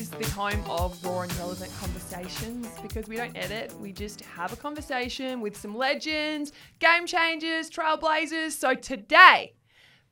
is 0.00 0.08
the 0.08 0.30
home 0.30 0.64
of 0.66 1.04
raw 1.04 1.20
and 1.20 1.36
relevant 1.36 1.70
conversations 1.78 2.66
because 2.80 3.06
we 3.06 3.16
don't 3.16 3.36
edit. 3.36 3.78
We 3.78 3.92
just 3.92 4.22
have 4.22 4.50
a 4.50 4.56
conversation 4.56 5.42
with 5.42 5.54
some 5.54 5.76
legends, 5.76 6.52
game 6.78 7.06
changers, 7.06 7.68
trailblazers. 7.68 8.52
So 8.52 8.72
today, 8.74 9.52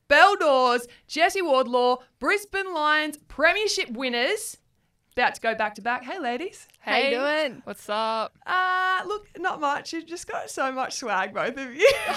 Belle 0.07 0.35
Dawes, 0.35 0.85
Jesse 1.07 1.41
Wardlaw, 1.41 1.97
Brisbane 2.19 2.71
Lions 2.71 3.17
Premiership 3.27 3.89
winners, 3.89 4.58
about 5.19 5.35
to 5.35 5.41
go 5.41 5.53
back 5.53 5.75
to 5.75 5.81
back. 5.81 6.03
Hey, 6.03 6.17
ladies. 6.19 6.67
How 6.79 6.97
you 6.97 7.09
doing? 7.11 7.61
What's 7.65 7.87
up? 7.89 8.33
Uh, 8.45 9.01
look, 9.05 9.27
not 9.37 9.59
much. 9.59 9.91
You've 9.91 10.05
just 10.05 10.27
got 10.27 10.49
so 10.49 10.71
much 10.71 10.95
swag, 10.95 11.33
both 11.33 11.57
of 11.57 11.75
you. 11.75 11.91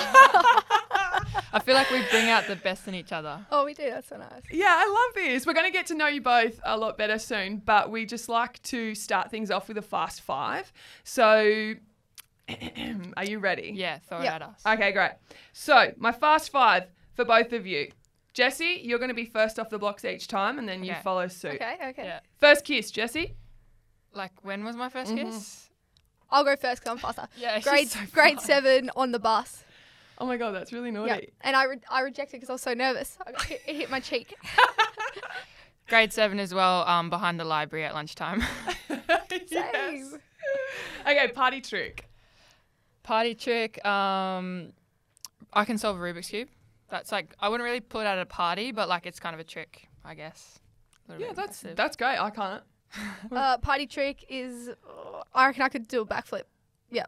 I 1.54 1.61
feel 1.64 1.75
like 1.75 1.91
we 1.91 2.03
bring 2.11 2.29
out 2.31 2.46
the 2.46 2.57
best 2.57 2.86
in 2.86 2.95
each 2.95 3.12
other. 3.12 3.45
Oh, 3.50 3.64
we 3.64 3.75
do. 3.75 3.90
That's 3.90 4.09
so 4.09 4.17
nice. 4.17 4.43
Yeah, 4.50 4.68
I 4.79 4.86
love 4.86 5.14
this. 5.25 5.46
We're 5.46 5.53
going 5.53 5.67
to 5.67 5.73
get 5.73 5.86
to 5.86 5.95
know 5.95 6.07
you 6.07 6.21
both 6.21 6.61
a 6.64 6.76
lot 6.76 6.96
better 6.96 7.18
soon, 7.18 7.57
but 7.64 7.90
we 7.90 8.07
just 8.07 8.29
like 8.29 8.62
to 8.64 8.95
start 8.95 9.31
things 9.31 9.50
off 9.50 9.67
with 9.68 9.79
a 9.79 9.82
fast 9.82 10.21
five. 10.21 10.73
So, 11.03 11.75
are 13.17 13.25
you 13.25 13.39
ready? 13.40 13.73
Yeah, 13.75 13.98
throw 13.98 14.23
Yeah. 14.23 14.32
it 14.32 14.37
at 14.37 14.43
us. 14.43 14.62
Okay, 14.67 14.93
great. 14.93 15.12
So, 15.53 15.93
my 15.96 16.12
fast 16.12 16.50
five 16.50 16.84
for 17.14 17.25
both 17.25 17.53
of 17.53 17.67
you. 17.67 17.90
Jesse, 18.32 18.81
you're 18.82 18.99
going 18.99 19.11
to 19.11 19.14
be 19.14 19.25
first 19.27 19.59
off 19.59 19.68
the 19.68 19.79
blocks 19.79 20.04
each 20.04 20.27
time, 20.29 20.59
and 20.59 20.68
then 20.68 20.82
you 20.85 20.93
Okay. 20.93 21.00
follow 21.03 21.29
suit. 21.29 21.54
Okay, 21.54 21.77
okay. 21.89 22.04
Yeah. 22.04 22.21
First 22.40 22.64
kiss, 22.64 22.90
Jesse. 22.90 23.35
Like, 24.14 24.32
when 24.43 24.64
was 24.64 24.75
my 24.77 24.89
1st 24.89 25.13
Mhm. 25.13 25.25
kiss? 25.32 25.68
I'll 26.31 26.45
go 26.45 26.57
first 26.57 26.82
because 26.82 26.93
I'm 26.93 26.99
faster. 26.99 27.29
Yeah, 27.37 27.57
she's 27.57 27.64
Grade 27.64 27.89
so 27.90 27.99
grade 28.13 28.37
fun. 28.37 28.45
seven 28.45 28.90
on 28.96 29.13
the 29.13 29.18
bus. 29.18 29.64
Oh 30.18 30.25
my 30.26 30.37
god, 30.39 30.53
that's 30.54 30.73
really 30.73 30.90
naughty. 30.90 31.09
Yeah, 31.11 31.21
and 31.43 31.57
I 31.57 31.64
re- 31.64 31.81
I 31.90 32.00
rejected 32.00 32.37
because 32.37 32.48
I 32.48 32.53
was 32.55 32.62
so 32.62 32.73
nervous. 32.75 33.19
I 33.27 33.33
got 33.33 33.42
hit, 33.42 33.62
it 33.67 33.77
hit 33.77 33.91
my 33.91 34.00
cheek. 34.00 34.34
Grade 35.89 36.12
seven 36.12 36.39
as 36.41 36.55
well, 36.55 36.87
um, 36.89 37.11
behind 37.11 37.39
the 37.41 37.45
library 37.45 37.84
at 37.84 37.93
lunchtime. 37.95 38.43
Yes. 38.89 39.49
Same. 39.51 40.19
Okay, 41.03 41.28
party 41.28 41.61
trick. 41.61 42.09
Party 43.03 43.34
trick. 43.34 43.84
Um, 43.84 44.73
I 45.53 45.65
can 45.65 45.77
solve 45.77 45.97
a 45.99 46.01
Rubik's 46.01 46.28
cube. 46.28 46.49
That's 46.93 47.11
like 47.11 47.35
I 47.41 47.48
wouldn't 47.48 47.65
really 47.65 47.81
pull 47.81 48.03
it 48.03 48.05
at 48.05 48.19
a 48.19 48.27
party, 48.27 48.71
but 48.71 48.87
like 48.87 49.07
it's 49.07 49.19
kind 49.19 49.33
of 49.33 49.41
a 49.41 49.45
trick, 49.45 49.89
I 50.05 50.15
guess. 50.15 50.61
Yeah, 51.09 51.29
that's 51.29 51.62
aggressive. 51.62 51.77
that's 51.77 51.97
great. 51.97 52.19
I 52.19 52.31
can't. 52.31 52.62
Uh, 53.33 53.57
party 53.57 53.87
trick 53.87 54.23
is 54.29 54.69
uh, 54.69 55.23
I 55.34 55.47
reckon 55.47 55.62
I 55.62 55.71
could 55.71 55.89
do 55.89 56.03
a 56.03 56.07
backflip. 56.07 56.43
Yeah. 56.91 57.07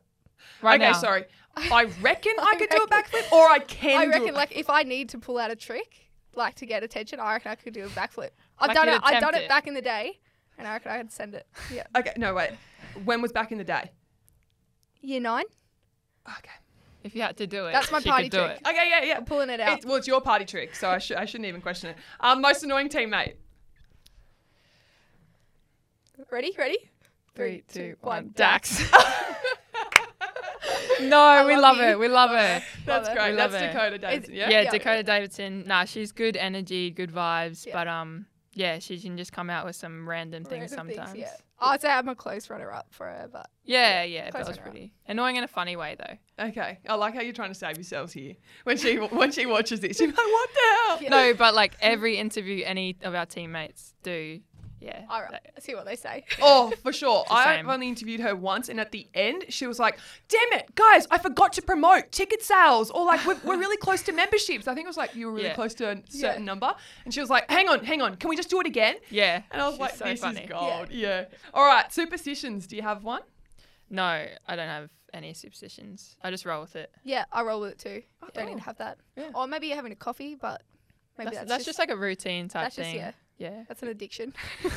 Right 0.63 0.81
okay, 0.81 0.93
now. 0.93 0.99
sorry. 0.99 1.25
I 1.57 1.85
reckon 2.01 2.33
I 2.39 2.53
I 2.53 2.57
could 2.57 2.71
do 2.71 2.79
a 2.79 2.89
backflip, 2.89 3.31
or 3.31 3.47
I 3.51 3.59
can. 3.59 4.01
I 4.01 4.05
do 4.07 4.11
reckon 4.13 4.35
like 4.35 4.57
if 4.57 4.71
I 4.71 4.85
need 4.85 5.11
to 5.11 5.19
pull 5.19 5.37
out 5.37 5.51
a 5.51 5.57
trick, 5.57 6.09
like 6.35 6.55
to 6.55 6.67
get 6.67 6.83
attention, 6.83 7.21
I 7.21 7.35
reckon 7.35 7.53
I 7.53 7.55
could 7.57 7.75
do 7.75 7.85
a 7.85 7.89
backflip. 7.89 8.31
I've 8.59 8.69
Like 8.69 8.77
done 8.77 8.89
it. 8.89 9.01
I've 9.05 9.21
done 9.21 9.35
it 9.35 9.43
it. 9.43 9.49
back 9.51 9.67
in 9.67 9.75
the 9.75 9.83
day, 9.83 10.19
and 10.57 10.67
I 10.67 10.73
reckon 10.73 10.93
I 10.93 10.97
could 10.97 11.13
send 11.13 11.35
it. 11.35 11.47
Yeah. 11.71 11.85
Okay, 11.95 12.15
no 12.17 12.33
wait. 12.33 12.53
When 13.05 13.21
was 13.21 13.33
back 13.33 13.53
in 13.53 13.59
the 13.59 13.65
day? 13.65 13.91
Year 15.03 15.21
nine. 15.21 15.45
Okay. 16.27 16.57
If 17.05 17.15
you 17.15 17.21
had 17.23 17.37
to 17.37 17.47
do 17.47 17.67
it, 17.67 17.73
That's 17.73 17.93
my 17.93 18.01
she 18.01 18.09
party 18.09 18.25
could 18.31 18.33
do 18.39 18.45
trick. 18.47 18.61
it. 18.65 18.67
Okay, 18.69 18.89
yeah, 18.89 19.05
yeah. 19.05 19.17
I'm 19.19 19.27
pulling 19.27 19.51
it 19.51 19.61
out. 19.61 19.77
It's, 19.77 19.87
well, 19.87 19.97
it's 19.97 20.07
your 20.09 20.23
party 20.23 20.47
trick, 20.47 20.75
so 20.75 20.89
I, 20.89 20.99
sh- 20.99 21.13
I 21.13 21.27
shouldn't 21.27 21.47
even 21.47 21.61
question 21.61 21.91
it. 21.91 21.97
Um, 22.21 22.41
most 22.41 22.63
annoying 22.65 22.89
teammate. 22.89 23.35
Ready? 26.31 26.55
Ready? 26.59 26.79
Three, 27.35 27.63
two, 27.69 27.97
one. 28.01 28.31
Dax. 28.35 28.81
no, 31.01 31.45
we 31.47 31.57
love 31.57 31.77
love 31.77 31.81
it. 31.81 31.99
We 31.99 32.09
love 32.09 32.31
it. 32.33 32.63
That's 32.87 33.09
it. 33.09 33.15
great. 33.15 33.31
We 33.33 33.37
That's 33.37 33.53
love 33.53 33.63
it. 33.63 33.73
Dakota 33.73 33.99
Davidson, 33.99 34.35
yeah? 34.35 34.49
Yeah, 34.51 34.61
Yeah. 34.63 34.71
Dakota 34.71 35.03
Davidson. 35.03 35.65
Nah, 35.67 35.85
she's 35.85 36.13
good 36.13 36.37
energy, 36.37 36.91
good 36.91 37.11
vibes, 37.11 37.67
Yeah. 37.67 37.73
but 37.75 37.89
um, 37.89 38.27
yeah, 38.55 38.79
she 38.79 38.99
can 39.01 39.17
just 39.17 39.33
come 39.33 39.51
out 39.51 39.67
with 39.67 39.77
some 39.77 40.09
random 40.09 40.45
things 40.45 40.71
Random 40.71 40.87
things, 40.87 40.97
sometimes. 40.99 41.19
yeah. 41.21 41.37
I'd 41.61 41.81
say 41.81 41.89
I'm 41.89 42.09
a 42.09 42.15
close 42.15 42.51
runner 42.51 42.71
up 42.71 42.89
for 42.91 43.07
her, 43.07 43.29
but 43.33 43.49
Yeah, 43.65 44.03
yeah, 44.03 44.31
Close 44.31 44.49
was 44.49 44.57
runner-up. 44.59 44.73
pretty 44.73 44.93
annoying 45.07 45.37
in 45.37 45.45
a 45.45 45.49
funny 45.49 45.77
way 45.77 45.97
though. 45.99 46.45
Okay. 46.49 46.79
I 46.89 46.95
like 46.97 47.15
how 47.15 47.21
you're 47.21 47.33
trying 47.33 47.51
to 47.53 47.55
save 47.55 47.77
yourselves 47.77 48.13
here. 48.13 48.35
When 48.65 48.77
she 48.77 48.97
when 48.97 49.31
she 49.33 49.47
watches 49.47 49.81
this, 49.81 49.97
she's 49.99 50.09
like, 50.09 50.17
what 50.17 50.51
the 50.53 50.61
hell? 50.61 50.99
Yeah. 51.03 51.09
No, 51.11 51.35
but 51.35 51.55
like 51.55 51.75
every 51.81 52.17
interview 52.17 52.65
any 52.65 52.97
of 53.03 53.15
our 53.15 53.25
teammates 53.27 53.95
do, 54.03 54.41
yeah. 54.85 55.05
all 55.11 55.23
right. 55.23 55.31
that- 55.33 55.63
see 55.63 55.75
what 55.75 55.85
they 55.87 55.97
say. 55.97 56.25
Oh, 56.43 56.73
for 56.83 56.93
sure. 56.93 57.25
I've 57.31 57.59
same. 57.61 57.71
only 57.71 57.89
interviewed 57.89 58.21
her 58.21 58.37
once, 58.37 58.69
and 58.69 58.79
at 58.79 58.93
the 58.93 59.07
end, 59.15 59.45
she 59.49 59.67
was 59.67 59.79
like, 59.79 59.99
"Damn 60.29 60.59
it, 60.61 60.75
guys! 60.75 61.07
I 61.11 61.19
forgot 61.19 61.53
to 61.55 61.63
promote 61.63 62.13
ticket 62.13 62.43
sales, 62.43 62.91
or 62.91 63.05
like 63.07 63.25
we're, 63.27 63.39
we're 63.45 63.59
really 63.59 63.77
close 63.79 64.03
to 64.03 64.13
memberships." 64.13 64.69
I 64.69 64.75
think 64.75 64.85
it 64.85 64.89
was 64.89 64.97
like 64.97 65.15
you 65.15 65.27
were 65.27 65.33
really 65.33 65.47
Yeah. 65.49 65.55
close 65.55 65.75
to 65.75 65.91
a 65.93 66.03
certain 66.09 66.45
number, 66.45 66.75
and 67.05 67.15
she 67.15 67.21
was 67.21 67.31
like, 67.31 67.51
"Hang 67.51 67.69
on, 67.69 67.85
hang 67.85 68.03
on, 68.03 68.17
can 68.17 68.29
we 68.31 68.37
just 68.37 68.51
do 68.51 68.61
it 68.61 68.67
again?" 68.67 68.97
Yeah. 69.11 69.43
And 69.51 69.63
I 69.63 69.67
was 69.67 69.75
she's 69.75 69.81
like, 69.81 69.95
so 69.97 70.05
"This 70.05 70.21
funny. 70.21 70.41
is 70.43 70.51
gold." 70.51 70.89
Yeah. 70.91 71.25
All 71.55 71.65
right, 71.67 71.91
superstitions. 71.93 72.67
Do 72.67 72.77
you 72.77 72.83
have 72.83 73.05
one? 73.05 73.23
No, 73.91 74.03
I 74.05 74.57
don't 74.57 74.69
have 74.69 74.91
any 75.13 75.33
superstitions. 75.35 76.17
I 76.23 76.31
just 76.31 76.45
roll 76.45 76.61
with 76.61 76.75
it. 76.77 76.91
Yeah, 77.05 77.25
I 77.33 77.43
roll 77.43 77.61
with 77.61 77.73
it 77.73 77.79
too. 77.79 78.03
Oh, 78.23 78.29
Don't 78.35 78.47
need 78.47 78.53
cool. 78.53 78.59
to 78.59 78.65
have 78.65 78.79
that. 78.79 78.99
Yeah. 79.17 79.31
Or 79.35 79.47
maybe 79.47 79.69
you're 79.69 79.77
having 79.77 79.93
a 79.93 79.97
coffee, 79.97 80.35
but 80.35 80.63
maybe 81.17 81.27
That's, 81.27 81.39
that's, 81.39 81.49
that's, 81.51 81.65
just, 81.65 81.79
like 81.79 81.91
a 81.91 81.97
routine 81.97 82.49
type 82.49 82.65
that's 82.65 82.77
just 82.77 82.89
thing. 82.91 82.97
yeah, 82.97 83.13
yeah. 83.39 83.65
that's 83.69 83.83
an 83.83 83.89
addiction. 83.89 84.33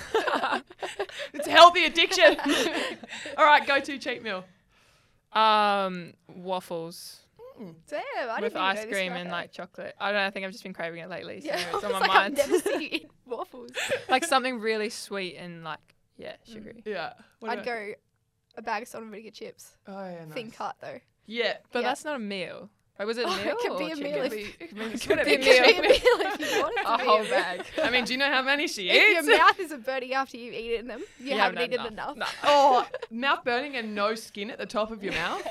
It's 1.33 1.47
a 1.47 1.51
healthy 1.51 1.85
addiction. 1.85 2.37
All 3.37 3.45
right, 3.45 3.65
go 3.67 3.79
to 3.79 3.97
cheat 3.97 4.23
meal. 4.23 4.43
Um, 5.33 6.13
waffles 6.27 7.19
Damn, 7.87 8.03
I 8.29 8.39
with 8.39 8.53
didn't 8.53 8.57
ice 8.63 8.85
know 8.85 8.91
cream 8.91 9.11
about 9.11 9.21
and 9.21 9.31
like 9.31 9.51
chocolate. 9.51 9.95
I 9.99 10.11
don't 10.11 10.21
know. 10.21 10.27
I 10.27 10.29
think 10.29 10.45
I've 10.45 10.51
just 10.51 10.63
been 10.63 10.73
craving 10.73 10.99
it 10.99 11.09
lately. 11.09 11.41
So 11.41 11.47
yeah, 11.47 11.63
it's 11.73 11.83
on 11.83 11.91
my 11.91 11.99
like, 11.99 12.07
mind. 12.07 12.39
I've 12.39 12.49
never 12.49 12.59
seen 12.59 12.81
you 12.81 12.87
eat 12.91 13.09
waffles. 13.25 13.71
like 14.09 14.23
something 14.23 14.59
really 14.59 14.89
sweet 14.89 15.35
and 15.37 15.63
like 15.63 15.79
yeah, 16.17 16.33
Mm. 16.49 16.53
sugary. 16.53 16.83
Yeah. 16.85 17.13
What 17.39 17.49
I'd 17.51 17.59
about- 17.59 17.65
go 17.65 17.93
a 18.57 18.61
bag 18.61 18.83
of 18.83 18.87
salt 18.89 19.03
and 19.03 19.11
vinegar 19.11 19.31
chips, 19.31 19.75
Oh 19.87 19.91
yeah, 20.05 20.25
nice. 20.25 20.33
thin 20.33 20.51
cut 20.51 20.75
though. 20.81 20.99
Yeah. 21.25 21.57
But 21.71 21.81
Yeah. 21.81 21.87
that's 21.89 22.05
not 22.05 22.15
a 22.15 22.19
meal. 22.19 22.69
Wait, 22.99 23.05
was 23.05 23.17
it 23.19 23.25
Oh, 23.27 23.35
meal? 23.37 23.47
it 23.47 23.57
could 23.59 23.77
be 23.77 23.91
a 23.91 23.95
meal 23.95 24.23
if- 24.23 24.31
Be- 24.31 24.55
I 24.59 24.67
Could 24.67 25.09
whatever 25.09 25.25
be 25.25 25.35
a 25.35 25.63
It 25.63 25.75
could 25.75 25.81
be 25.81 25.87
a 25.87 25.89
meal 25.89 25.99
if 26.33 26.53
you 26.55 26.61
want 26.61 26.73
it 26.77 26.83
to 26.83 26.93
A 26.93 26.97
whole 26.97 27.19
meal. 27.21 27.29
bag. 27.29 27.65
I 27.83 27.89
mean, 27.91 28.05
do 28.05 28.13
you 28.13 28.17
know 28.19 28.31
how 28.31 28.41
many 28.41 28.67
she 28.67 28.89
If 28.89 29.19
eats? 29.19 29.27
your 29.27 29.37
mouth 29.37 29.59
is 29.59 29.71
a 29.71 29.77
burning 29.77 30.13
after 30.13 30.37
you've 30.37 30.53
eaten 30.55 30.87
them, 30.87 31.01
you, 31.19 31.27
You 31.33 31.37
haven't 31.37 31.57
haven't 31.57 31.73
eaten 31.73 31.85
enough. 31.93 32.15
enough. 32.15 32.35
Oh, 32.43 32.87
mouth 33.11 33.43
burning 33.43 33.75
and 33.75 33.93
no 33.93 34.15
skin 34.15 34.49
at 34.49 34.57
the 34.57 34.65
top 34.65 34.89
of 34.91 35.03
your 35.03 35.13
mouth. 35.13 35.47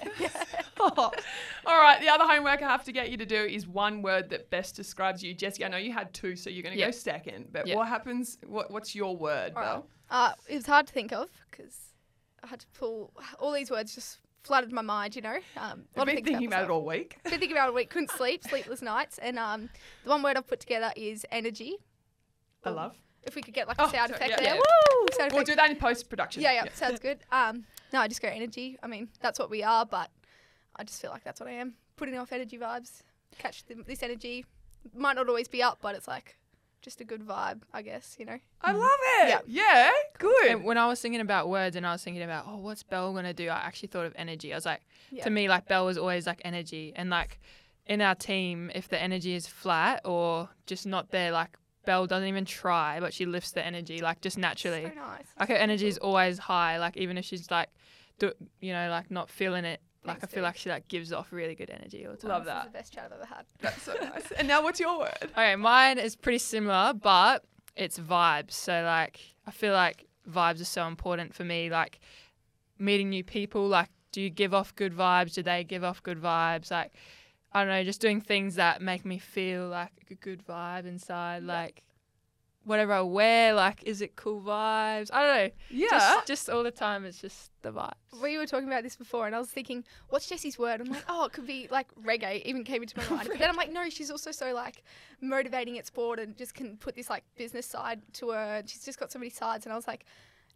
Oh. 0.80 1.12
All 1.66 1.78
right, 1.80 2.00
the 2.00 2.08
other 2.08 2.24
homework 2.24 2.62
I 2.62 2.68
have 2.68 2.84
to 2.84 2.92
get 2.92 3.10
you 3.10 3.16
to 3.18 3.26
do 3.26 3.36
is 3.44 3.66
one 3.66 4.02
word 4.02 4.28
that 4.30 4.50
best 4.50 4.74
describes 4.76 5.22
you. 5.22 5.32
Jesse, 5.34 5.64
I 5.64 5.68
know 5.68 5.76
you 5.78 5.92
had 5.92 6.12
two, 6.12 6.36
so 6.36 6.50
you're 6.50 6.62
going 6.62 6.76
to 6.76 6.84
go 6.84 6.90
second. 6.90 7.48
But 7.52 7.66
Yeah. 7.66 7.76
what 7.76 7.88
happens? 7.88 8.38
What, 8.46 8.70
what's 8.70 8.94
your 8.94 9.16
word, 9.16 9.52
All 9.56 9.62
right. 9.62 9.72
Belle? 9.74 9.86
Uh, 10.10 10.32
it 10.48 10.56
was 10.56 10.66
hard 10.66 10.86
to 10.86 10.92
think 10.92 11.12
of 11.12 11.28
because 11.50 11.74
I 12.42 12.48
had 12.48 12.60
to 12.60 12.66
pull 12.78 13.12
all 13.40 13.52
these 13.52 13.70
words 13.70 13.94
just 13.94 14.18
flooded 14.46 14.72
my 14.72 14.82
mind. 14.82 15.16
You 15.16 15.22
know, 15.22 15.36
um, 15.36 15.40
a 15.56 15.60
I've 15.60 15.66
lot 15.66 15.82
of 15.96 16.06
been 16.06 16.14
things 16.16 16.26
thinking 16.28 16.46
about 16.46 16.64
it 16.64 16.70
all 16.70 16.84
week. 16.84 17.18
Been 17.24 17.32
thinking 17.32 17.52
about 17.52 17.66
it 17.66 17.70
all 17.70 17.74
week. 17.74 17.90
Couldn't 17.90 18.10
sleep, 18.10 18.44
sleepless 18.44 18.82
nights, 18.82 19.18
and 19.18 19.38
um, 19.38 19.68
the 20.04 20.10
one 20.10 20.22
word 20.22 20.36
I've 20.36 20.46
put 20.46 20.60
together 20.60 20.92
is 20.96 21.26
energy. 21.30 21.76
I 22.64 22.70
love. 22.70 22.94
If 23.24 23.34
we 23.34 23.42
could 23.42 23.54
get 23.54 23.66
like 23.66 23.76
Oh, 23.80 23.86
a 23.86 23.90
sound 23.90 24.10
sorry, 24.10 24.16
effect 24.16 24.30
yeah. 24.30 24.36
there, 24.36 24.54
Yeah. 24.54 24.60
woo! 24.60 25.06
Sound 25.12 25.32
We'll 25.32 25.42
effect. 25.42 25.46
do 25.48 25.54
that 25.56 25.70
in 25.70 25.76
post 25.76 26.08
production. 26.08 26.42
Yeah, 26.42 26.52
yeah, 26.52 26.64
sounds 26.74 27.00
good. 27.00 27.18
Um, 27.32 27.64
no, 27.92 28.00
I 28.00 28.08
just 28.08 28.22
go 28.22 28.28
energy. 28.28 28.78
I 28.82 28.86
mean, 28.86 29.08
that's 29.20 29.38
what 29.38 29.50
we 29.50 29.62
are, 29.62 29.84
but 29.86 30.10
I 30.76 30.84
just 30.84 31.00
feel 31.00 31.10
like 31.10 31.24
that's 31.24 31.40
what 31.40 31.48
I 31.48 31.52
am. 31.54 31.74
Putting 31.96 32.16
off 32.18 32.32
energy 32.32 32.58
vibes, 32.58 33.02
catch 33.38 33.64
the, 33.66 33.74
this 33.86 34.02
energy. 34.02 34.44
Might 34.94 35.16
not 35.16 35.28
always 35.28 35.48
be 35.48 35.62
up, 35.62 35.78
but 35.82 35.94
it's 35.96 36.06
like 36.08 36.36
just 36.86 37.00
a 37.00 37.04
good 37.04 37.26
vibe, 37.26 37.62
I 37.74 37.82
guess. 37.82 38.14
You 38.16 38.26
know. 38.26 38.38
I 38.62 38.72
mm. 38.72 38.78
love 38.78 38.98
it. 39.02 39.28
Yeah, 39.28 39.41
Yeah. 39.47 39.91
good. 40.19 40.47
And 40.47 40.64
when 40.64 40.78
I 40.78 40.86
was 40.86 41.00
thinking 41.00 41.20
about 41.20 41.48
words 41.48 41.74
and 41.74 41.84
I 41.84 41.91
was 41.91 42.02
thinking 42.04 42.22
about, 42.22 42.44
oh, 42.47 42.58
what's 42.58 42.84
Belle 42.84 43.12
gonna 43.12 43.34
do? 43.34 43.48
I 43.48 43.56
actually 43.56 43.88
thought 43.88 44.06
of 44.06 44.14
energy. 44.16 44.52
I 44.52 44.56
was 44.56 44.64
like, 44.64 44.82
Yeah. 45.10 45.24
to 45.24 45.30
me, 45.30 45.48
like 45.48 45.66
Belle 45.66 45.84
was 45.84 45.98
always 45.98 46.28
like 46.28 46.41
energy, 46.44 46.92
and 46.94 47.10
like 47.10 47.41
in 47.86 48.00
our 48.00 48.14
team, 48.14 48.70
if 48.72 48.88
the 48.88 49.03
energy 49.03 49.34
is 49.34 49.48
flat 49.48 50.00
or 50.04 50.48
just 50.66 50.86
not 50.86 51.10
there, 51.10 51.33
like 51.33 51.59
Belle 51.86 52.06
doesn't 52.06 52.28
even 52.28 52.44
try, 52.44 53.00
but 53.00 53.12
she 53.12 53.27
lifts 53.27 53.50
the 53.50 53.66
energy 53.66 54.00
like 54.00 54.21
just 54.21 54.38
naturally. 54.38 54.84
So 54.84 55.00
nice. 55.00 55.27
Like 55.41 55.48
her 55.48 55.56
energy 55.56 55.88
is 55.88 55.98
always 55.98 56.38
high. 56.38 56.78
Like 56.78 56.97
even 56.97 57.18
if 57.18 57.24
she's 57.24 57.50
like, 57.50 57.68
do, 58.21 58.33
you 58.60 58.72
know, 58.72 58.88
like 58.91 59.10
not 59.10 59.28
feeling 59.28 59.65
it. 59.65 59.80
Like 60.06 60.20
Thanks, 60.20 60.24
I 60.24 60.26
feel 60.34 60.36
dude. 60.42 60.44
like 60.44 60.56
she 60.56 60.70
like 60.70 60.88
gives 60.88 61.12
off 61.12 61.32
really 61.32 61.54
good 61.54 61.70
energy 61.70 62.06
all 62.06 62.12
the 62.12 62.18
time. 62.18 62.30
Love 62.30 62.44
This 62.44 62.53
is 62.53 62.54
that. 62.54 62.64
the 62.72 62.78
best 62.78 62.92
chat 62.94 63.04
I've 63.06 63.12
ever 63.12 63.26
had. 63.26 63.44
That's 63.60 63.82
so 63.82 63.94
nice. 64.00 64.30
And 64.32 64.48
now, 64.48 64.62
what's 64.62 64.80
your 64.80 64.98
word? 64.98 65.18
Okay, 65.22 65.56
mine 65.56 65.98
is 65.98 66.16
pretty 66.16 66.38
similar, 66.38 66.92
but 66.94 67.44
it's 67.74 67.98
vibes. 67.98 68.53
So 68.53 68.82
like 68.84 69.20
I 69.47 69.50
feel 69.50 69.72
like 69.72 70.06
vibes 70.28 70.60
are 70.60 70.64
so 70.64 70.86
important 70.86 71.34
for 71.34 71.44
me. 71.44 71.70
Like 71.70 72.00
meeting 72.78 73.10
new 73.10 73.24
people. 73.24 73.66
Like, 73.68 73.88
do 74.12 74.20
you 74.20 74.30
give 74.30 74.54
off 74.54 74.74
good 74.74 74.94
vibes? 74.94 75.34
Do 75.34 75.42
they 75.42 75.64
give 75.64 75.84
off 75.84 76.03
good 76.03 76.20
vibes? 76.20 76.70
Like, 76.70 76.92
I 77.52 77.60
don't 77.60 77.68
know, 77.68 77.84
just 77.84 78.00
doing 78.00 78.20
things 78.20 78.54
that 78.56 78.82
make 78.82 79.04
me 79.04 79.18
feel 79.18 79.68
like 79.68 79.91
a 80.10 80.14
good 80.14 80.44
vibe 80.47 80.86
inside. 80.86 81.42
Like, 81.42 81.82
whatever 82.66 82.92
I 82.92 83.01
wear, 83.01 83.54
like, 83.54 83.83
is 83.84 84.03
it 84.03 84.16
cool 84.16 84.41
vibes? 84.42 85.10
I 85.13 85.22
don't 85.22 85.36
know. 85.47 85.51
Yeah. 85.71 85.86
Just, 85.91 86.27
just 86.27 86.51
all 86.51 86.63
the 86.63 86.71
time, 86.71 87.04
it's 87.04 87.21
just 87.21 87.51
the 87.63 87.71
vibes. 87.72 87.92
We 88.21 88.36
were 88.39 88.45
talking 88.47 88.66
about 88.68 88.83
this 88.83 88.97
before, 88.97 89.27
and 89.27 89.34
I 89.34 89.39
was 89.39 89.48
thinking, 89.48 89.84
what's 90.09 90.28
Jesse's 90.28 90.59
word? 90.59 90.80
I'm 90.80 90.89
like, 90.89 91.04
oh, 91.09 91.24
it 91.27 91.33
could 91.33 91.47
be 91.47 91.68
like 91.71 91.86
reggae. 91.95 92.42
Even 92.45 92.65
came 92.65 92.83
into 92.83 92.98
my 92.98 93.09
mind. 93.16 93.28
But 93.28 93.39
then 93.39 93.48
I'm 93.48 93.57
like, 93.57 93.72
no, 93.72 93.89
she's 93.89 94.10
also 94.10 94.30
so 94.33 94.53
like 94.53 94.83
motivating 95.21 95.78
at 95.78 95.86
sport 95.86 96.18
and 96.18 96.36
just 96.36 96.54
can 96.54 96.77
put 96.77 96.95
this 96.95 97.09
like 97.09 97.24
business 97.36 97.66
side 97.66 98.03
to 98.15 98.30
her. 98.30 98.63
She's 98.66 98.84
just 98.84 98.98
got 98.98 99.10
so 99.12 99.19
many 99.19 99.30
sides. 99.30 99.65
And 99.65 99.72
I 99.72 99.77
was 99.77 99.86
like, 99.86 100.04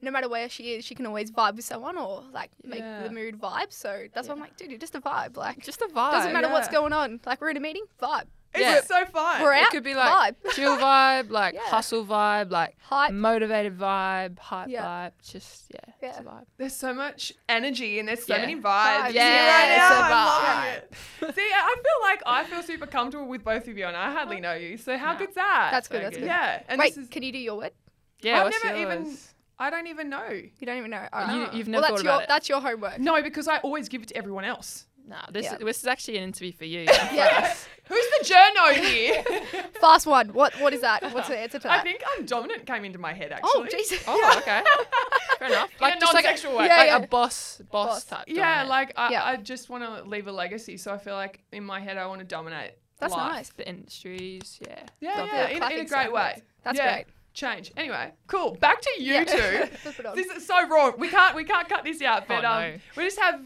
no 0.03 0.11
matter 0.11 0.29
where 0.29 0.49
she 0.49 0.73
is, 0.75 0.85
she 0.85 0.95
can 0.95 1.07
always 1.07 1.31
vibe 1.31 1.57
with 1.57 1.65
someone 1.65 1.97
or 1.99 2.25
like 2.33 2.51
make 2.65 2.81
Yeah. 2.81 3.03
the 3.05 3.11
mood 3.11 3.39
vibe. 3.41 3.73
So 3.73 4.07
that's 4.15 4.29
why 4.29 4.35
I'm 4.35 4.41
like, 4.41 4.57
dude, 4.57 4.71
you're 4.71 4.79
just 4.79 4.95
a 4.95 5.01
vibe. 5.01 5.37
Like, 5.37 5.59
Just 5.63 5.81
a 5.83 5.87
vibe. 5.87 6.13
doesn't 6.13 6.33
matter 6.33 6.49
what's 6.49 6.69
going 6.69 6.93
on. 6.93 7.21
Like 7.27 7.41
we're 7.41 7.51
in 7.51 7.57
a 7.57 7.61
meeting, 7.61 7.85
vibe. 8.03 8.25
It's 8.53 8.63
Yeah. 8.63 8.81
so 8.83 9.05
fun. 9.07 9.43
We're 9.43 9.55
It 9.55 9.63
out. 9.63 9.71
could 9.71 9.85
be 9.85 9.95
like 9.95 10.35
vibe. 10.43 10.53
chill 10.55 10.77
vibe, 10.77 11.31
like 11.31 11.55
Yeah. 11.55 11.61
hustle 11.67 12.05
vibe, 12.05 12.51
like 12.51 12.77
Hype. 12.81 13.13
motivated 13.13 13.79
vibe, 13.79 14.39
hype 14.41 14.69
Yeah. 14.69 14.85
vibe. 14.85 15.13
Just 15.23 15.67
yeah, 15.73 16.09
it's 16.09 16.19
a 16.19 16.23
vibe. 16.23 16.47
There's 16.57 16.75
so 16.75 16.93
much 16.93 17.33
energy 17.49 18.01
and 18.01 18.09
there's 18.09 18.25
so 18.27 18.35
Yeah. 18.35 18.41
many 18.41 18.57
vibes. 18.57 18.63
Vibes. 18.63 19.07
here 19.13 19.15
Yeah, 19.23 19.57
right 19.57 19.69
it's 19.71 19.79
now. 19.79 20.01
a 20.01 20.03
I'm 20.03 20.11
vibe. 20.11 20.43
loving 20.65 20.83
it. 21.31 21.35
See, 21.37 21.51
I 21.55 21.77
feel 21.77 22.03
like 22.03 22.23
I 22.27 22.45
feel 22.45 22.63
super 22.65 22.87
comfortable 22.87 23.27
with 23.29 23.45
both 23.45 23.69
of 23.69 23.79
you, 23.79 23.87
and 23.87 23.97
I 23.97 24.11
hardly 24.11 24.41
know 24.41 24.55
you. 24.55 24.77
So 24.77 24.97
how 24.99 25.13
No. 25.13 25.19
good's 25.21 25.35
that? 25.37 25.69
That's 25.71 25.87
so 25.89 25.93
good. 25.95 26.03
That's 26.05 26.17
good. 26.17 26.21
good. 26.23 26.27
Yeah, 26.27 26.63
and 26.69 26.79
Wait, 26.81 26.95
this 26.97 27.05
is 27.05 27.09
can 27.09 27.23
you 27.23 27.31
do 27.33 27.39
your 27.39 27.57
word? 27.57 27.73
Yeah, 28.21 28.39
I've 28.39 28.45
what's 28.45 28.65
never 28.65 28.77
even- 28.79 29.17
I 29.63 29.69
don't 29.69 29.87
even 29.89 30.09
know. 30.09 30.27
You 30.31 30.67
don't 30.67 30.79
even 30.79 30.91
know. 30.91 31.07
All 31.13 31.35
You, 31.37 31.45
right. 31.45 31.53
you've 31.55 31.67
well, 31.69 31.73
never 31.73 31.81
that's 31.83 31.91
thought 31.91 32.05
your 32.05 32.13
about 32.15 32.23
it. 32.23 32.29
that's 32.29 32.49
your 32.49 32.61
homework. 32.63 32.99
No, 32.99 33.23
because 33.23 33.47
I 33.47 33.59
always 33.59 33.91
give 33.91 34.01
it 34.03 34.09
to 34.09 34.17
everyone 34.17 34.45
else. 34.45 34.87
Nah, 35.11 35.27
this 35.33 35.45
Yeah. 35.45 35.55
is, 35.55 35.59
this 35.59 35.79
is 35.81 35.87
actually 35.87 36.19
an 36.19 36.25
interview 36.25 36.53
for 36.53 36.65
you. 36.65 36.81
Yeah. 37.13 37.53
Who's 37.89 38.07
the 38.19 38.33
journo 38.33 38.73
here? 38.75 39.25
Fast 39.81 40.07
one. 40.07 40.29
What 40.33 40.55
what 40.61 40.73
is 40.73 40.83
that? 40.83 41.03
What's 41.13 41.27
the 41.27 41.37
answer 41.37 41.59
to 41.59 41.67
that? 41.67 41.81
I 41.81 41.83
think 41.83 42.01
I'm 42.17 42.25
dominant 42.25 42.65
came 42.65 42.85
into 42.85 43.01
my 43.01 43.13
head 43.13 43.33
actually. 43.33 43.51
oh 43.53 43.67
Jesus. 43.67 44.05
oh, 44.07 44.35
okay. 44.39 44.63
Fair 45.41 45.49
enough. 45.49 45.71
In 45.81 45.87
a 45.89 45.99
just 45.99 46.15
like 46.15 46.25
non-sexual 46.25 46.57
way. 46.57 46.67
Yeah, 46.67 46.77
like 46.77 46.87
yeah. 46.87 46.99
a 46.99 47.07
boss, 47.09 47.61
boss, 47.73 47.89
Boss. 47.89 48.05
type. 48.05 48.25
Yeah, 48.29 48.37
dominant. 48.63 48.69
like 48.69 48.93
I. 48.97 49.33
I 49.33 49.37
just 49.37 49.69
want 49.71 49.83
to 49.83 50.09
leave 50.09 50.29
a 50.29 50.33
legacy. 50.33 50.77
So 50.77 50.93
I 50.95 50.99
feel 50.99 51.15
like 51.15 51.41
in 51.51 51.65
my 51.65 51.81
head 51.81 51.97
I 51.99 52.07
want 52.07 52.21
to 52.21 52.27
dominate. 52.27 52.73
That's 53.01 53.13
life. 53.13 53.33
nice. 53.33 53.49
the 53.51 53.69
industries. 53.69 54.61
Yeah. 54.61 54.79
Yeah, 55.01 55.25
yeah, 55.25 55.49
in, 55.49 55.73
in 55.81 55.81
a 55.87 55.89
great 55.89 56.13
way. 56.13 56.43
That's 56.63 56.79
great. 56.79 57.07
Change. 57.33 57.73
Anyway, 57.77 58.13
cool. 58.29 58.55
Back 58.57 58.81
to 58.83 58.91
you 59.03 59.15
Yeah. 59.15 59.25
two. 59.25 59.67
Flip 59.77 60.01
it 60.01 60.07
on. 60.07 60.17
this 60.17 60.27
is 60.29 60.47
so 60.47 60.69
raw. 60.69 60.93
We 60.97 61.09
can't 61.09 61.35
we 61.35 61.45
can't 61.45 61.69
cut 61.69 61.83
this 61.85 62.01
out. 62.03 62.29
But 62.29 62.45
Oh, 62.45 62.49
um, 62.75 62.81
we 62.97 63.05
just 63.05 63.19
have 63.19 63.41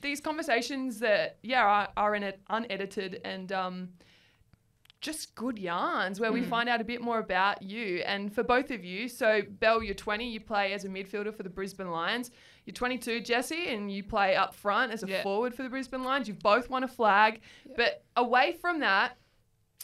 these 0.00 0.20
conversations 0.20 0.98
that 1.00 1.38
yeah 1.42 1.62
are, 1.64 1.88
are 1.96 2.14
in 2.14 2.22
it 2.22 2.40
unedited 2.48 3.20
and 3.24 3.50
um, 3.52 3.88
just 5.00 5.34
good 5.34 5.58
yarns 5.58 6.20
where 6.20 6.30
we 6.30 6.42
Mm. 6.42 6.48
find 6.50 6.68
out 6.68 6.80
a 6.80 6.84
bit 6.84 7.00
more 7.00 7.18
about 7.18 7.62
you. 7.62 8.02
And 8.04 8.30
for 8.34 8.42
both 8.42 8.70
of 8.70 8.84
you, 8.84 9.08
so 9.08 9.40
Belle, 9.48 9.82
you're 9.82 9.94
20, 9.94 10.28
you 10.30 10.40
play 10.40 10.74
as 10.74 10.84
a 10.84 10.88
midfielder 10.88 11.34
for 11.34 11.42
the 11.42 11.48
Brisbane 11.48 11.90
Lions. 11.90 12.30
You're 12.66 12.74
22, 12.74 13.20
Jesse, 13.22 13.68
and 13.68 13.90
you 13.90 14.02
play 14.04 14.36
up 14.36 14.54
front 14.54 14.92
as 14.92 15.02
a 15.02 15.06
Yeah. 15.08 15.22
forward 15.22 15.54
for 15.54 15.62
the 15.62 15.70
Brisbane 15.70 16.04
Lions. 16.04 16.28
You've 16.28 16.40
both 16.40 16.68
won 16.68 16.84
a 16.84 16.88
flag, 16.88 17.40
but 17.76 18.04
away 18.16 18.52
from 18.60 18.80
that. 18.80 19.16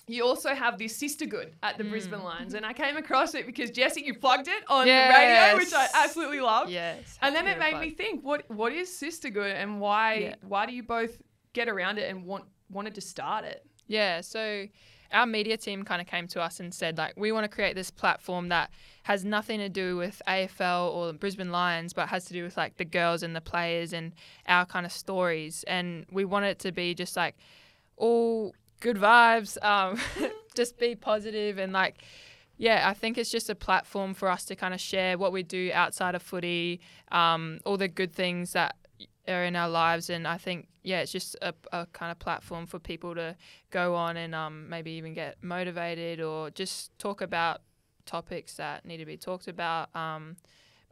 You 0.09 0.25
also 0.25 0.55
have 0.55 0.79
this 0.79 0.95
sisterhood 0.97 1.53
at 1.65 1.79
the 1.79 1.85
Mm. 1.85 1.91
Brisbane 1.91 2.23
Lions, 2.23 2.55
and 2.55 2.65
I 2.65 2.73
came 2.73 2.97
across 2.97 3.35
it 3.35 3.45
because 3.45 3.71
Jesse, 3.71 4.03
you 4.03 4.15
plugged 4.15 4.47
it 4.47 4.63
on 4.69 4.87
the 4.87 4.93
radio, 4.93 5.57
which 5.57 5.73
I 5.73 5.89
absolutely 5.95 6.41
love. 6.41 6.71
Yes. 6.71 7.19
And 7.23 7.35
then 7.35 7.47
it 7.49 7.59
made 7.59 7.73
but- 7.73 7.81
me 7.81 7.91
think, 7.91 8.23
what 8.25 8.49
what 8.49 8.73
is 8.73 8.95
sisterhood, 8.97 9.51
and 9.57 9.81
why 9.81 10.15
Yeah. 10.15 10.35
why 10.43 10.67
do 10.67 10.73
you 10.73 10.85
both 10.85 11.21
get 11.55 11.69
around 11.69 11.99
it 11.99 12.09
and 12.09 12.25
want 12.25 12.45
wanted 12.71 12.95
to 12.95 13.01
start 13.01 13.45
it? 13.45 13.67
Yeah, 13.89 14.21
so 14.21 14.67
our 15.13 15.27
media 15.27 15.57
team 15.57 15.85
kind 15.85 16.01
of 16.01 16.07
came 16.09 16.27
to 16.29 16.41
us 16.43 16.59
and 16.61 16.73
said 16.75 16.99
like 16.99 17.15
we 17.17 17.31
want 17.33 17.45
to 17.45 17.49
create 17.49 17.75
this 17.77 17.91
platform 17.91 18.49
that 18.49 18.71
has 19.05 19.25
nothing 19.25 19.59
to 19.61 19.69
do 19.69 19.97
with 19.97 20.21
AFL 20.27 20.91
or 20.93 21.13
Brisbane 21.13 21.51
Lions 21.53 21.93
but 21.93 22.09
has 22.09 22.25
to 22.27 22.33
do 22.33 22.43
with 22.45 22.57
like 22.57 22.77
the 22.77 22.85
girls 22.85 23.23
and 23.23 23.35
the 23.35 23.41
players 23.41 23.93
and 23.93 24.13
our 24.49 24.67
kind 24.67 24.85
of 24.85 24.91
stories 24.93 25.65
and 25.69 26.07
we 26.11 26.25
want 26.25 26.45
it 26.45 26.59
to 26.61 26.73
be 26.73 26.93
just 26.93 27.17
like 27.17 27.37
all 27.97 28.53
good 28.81 28.97
vibes 28.97 29.63
um 29.65 29.99
just 30.55 30.79
be 30.79 30.95
positive 30.95 31.59
and 31.59 31.73
like 31.73 32.03
yeah, 32.59 32.89
I 32.89 32.95
think 32.95 33.19
it's 33.19 33.31
just 33.31 33.51
a 33.51 33.55
platform 33.55 34.15
for 34.15 34.29
us 34.31 34.45
to 34.47 34.57
kind 34.57 34.73
of 34.73 34.81
share 34.81 35.19
what 35.19 35.33
we 35.33 35.43
do 35.43 35.71
outside 35.75 36.15
of 36.15 36.23
footy, 36.23 36.81
um, 37.13 37.61
all 37.67 37.77
the 37.77 37.89
good 37.89 38.13
things 38.13 38.53
that 38.53 38.77
are 39.29 39.45
in 39.45 39.57
our 39.57 39.69
lives, 39.69 40.09
and 40.09 40.27
I 40.27 40.39
think 40.39 40.69
yeah, 40.83 41.01
it's 41.01 41.13
just 41.13 41.37
a, 41.43 41.53
a 41.73 41.87
kind 41.93 42.13
of 42.13 42.19
platform 42.19 42.67
for 42.67 42.79
people 42.79 43.15
to 43.17 43.37
go 43.71 43.95
on 43.95 44.17
and 44.17 44.35
um, 44.35 44.69
maybe 44.69 44.93
even 44.93 45.15
get 45.15 45.37
motivated 45.43 46.21
or 46.21 46.51
just 46.51 46.97
talk 46.99 47.21
about 47.21 47.61
topics 48.07 48.55
that 48.55 48.85
need 48.85 48.99
to 48.99 49.05
be 49.05 49.17
talked 49.17 49.49
about. 49.49 49.95
Um, 49.97 50.37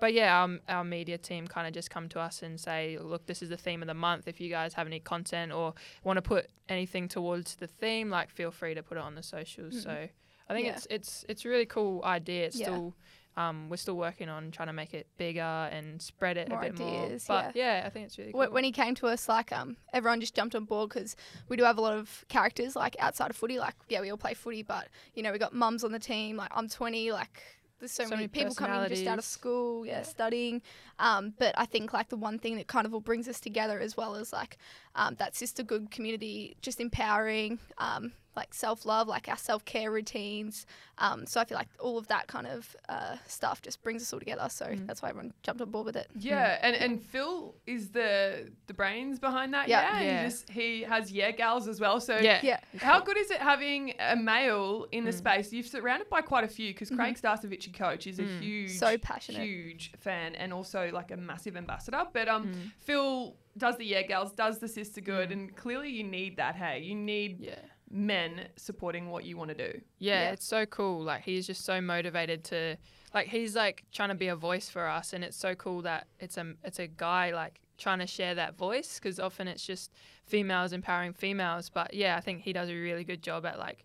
but 0.00 0.12
yeah, 0.12 0.40
our, 0.42 0.58
our 0.68 0.84
media 0.84 1.16
team 1.18 1.46
kind 1.46 1.66
of 1.66 1.72
just 1.72 1.90
come 1.90 2.08
to 2.10 2.20
us 2.20 2.42
and 2.42 2.58
say, 2.60 2.98
look, 3.00 3.26
this 3.26 3.42
is 3.42 3.48
the 3.48 3.56
theme 3.56 3.80
of 3.82 3.88
the 3.88 3.94
month. 3.94 4.26
If 4.28 4.40
you 4.40 4.50
guys 4.50 4.74
have 4.74 4.86
any 4.86 5.00
content 5.00 5.52
or 5.52 5.74
want 6.02 6.16
to 6.16 6.22
put 6.22 6.50
anything 6.68 7.08
towards 7.08 7.56
the 7.56 7.66
theme, 7.66 8.10
like 8.10 8.30
feel 8.30 8.50
free 8.50 8.74
to 8.74 8.82
put 8.82 8.98
it 8.98 9.02
on 9.02 9.14
the 9.14 9.22
socials. 9.22 9.74
Mhm. 9.74 9.82
So 9.82 10.08
I 10.48 10.52
think 10.52 10.66
Yeah. 10.66 10.74
it's 10.74 10.86
it's 10.90 11.24
it's 11.28 11.44
a 11.44 11.48
really 11.48 11.66
cool 11.66 12.02
idea. 12.04 12.46
It's 12.46 12.58
Yeah. 12.58 12.66
still 12.66 12.94
um, 13.36 13.68
we're 13.68 13.78
still 13.78 13.96
working 13.96 14.28
on 14.28 14.52
trying 14.52 14.68
to 14.68 14.72
make 14.72 14.94
it 14.94 15.08
bigger 15.16 15.40
and 15.72 16.00
spread 16.00 16.36
it 16.36 16.48
More 16.50 16.58
a 16.60 16.70
bit 16.70 16.80
ideas, 16.80 17.28
more. 17.28 17.42
But 17.42 17.56
yeah. 17.56 17.82
I 17.84 17.90
think 17.90 18.06
it's 18.06 18.16
really 18.16 18.30
cool. 18.30 18.46
When 18.46 18.62
he 18.62 18.70
came 18.70 18.94
to 18.94 19.08
us, 19.08 19.28
like 19.28 19.50
um, 19.50 19.76
everyone 19.92 20.20
just 20.20 20.36
jumped 20.36 20.54
on 20.54 20.66
board 20.66 20.90
because 20.90 21.16
we 21.48 21.56
do 21.56 21.64
have 21.64 21.76
a 21.76 21.80
lot 21.80 21.94
of 21.94 22.24
characters 22.28 22.76
like 22.76 22.94
outside 23.00 23.30
of 23.30 23.36
footy. 23.36 23.58
Like 23.58 23.74
yeah, 23.88 24.00
we 24.00 24.10
all 24.10 24.16
play 24.16 24.34
footy, 24.34 24.62
but 24.62 24.86
you 25.14 25.22
know 25.24 25.32
we 25.32 25.38
got 25.38 25.52
mums 25.52 25.82
on 25.82 25.90
the 25.90 25.98
team. 25.98 26.36
Like 26.36 26.50
I'm 26.54 26.68
20. 26.68 27.10
Like 27.10 27.42
there's 27.78 27.92
so, 27.92 28.04
So 28.04 28.10
many, 28.10 28.22
many 28.22 28.28
people 28.28 28.54
coming 28.54 28.88
just 28.88 29.06
out 29.06 29.18
of 29.18 29.24
school, 29.24 29.84
yeah, 29.84 29.98
Yeah. 29.98 30.02
studying. 30.02 30.62
Um, 30.98 31.34
but 31.38 31.54
I 31.58 31.66
think 31.66 31.92
like 31.92 32.08
the 32.08 32.16
one 32.16 32.38
thing 32.38 32.56
that 32.56 32.66
kind 32.66 32.86
of 32.86 32.94
all 32.94 33.00
brings 33.00 33.28
us 33.28 33.40
together 33.40 33.80
as 33.80 33.96
well 33.96 34.14
as 34.14 34.32
like 34.32 34.56
um, 34.94 35.16
that 35.16 35.34
sisterhood 35.34 35.90
community, 35.90 36.56
just 36.62 36.80
empowering. 36.80 37.58
Um, 37.78 38.12
like 38.36 38.52
self 38.54 38.84
love, 38.84 39.06
like 39.08 39.28
our 39.28 39.36
self 39.36 39.64
care 39.64 39.90
routines. 39.90 40.66
Um, 40.98 41.26
so 41.26 41.40
I 41.40 41.44
feel 41.44 41.58
like 41.58 41.68
all 41.80 41.98
of 41.98 42.06
that 42.08 42.26
kind 42.28 42.46
of 42.46 42.76
uh, 42.88 43.16
stuff 43.26 43.60
just 43.62 43.82
brings 43.82 44.00
us 44.02 44.12
all 44.12 44.18
together. 44.20 44.46
So 44.48 44.66
Mm. 44.66 44.86
that's 44.86 45.02
why 45.02 45.08
everyone 45.10 45.32
jumped 45.42 45.60
on 45.60 45.70
board 45.70 45.86
with 45.86 45.96
it. 45.96 46.08
Yeah, 46.18 46.58
and, 46.62 46.74
and 46.76 47.02
Phil 47.02 47.54
is 47.66 47.90
the 47.90 48.50
the 48.66 48.74
brains 48.74 49.18
behind 49.18 49.52
that. 49.54 49.68
Yeah. 49.68 49.82
Yeah, 49.82 50.00
Yeah. 50.04 50.18
He, 50.22 50.28
just, 50.28 50.50
he 50.50 50.82
has 50.82 51.10
yeah 51.12 51.30
gals 51.32 51.66
as 51.68 51.80
well. 51.80 52.00
So 52.00 52.18
yeah. 52.18 52.40
Yeah. 52.42 52.60
How 52.78 53.00
good 53.00 53.16
is 53.18 53.30
it 53.30 53.38
having 53.38 53.94
a 53.98 54.16
male 54.16 54.86
in 54.92 55.04
the 55.04 55.10
Mm. 55.10 55.18
space? 55.18 55.52
You've 55.52 55.66
surrounded 55.66 56.08
by 56.10 56.20
quite 56.22 56.44
a 56.44 56.48
few 56.48 56.72
because 56.72 56.90
Mhm. 56.90 56.96
Craig 56.96 57.16
Starcevich, 57.20 57.66
your 57.66 57.74
coach, 57.74 58.06
is 58.06 58.18
a 58.18 58.22
Mm. 58.24 58.40
huge, 58.40 58.70
So 58.78 58.96
passionate. 58.98 59.42
huge 59.42 59.92
fan 59.98 60.34
and 60.36 60.52
also 60.52 60.90
like 60.92 61.10
a 61.10 61.16
massive 61.16 61.56
ambassador. 61.56 62.04
But 62.12 62.28
um, 62.28 62.46
Mm. 62.52 62.70
Phil 62.80 63.36
does 63.56 63.76
the 63.76 63.84
yeah 63.86 64.02
gals, 64.02 64.32
does 64.32 64.58
the 64.58 64.68
sister 64.68 65.00
good, 65.00 65.28
Mm. 65.30 65.32
and 65.32 65.56
clearly 65.56 65.90
you 65.90 66.04
need 66.04 66.36
that. 66.36 66.56
Hey, 66.56 66.80
you 66.80 66.94
need 66.94 67.40
Yeah. 67.40 67.54
Men 67.90 68.48
supporting 68.56 69.10
what 69.10 69.24
you 69.24 69.36
want 69.36 69.50
to 69.50 69.54
do. 69.72 69.80
Yeah, 69.98 70.22
Yeah. 70.24 70.30
it's 70.32 70.46
so 70.46 70.66
cool. 70.66 71.02
Like 71.02 71.22
he's 71.22 71.46
just 71.46 71.64
so 71.64 71.80
motivated 71.80 72.44
to 72.44 72.76
like 73.12 73.28
he's 73.28 73.54
like 73.54 73.84
trying 73.92 74.08
to 74.08 74.14
be 74.14 74.28
a 74.28 74.36
voice 74.36 74.68
for 74.68 74.86
us 74.88 75.12
and 75.12 75.22
it's 75.22 75.36
so 75.36 75.54
cool 75.54 75.82
that 75.82 76.06
it's 76.18 76.36
a 76.36 76.54
it's 76.64 76.78
a 76.78 76.86
guy 76.86 77.32
like 77.32 77.60
trying 77.78 77.98
to 77.98 78.06
share 78.06 78.34
that 78.36 78.56
voice 78.56 78.98
because 79.00 79.18
often 79.20 79.48
it's 79.48 79.64
just 79.66 79.90
females 80.26 80.72
empowering 80.72 81.12
females, 81.12 81.68
but 81.68 81.92
yeah, 81.94 82.16
I 82.16 82.20
think 82.20 82.42
he 82.42 82.52
does 82.52 82.68
a 82.70 82.74
really 82.74 83.04
good 83.04 83.22
job 83.22 83.44
at 83.44 83.58
like 83.58 83.84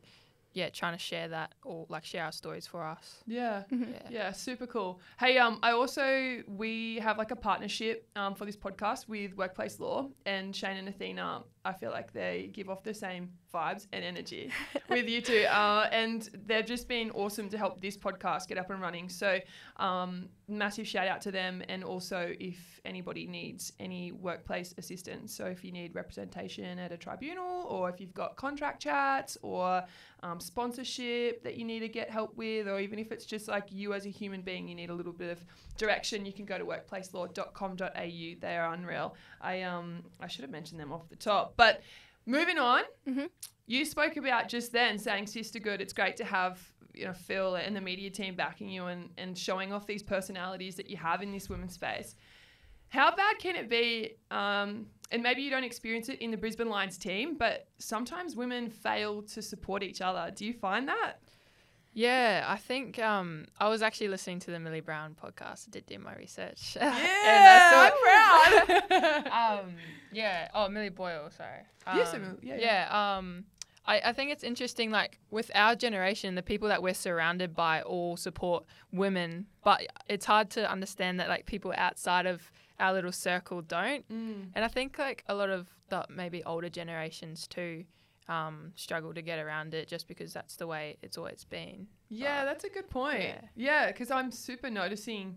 yeah, 0.59 0.69
trying 0.69 0.95
to 0.99 1.03
share 1.11 1.27
that 1.29 1.49
or 1.63 1.85
like 1.89 2.05
share 2.11 2.23
our 2.27 2.31
stories 2.31 2.65
for 2.67 2.81
us. 2.95 3.05
Yeah. 3.25 3.63
Mhm. 3.71 3.91
Yeah. 3.93 4.09
Yeah, 4.17 4.31
super 4.47 4.67
cool. 4.75 4.91
Hey, 5.23 5.37
um, 5.37 5.59
I 5.63 5.71
also 5.71 6.07
we 6.63 6.99
have 6.99 7.17
like 7.17 7.31
a 7.31 7.35
partnership 7.49 7.97
um 8.21 8.35
for 8.35 8.45
this 8.49 8.57
podcast 8.65 9.01
with 9.07 9.29
Workplace 9.43 9.79
Law 9.79 10.09
and 10.25 10.55
Shane 10.59 10.77
and 10.81 10.87
Athena. 10.93 11.43
I 11.65 11.73
feel 11.73 11.91
like 11.91 12.09
they 12.13 12.49
give 12.57 12.67
off 12.69 12.81
the 12.83 12.93
same 12.93 13.23
vibes 13.53 13.83
and 13.93 14.01
energy 14.03 14.43
with 14.89 15.07
you 15.13 15.21
two. 15.21 15.43
Uh, 15.61 15.87
and 15.91 16.29
they've 16.47 16.65
just 16.75 16.87
been 16.87 17.11
awesome 17.11 17.47
to 17.49 17.57
help 17.57 17.81
this 17.81 17.97
podcast 17.97 18.47
get 18.47 18.57
up 18.57 18.69
and 18.69 18.81
running. 18.81 19.09
So, 19.09 19.39
um, 19.77 20.29
massive 20.49 20.87
shout 20.87 21.07
out 21.07 21.21
to 21.21 21.31
them. 21.31 21.63
And 21.69 21.83
also, 21.83 22.33
if 22.39 22.79
anybody 22.85 23.27
needs 23.27 23.73
any 23.79 24.11
workplace 24.11 24.73
assistance, 24.77 25.33
so 25.35 25.45
if 25.45 25.63
you 25.63 25.71
need 25.71 25.95
representation 25.95 26.79
at 26.79 26.91
a 26.91 26.97
tribunal, 26.97 27.65
or 27.67 27.89
if 27.89 27.99
you've 27.99 28.13
got 28.13 28.35
contract 28.35 28.81
chats, 28.81 29.37
or 29.41 29.83
um, 30.23 30.39
sponsorship 30.39 31.43
that 31.43 31.55
you 31.55 31.65
need 31.65 31.79
to 31.81 31.87
get 31.89 32.09
help 32.09 32.35
with, 32.35 32.67
or 32.67 32.79
even 32.79 32.99
if 32.99 33.11
it's 33.11 33.25
just 33.25 33.47
like 33.47 33.71
you 33.71 33.93
as 33.93 34.05
a 34.05 34.09
human 34.09 34.41
being, 34.41 34.67
you 34.67 34.75
need 34.75 34.89
a 34.89 34.93
little 34.93 35.13
bit 35.13 35.29
of 35.29 35.43
direction, 35.77 36.25
you 36.25 36.33
can 36.33 36.45
go 36.45 36.57
to 36.57 36.65
workplacelaw.com.au. 36.65 38.39
They 38.39 38.57
are 38.57 38.73
unreal. 38.73 39.15
I 39.41 39.61
um 39.63 40.03
I 40.19 40.27
should 40.27 40.41
have 40.41 40.51
mentioned 40.51 40.79
them 40.79 40.91
off 40.91 41.07
the 41.09 41.15
top, 41.15 41.53
but 41.57 41.81
moving 42.25 42.57
on. 42.57 42.83
Mhm. 43.07 43.29
You 43.67 43.85
spoke 43.85 44.17
about 44.17 44.49
just 44.49 44.71
then 44.71 44.97
saying 44.97 45.27
sister 45.27 45.59
good. 45.59 45.79
It's 45.81 45.93
great 45.93 46.17
to 46.17 46.25
have 46.25 46.59
you 46.99 47.05
know 47.05 47.13
Phil 47.13 47.55
and 47.55 47.75
the 47.75 47.81
media 47.81 48.09
team 48.09 48.35
backing 48.35 48.69
you 48.69 48.85
and 48.85 49.09
and 49.17 49.37
showing 49.37 49.71
off 49.73 49.87
these 49.87 50.03
personalities 50.03 50.75
that 50.75 50.89
you 50.89 50.97
have 50.97 51.21
in 51.21 51.31
this 51.31 51.49
women's 51.49 51.73
space. 51.73 52.15
How 52.89 53.15
bad 53.15 53.37
can 53.39 53.55
it 53.55 53.69
be? 53.69 54.15
Um, 54.31 54.87
and 55.11 55.23
maybe 55.23 55.41
you 55.41 55.51
don't 55.51 55.63
experience 55.63 56.09
it 56.09 56.19
in 56.21 56.31
the 56.31 56.37
Brisbane 56.37 56.69
Lions 56.69 56.97
team, 56.97 57.35
but 57.37 57.67
sometimes 57.77 58.35
women 58.35 58.69
fail 58.69 59.21
to 59.23 59.41
support 59.41 59.83
each 59.83 60.01
other. 60.01 60.31
Do 60.35 60.45
you 60.45 60.53
find 60.53 60.87
that? 60.87 61.17
Yeah, 61.93 62.45
I 62.47 62.57
think 62.57 62.99
um, 62.99 63.45
I 63.59 63.67
was 63.67 63.81
actually 63.81 64.09
listening 64.09 64.39
to 64.41 64.51
the 64.51 64.59
Millie 64.59 64.79
Brown 64.79 65.15
podcast. 65.21 65.67
I 65.67 65.71
did 65.71 65.85
do 65.85 65.99
my 65.99 66.15
research. 66.15 66.77
Yeah, 66.81 67.91
I'm 67.91 68.77
proud. 68.87 69.27
um, 69.61 69.75
yeah. 70.11 70.49
Oh, 70.53 70.67
Millie 70.69 70.89
Boyle. 70.89 71.29
Sorry. 71.35 71.61
Um, 71.87 71.97
Yes, 71.97 72.13
Emily, 72.13 72.37
yeah, 72.41 72.55
yeah. 72.55 72.87
Yeah. 72.89 73.17
Um, 73.17 73.45
I, 73.89 74.01
I 74.05 74.13
think 74.13 74.31
it's 74.31 74.43
interesting. 74.43 74.91
Like 74.91 75.19
with 75.31 75.49
our 75.55 75.75
generation, 75.75 76.35
the 76.35 76.43
people 76.43 76.67
that 76.69 76.83
we're 76.83 76.93
surrounded 76.93 77.55
by 77.55 77.81
all 77.81 78.15
support 78.17 78.65
women, 78.91 79.47
but 79.63 79.81
it's 80.07 80.25
hard 80.25 80.51
to 80.51 80.71
understand 80.71 81.19
that 81.19 81.27
like 81.27 81.47
people 81.47 81.73
outside 81.75 82.27
of 82.27 82.51
our 82.79 82.93
little 82.93 83.11
circle 83.11 83.61
don't. 83.63 84.07
Mm. 84.09 84.49
And 84.53 84.63
I 84.63 84.67
think 84.67 84.99
like 84.99 85.23
a 85.27 85.33
lot 85.33 85.49
of 85.49 85.67
the 85.89 86.05
maybe 86.07 86.43
older 86.43 86.69
generations 86.69 87.47
too 87.47 87.83
um, 88.27 88.73
struggle 88.75 89.11
to 89.13 89.23
get 89.23 89.39
around 89.39 89.73
it 89.73 89.87
just 89.87 90.07
because 90.07 90.31
that's 90.33 90.55
the 90.55 90.67
way 90.67 90.97
it's 91.01 91.17
always 91.17 91.43
been. 91.43 91.87
Yeah, 92.09 92.41
But- 92.41 92.45
that's 92.45 92.63
a 92.65 92.69
good 92.69 92.89
point. 92.91 93.23
Yeah. 93.23 93.41
Yeah, 93.55 93.87
because 93.87 94.11
I'm 94.11 94.31
super 94.31 94.69
noticing 94.69 95.35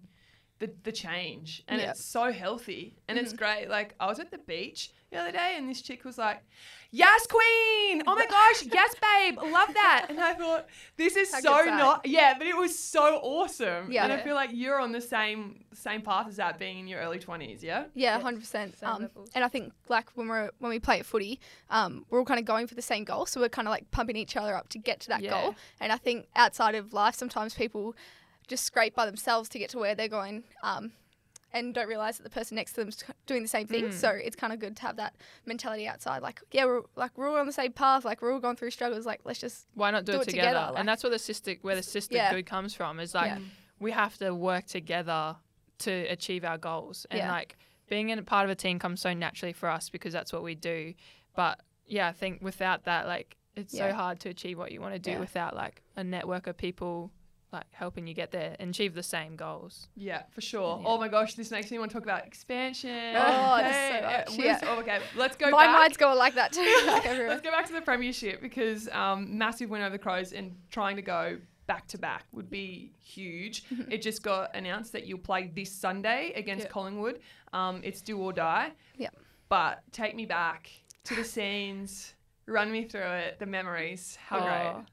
the 0.63 0.71
the 0.85 0.93
change, 0.93 1.63
and 1.69 1.81
Yeah. 1.81 1.91
it's 1.91 2.05
so 2.05 2.31
healthy, 2.33 2.95
and 3.09 3.19
it's 3.19 3.33
Mhm. 3.33 3.39
great. 3.39 3.69
Like 3.69 3.95
I 4.01 4.07
was 4.07 4.19
at 4.21 4.31
the 4.31 4.39
beach 4.39 4.91
the 5.11 5.19
other 5.19 5.33
day, 5.33 5.55
and 5.57 5.69
this 5.69 5.83
chick 5.83 6.05
was 6.05 6.17
like, 6.17 6.41
"Yes, 6.91 7.27
queen! 7.27 8.03
Oh 8.07 8.15
my 8.15 8.27
gosh, 8.27 8.63
yes, 8.79 8.95
babe, 9.07 9.39
love 9.39 9.75
that!" 9.75 10.07
And 10.09 10.21
I 10.21 10.35
thought, 10.35 10.67
this 10.97 11.17
is 11.17 11.31
so 11.31 11.65
not. 11.65 12.07
Yeah, 12.07 12.35
but 12.39 12.47
it 12.47 12.57
was 12.57 12.79
so 12.79 13.19
awesome. 13.23 13.91
Yeah. 13.91 14.05
and 14.05 14.13
I 14.13 14.19
feel 14.23 14.35
like 14.37 14.51
you're 14.53 14.79
on 14.81 14.93
the 14.93 15.01
same 15.01 15.65
same 15.75 16.01
path 16.03 16.29
as 16.29 16.37
that, 16.37 16.59
being 16.59 16.79
in 16.79 16.87
your 16.89 17.01
early 17.01 17.19
twenties. 17.19 17.63
Yeah. 17.65 17.85
Yeah, 17.95 18.21
hundred 18.21 18.41
percent. 18.41 18.77
Um, 18.83 19.11
and 19.35 19.43
I 19.45 19.49
think 19.49 19.73
like 19.89 20.11
when 20.17 20.29
we're 20.29 20.51
when 20.61 20.71
we 20.71 20.79
play 20.79 21.01
at 21.01 21.07
footy, 21.07 21.41
um, 21.71 22.07
we're 22.09 22.21
all 22.21 22.25
kind 22.33 22.39
of 22.41 22.47
going 22.47 22.67
for 22.69 22.75
the 22.77 22.83
same 22.93 23.05
goal, 23.05 23.27
so 23.27 23.41
we're 23.41 23.49
kind 23.49 23.67
of 23.67 23.73
like 23.73 23.91
pumping 23.91 24.17
each 24.17 24.37
other 24.37 24.55
up 24.55 24.69
to 24.71 24.79
get 24.79 25.01
to 25.01 25.09
that 25.09 25.23
Yeah. 25.23 25.31
goal. 25.31 25.55
And 25.81 25.93
I 25.93 25.97
think 25.97 26.29
outside 26.37 26.75
of 26.77 26.93
life, 26.93 27.15
sometimes 27.17 27.55
people 27.55 27.95
just 28.49 28.65
scrape 28.65 28.95
by 28.95 29.07
themselves 29.07 29.49
to 29.51 29.59
get 29.59 29.71
to 29.71 29.79
where 29.79 29.95
they're 29.95 30.09
going, 30.09 30.45
um, 30.63 30.93
and 31.55 31.75
don't 31.75 31.89
realize 31.89 32.17
that 32.17 32.23
the 32.23 32.31
person 32.31 32.55
next 32.55 32.73
to 32.73 32.81
them's 32.81 33.05
doing 33.27 33.43
the 33.43 33.49
same 33.49 33.67
thing. 33.67 33.85
Mm. 33.87 33.93
So 33.93 34.09
it's 34.09 34.37
kind 34.37 34.53
of 34.53 34.59
good 34.59 34.75
to 34.77 34.83
have 34.83 34.97
that 34.97 35.15
mentality 35.45 35.87
outside. 35.87 36.23
Like, 36.23 36.41
yeah, 36.51 36.65
we're 36.65 36.83
like 36.97 37.11
we're 37.17 37.29
all 37.29 37.37
on 37.37 37.47
the 37.47 37.53
same 37.53 37.73
path. 37.73 38.05
Like 38.05 38.23
we're 38.23 38.33
all 38.33 38.41
going 38.41 38.57
through 38.57 38.71
struggles. 38.71 39.05
Like 39.05 39.21
let's 39.25 39.41
just 39.41 39.67
Why 39.75 39.91
not 39.91 40.05
do, 40.05 40.13
Do 40.13 40.19
it 40.19 40.23
it 40.23 40.31
together? 40.31 40.49
together, 40.51 40.71
like- 40.73 40.79
and 40.81 40.89
that's 40.89 41.03
where 41.03 41.11
the 41.11 41.19
sister 41.19 41.57
where 41.63 41.77
the 41.77 41.83
sister 41.83 42.17
Yeah. 42.17 42.33
good 42.33 42.47
comes 42.47 42.75
from. 42.75 42.99
Is 43.01 43.15
like 43.15 43.33
Yeah. 43.33 43.39
we 43.79 43.91
have 43.93 44.17
to 44.19 44.35
work 44.35 44.67
together 44.67 45.37
to 45.81 45.93
achieve 45.93 46.45
our 46.45 46.59
goals. 46.59 47.07
And 47.11 47.19
Yeah. 47.19 47.31
like 47.31 47.57
being 47.89 48.09
in 48.09 48.19
a 48.19 48.23
part 48.23 48.45
of 48.47 48.51
a 48.51 48.55
team 48.55 48.79
comes 48.79 49.01
so 49.03 49.13
naturally 49.13 49.53
for 49.53 49.69
us 49.69 49.91
because 49.91 50.13
that's 50.15 50.33
what 50.33 50.43
we 50.43 50.55
do. 50.55 50.95
But 51.37 51.61
yeah, 51.87 52.09
I 52.09 52.13
think 52.13 52.41
without 52.41 52.85
that, 52.85 53.07
like 53.07 53.37
it's 53.57 53.77
so 53.77 53.93
hard 53.93 54.19
to 54.21 54.31
achieve 54.31 54.57
what 54.57 54.73
you 54.73 54.81
want 54.81 54.95
to 54.95 54.99
do 54.99 55.19
without 55.21 55.55
like 55.55 55.83
a 55.97 56.03
network 56.03 56.47
of 56.47 56.57
people 56.57 57.11
like 57.53 57.67
helping 57.73 58.07
you 58.07 58.15
get 58.15 58.31
there 58.31 58.57
and 58.59 58.71
achieve 58.71 58.95
the 58.95 59.03
same 59.03 59.37
goals. 59.37 59.89
Yeah, 59.95 60.23
for 60.31 60.41
sure. 60.41 60.79
Yeah. 60.81 60.89
Oh 60.89 60.99
my 60.99 61.09
gosh, 61.09 61.35
this 61.35 61.51
makes 61.51 61.71
me 61.71 61.79
want 61.79 61.91
to 61.91 61.95
talk 61.95 62.05
about 62.05 62.27
expansion. 62.27 63.15
Oh, 63.17 63.59
Okay, 63.61 64.01
so 64.01 64.07
much, 64.37 64.39
yeah. 64.39 64.61
oh, 64.65 64.79
okay, 64.81 65.01
let's 65.17 65.37
go 65.37 65.51
my 65.51 65.67
back. 65.67 65.79
mind's 65.79 65.97
going 65.97 66.19
like 66.19 66.35
that 66.35 66.53
too. 66.53 66.61
like. 66.87 67.05
Let's 67.29 67.43
go 67.43 67.51
back 67.51 67.67
to 67.67 67.73
the 67.73 67.83
premiership 67.83 68.41
because 68.41 68.89
um, 68.91 69.37
massive 69.37 69.69
win 69.71 69.83
over 69.83 69.91
the 69.91 69.99
Crows 69.99 70.33
and 70.33 70.57
trying 70.71 70.97
to 70.97 71.03
go 71.03 71.39
back 71.67 71.87
to 71.89 71.99
back 71.99 72.25
would 72.33 72.51
be 72.51 72.93
huge. 73.01 73.65
It 73.91 74.03
just 74.03 74.23
got 74.23 74.55
announced 74.57 74.93
that 74.93 75.07
you'll 75.07 75.19
play 75.19 75.51
this 75.55 75.71
Sunday 75.71 76.33
against 76.35 76.65
Yep. 76.65 76.73
Collingwood. 76.73 77.21
Um, 77.53 77.81
it's 77.85 78.01
do 78.01 78.19
or 78.19 78.33
die. 78.33 78.73
Yep. 78.99 79.15
But 79.49 79.83
take 79.93 80.17
me 80.17 80.25
back 80.27 80.71
to 81.05 81.15
the 81.15 81.25
scenes, 81.25 82.15
run 82.47 82.73
me 82.73 82.85
through 82.85 83.03
it, 83.03 83.39
the 83.39 83.47
memories. 83.47 84.17
How 84.27 84.39
Oh, 84.39 84.43
great. 84.75 84.87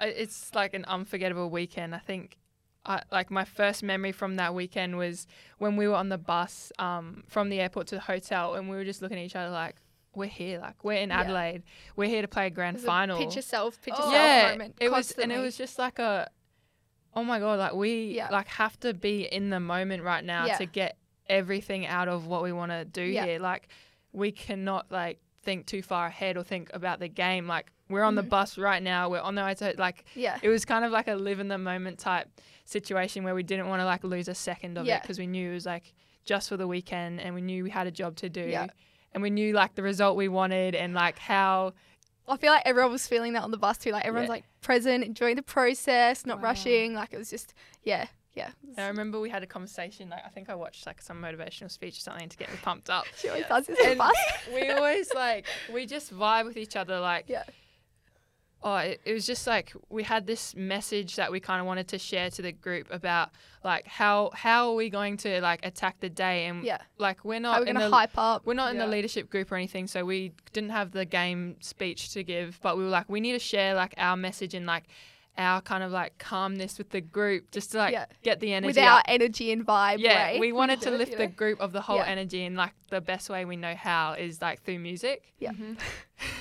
It's 0.00 0.54
like 0.54 0.74
an 0.74 0.84
unforgettable 0.86 1.50
weekend. 1.50 1.94
I 1.94 1.98
think, 1.98 2.38
I, 2.84 3.02
like 3.10 3.30
my 3.30 3.44
first 3.44 3.82
memory 3.82 4.12
from 4.12 4.36
that 4.36 4.54
weekend 4.54 4.96
was 4.98 5.26
when 5.58 5.76
we 5.76 5.88
were 5.88 5.94
on 5.94 6.08
the 6.08 6.18
bus 6.18 6.72
um, 6.78 7.24
from 7.28 7.48
the 7.48 7.60
airport 7.60 7.86
to 7.88 7.94
the 7.96 8.00
hotel, 8.02 8.54
and 8.54 8.68
we 8.68 8.76
were 8.76 8.84
just 8.84 9.02
looking 9.02 9.18
at 9.18 9.24
each 9.24 9.36
other 9.36 9.50
like, 9.50 9.76
"We're 10.14 10.26
here, 10.26 10.58
like 10.60 10.82
we're 10.84 10.94
in 10.94 11.08
Yeah. 11.10 11.20
Adelaide. 11.20 11.62
We're 11.96 12.08
here 12.08 12.22
to 12.22 12.28
play 12.28 12.46
a 12.46 12.50
grand 12.50 12.76
There's 12.76 12.84
a 12.84 12.86
final." 12.86 13.18
Pitch 13.18 13.36
yourself, 13.36 13.80
pitch 13.82 13.94
Oh. 13.96 14.04
yourself 14.04 14.12
yeah, 14.14 14.50
moment. 14.52 14.74
it 14.80 14.90
was, 14.90 15.12
and 15.12 15.32
it 15.32 15.38
was 15.38 15.56
just 15.56 15.78
like 15.78 15.98
a, 15.98 16.30
oh 17.14 17.24
my 17.24 17.38
god, 17.38 17.58
like 17.58 17.72
we 17.74 18.12
Yeah. 18.14 18.28
like 18.30 18.48
have 18.48 18.78
to 18.80 18.94
be 18.94 19.22
in 19.24 19.50
the 19.50 19.60
moment 19.60 20.02
right 20.02 20.24
now 20.24 20.46
Yeah. 20.46 20.58
to 20.58 20.66
get 20.66 20.96
everything 21.28 21.86
out 21.86 22.06
of 22.08 22.26
what 22.26 22.42
we 22.42 22.52
want 22.52 22.70
to 22.72 22.84
do 22.84 23.02
Yeah. 23.02 23.24
here. 23.24 23.38
Like 23.40 23.68
we 24.12 24.30
cannot 24.30 24.90
like 24.92 25.18
think 25.42 25.66
too 25.66 25.82
far 25.82 26.06
ahead 26.06 26.36
or 26.36 26.42
think 26.44 26.70
about 26.72 27.00
the 27.00 27.08
game. 27.08 27.46
Like 27.46 27.72
we're 27.88 28.02
on 28.02 28.14
the 28.16 28.22
Mhm. 28.22 28.28
bus 28.30 28.58
right 28.58 28.82
now. 28.82 29.08
We're 29.08 29.20
on 29.20 29.34
the 29.34 29.42
way 29.44 29.54
to 29.54 29.74
like 29.78 30.04
yeah. 30.14 30.38
it 30.42 30.48
was 30.48 30.64
kind 30.64 30.84
of 30.84 30.90
like 30.92 31.08
a 31.08 31.14
live 31.14 31.38
in 31.40 31.48
the 31.48 31.58
moment 31.58 31.98
type 31.98 32.28
situation 32.64 33.22
where 33.24 33.34
we 33.34 33.42
didn't 33.42 33.68
want 33.68 33.80
to 33.80 33.84
like 33.84 34.02
lose 34.04 34.28
a 34.28 34.34
second 34.34 34.76
of 34.78 34.86
it 34.88 35.02
because 35.02 35.18
we 35.18 35.26
knew 35.26 35.50
it 35.50 35.54
was 35.54 35.66
like 35.66 35.92
just 36.24 36.48
for 36.48 36.56
the 36.56 36.66
weekend 36.66 37.20
and 37.20 37.34
we 37.34 37.40
knew 37.40 37.62
we 37.62 37.70
had 37.70 37.86
a 37.86 37.90
job 37.92 38.16
to 38.16 38.28
do 38.28 38.40
Yeah. 38.40 38.66
and 39.12 39.22
we 39.22 39.30
knew 39.30 39.52
like 39.52 39.74
the 39.76 39.82
result 39.82 40.16
we 40.16 40.26
wanted 40.28 40.74
and 40.74 40.94
like 40.94 41.18
how 41.18 41.74
I 42.28 42.36
feel 42.36 42.50
like 42.52 42.62
everyone 42.66 42.90
was 42.90 43.06
feeling 43.06 43.34
that 43.34 43.44
on 43.44 43.52
the 43.52 43.56
bus 43.56 43.78
too. 43.78 43.92
Like 43.92 44.04
everyone's 44.04 44.26
Yeah. 44.26 44.34
like 44.34 44.44
present, 44.60 45.04
enjoying 45.04 45.36
the 45.36 45.42
process, 45.44 46.26
not 46.26 46.38
Wow. 46.38 46.44
rushing. 46.44 46.92
Like 46.94 47.12
it 47.12 47.18
was 47.18 47.30
just, 47.30 47.54
yeah, 47.84 48.06
yeah. 48.34 48.50
and 48.76 48.80
I 48.84 48.88
remember 48.88 49.20
we 49.20 49.30
had 49.30 49.44
a 49.44 49.46
conversation 49.46 50.08
like 50.08 50.24
I 50.26 50.28
think 50.30 50.50
I 50.50 50.56
watched 50.56 50.86
like 50.86 51.00
some 51.00 51.22
motivational 51.22 51.70
speech 51.70 51.98
or 51.98 52.00
something 52.00 52.28
to 52.28 52.36
get 52.36 52.50
me 52.50 52.58
pumped 52.62 52.90
up 52.90 53.04
She 53.16 53.28
always 53.28 53.46
does 53.46 53.66
this 53.68 53.78
on 53.80 53.90
the 53.90 53.94
bus. 53.96 54.16
we 54.52 54.68
always 54.70 55.14
like 55.14 55.46
we 55.72 55.86
just 55.86 56.12
vibe 56.12 56.46
with 56.46 56.56
each 56.56 56.74
other 56.74 56.98
like 56.98 57.26
Yeah. 57.28 57.44
Oh 58.66 58.76
it, 58.78 59.00
it 59.04 59.12
was 59.12 59.24
just 59.24 59.46
like 59.46 59.72
we 59.88 60.02
had 60.02 60.26
this 60.26 60.54
message 60.56 61.14
that 61.16 61.30
we 61.30 61.38
kind 61.40 61.60
of 61.60 61.66
wanted 61.66 61.86
to 61.88 61.98
share 61.98 62.28
to 62.30 62.42
the 62.42 62.52
group 62.52 62.88
about 62.90 63.30
like 63.64 63.86
how 63.86 64.30
how 64.34 64.68
are 64.70 64.74
we 64.74 64.90
going 64.90 65.16
to 65.16 65.40
like 65.40 65.64
attack 65.64 65.94
the 66.00 66.08
day 66.10 66.46
and 66.46 66.64
Yeah. 66.64 66.78
like 66.98 67.24
we're 67.24 67.40
not 67.40 67.62
we 67.62 67.68
in 67.70 67.76
the 67.76 67.88
hype 67.88 68.18
up? 68.18 68.44
we're 68.44 68.54
not 68.54 68.70
in 68.72 68.76
Yeah. 68.76 68.86
the 68.86 68.90
leadership 68.90 69.30
group 69.30 69.50
or 69.52 69.56
anything 69.56 69.86
so 69.86 70.04
we 70.04 70.32
didn't 70.52 70.70
have 70.70 70.90
the 70.90 71.04
game 71.04 71.56
speech 71.60 72.10
to 72.14 72.24
give 72.24 72.58
but 72.60 72.76
we 72.76 72.82
were 72.84 72.90
like 72.90 73.08
we 73.08 73.20
need 73.20 73.32
to 73.32 73.38
share 73.38 73.74
like 73.74 73.94
our 73.98 74.16
message 74.16 74.52
and 74.52 74.66
like 74.66 74.84
our 75.38 75.60
kind 75.60 75.84
of 75.84 75.92
like 75.92 76.16
calmness 76.18 76.78
with 76.78 76.88
the 76.90 77.00
group 77.00 77.50
just 77.50 77.70
to 77.72 77.78
like 77.78 77.92
Yeah. 77.92 78.06
get 78.22 78.40
the 78.40 78.52
energy 78.54 78.68
With 78.68 78.78
our 78.78 78.98
up. 79.00 79.04
energy 79.06 79.52
and 79.52 79.66
vibe. 79.66 79.98
yeah 79.98 80.32
way. 80.32 80.40
we 80.40 80.50
wanted 80.52 80.80
to 80.82 80.90
lift 80.90 81.12
you 81.12 81.18
the 81.18 81.26
group 81.28 81.60
of 81.60 81.72
the 81.72 81.82
whole 81.82 81.98
Yeah. 81.98 82.06
energy 82.06 82.44
and 82.46 82.56
like 82.56 82.72
the 82.90 83.00
best 83.02 83.28
way 83.30 83.44
we 83.44 83.56
know 83.56 83.74
how 83.76 84.14
is 84.14 84.40
like 84.42 84.62
through 84.64 84.78
music 84.80 85.22
Yeah. 85.38 85.52
Mhm. 85.52 85.76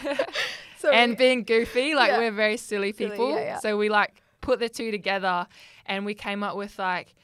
So 0.86 0.92
and 0.92 1.12
we- 1.12 1.15
being 1.15 1.44
goofy 1.44 1.96
like 1.96 2.10
Yeah. 2.12 2.18
we're 2.20 2.32
very 2.32 2.58
silly 2.58 2.92
Silly, 2.94 3.10
people 3.12 3.32
yeah, 3.36 3.42
yeah. 3.42 3.60
so 3.60 3.77
we 3.77 3.89
like 3.89 4.22
put 4.42 4.60
the 4.60 4.70
two 4.70 4.92
together 4.92 5.48
and 5.86 6.06
we 6.06 6.13
came 6.13 6.44
up 6.44 6.56
with 6.56 6.77
like 6.80 7.15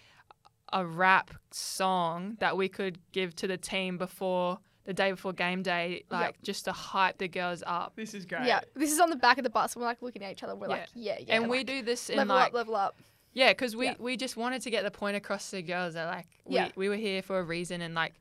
a 0.73 0.85
rap 0.85 1.31
song 1.51 2.37
that 2.39 2.57
we 2.57 2.67
could 2.69 2.97
give 3.11 3.35
to 3.35 3.47
the 3.47 3.57
team 3.57 3.97
before 3.97 4.57
the 4.85 4.93
day 4.93 5.11
before 5.11 5.31
game 5.33 5.61
day 5.61 6.03
like 6.09 6.41
just 6.41 6.65
to 6.65 6.71
hype 6.71 7.17
the 7.19 7.27
girls 7.27 7.61
up 7.67 7.93
This 7.95 8.13
is 8.13 8.25
great. 8.25 8.45
yeah, 8.45 8.61
this 8.75 8.91
is 8.91 8.99
on 8.99 9.09
the 9.09 9.15
back 9.15 9.37
of 9.37 9.43
the 9.43 9.49
bus. 9.49 9.75
And 9.75 9.81
we're 9.81 9.87
like 9.87 10.01
looking 10.01 10.23
at 10.23 10.31
each 10.31 10.43
other. 10.43 10.55
We're 10.55 10.67
Yeah. 10.69 10.73
like, 10.75 10.87
yeah, 10.95 11.17
yeah. 11.19 11.35
and 11.35 11.49
we 11.49 11.63
do 11.63 11.81
this 11.83 12.09
in 12.09 12.17
level 12.17 12.35
like 12.35 12.47
up, 12.47 12.53
level 12.53 12.75
up. 12.75 12.95
yeah 13.33 13.51
because 13.51 13.75
we 13.75 13.85
Yeah. 13.87 13.95
we 13.99 14.17
just 14.17 14.37
wanted 14.37 14.61
to 14.63 14.69
get 14.71 14.83
the 14.83 14.91
point 14.91 15.15
across 15.17 15.49
to 15.51 15.57
the 15.57 15.61
girls 15.61 15.93
that 15.93 16.05
like 16.07 16.27
we, 16.45 16.55
Yeah. 16.55 16.69
we 16.75 16.89
were 16.89 16.95
here 16.95 17.21
for 17.21 17.37
a 17.39 17.43
reason 17.43 17.81
and 17.81 17.93
like 17.93 18.13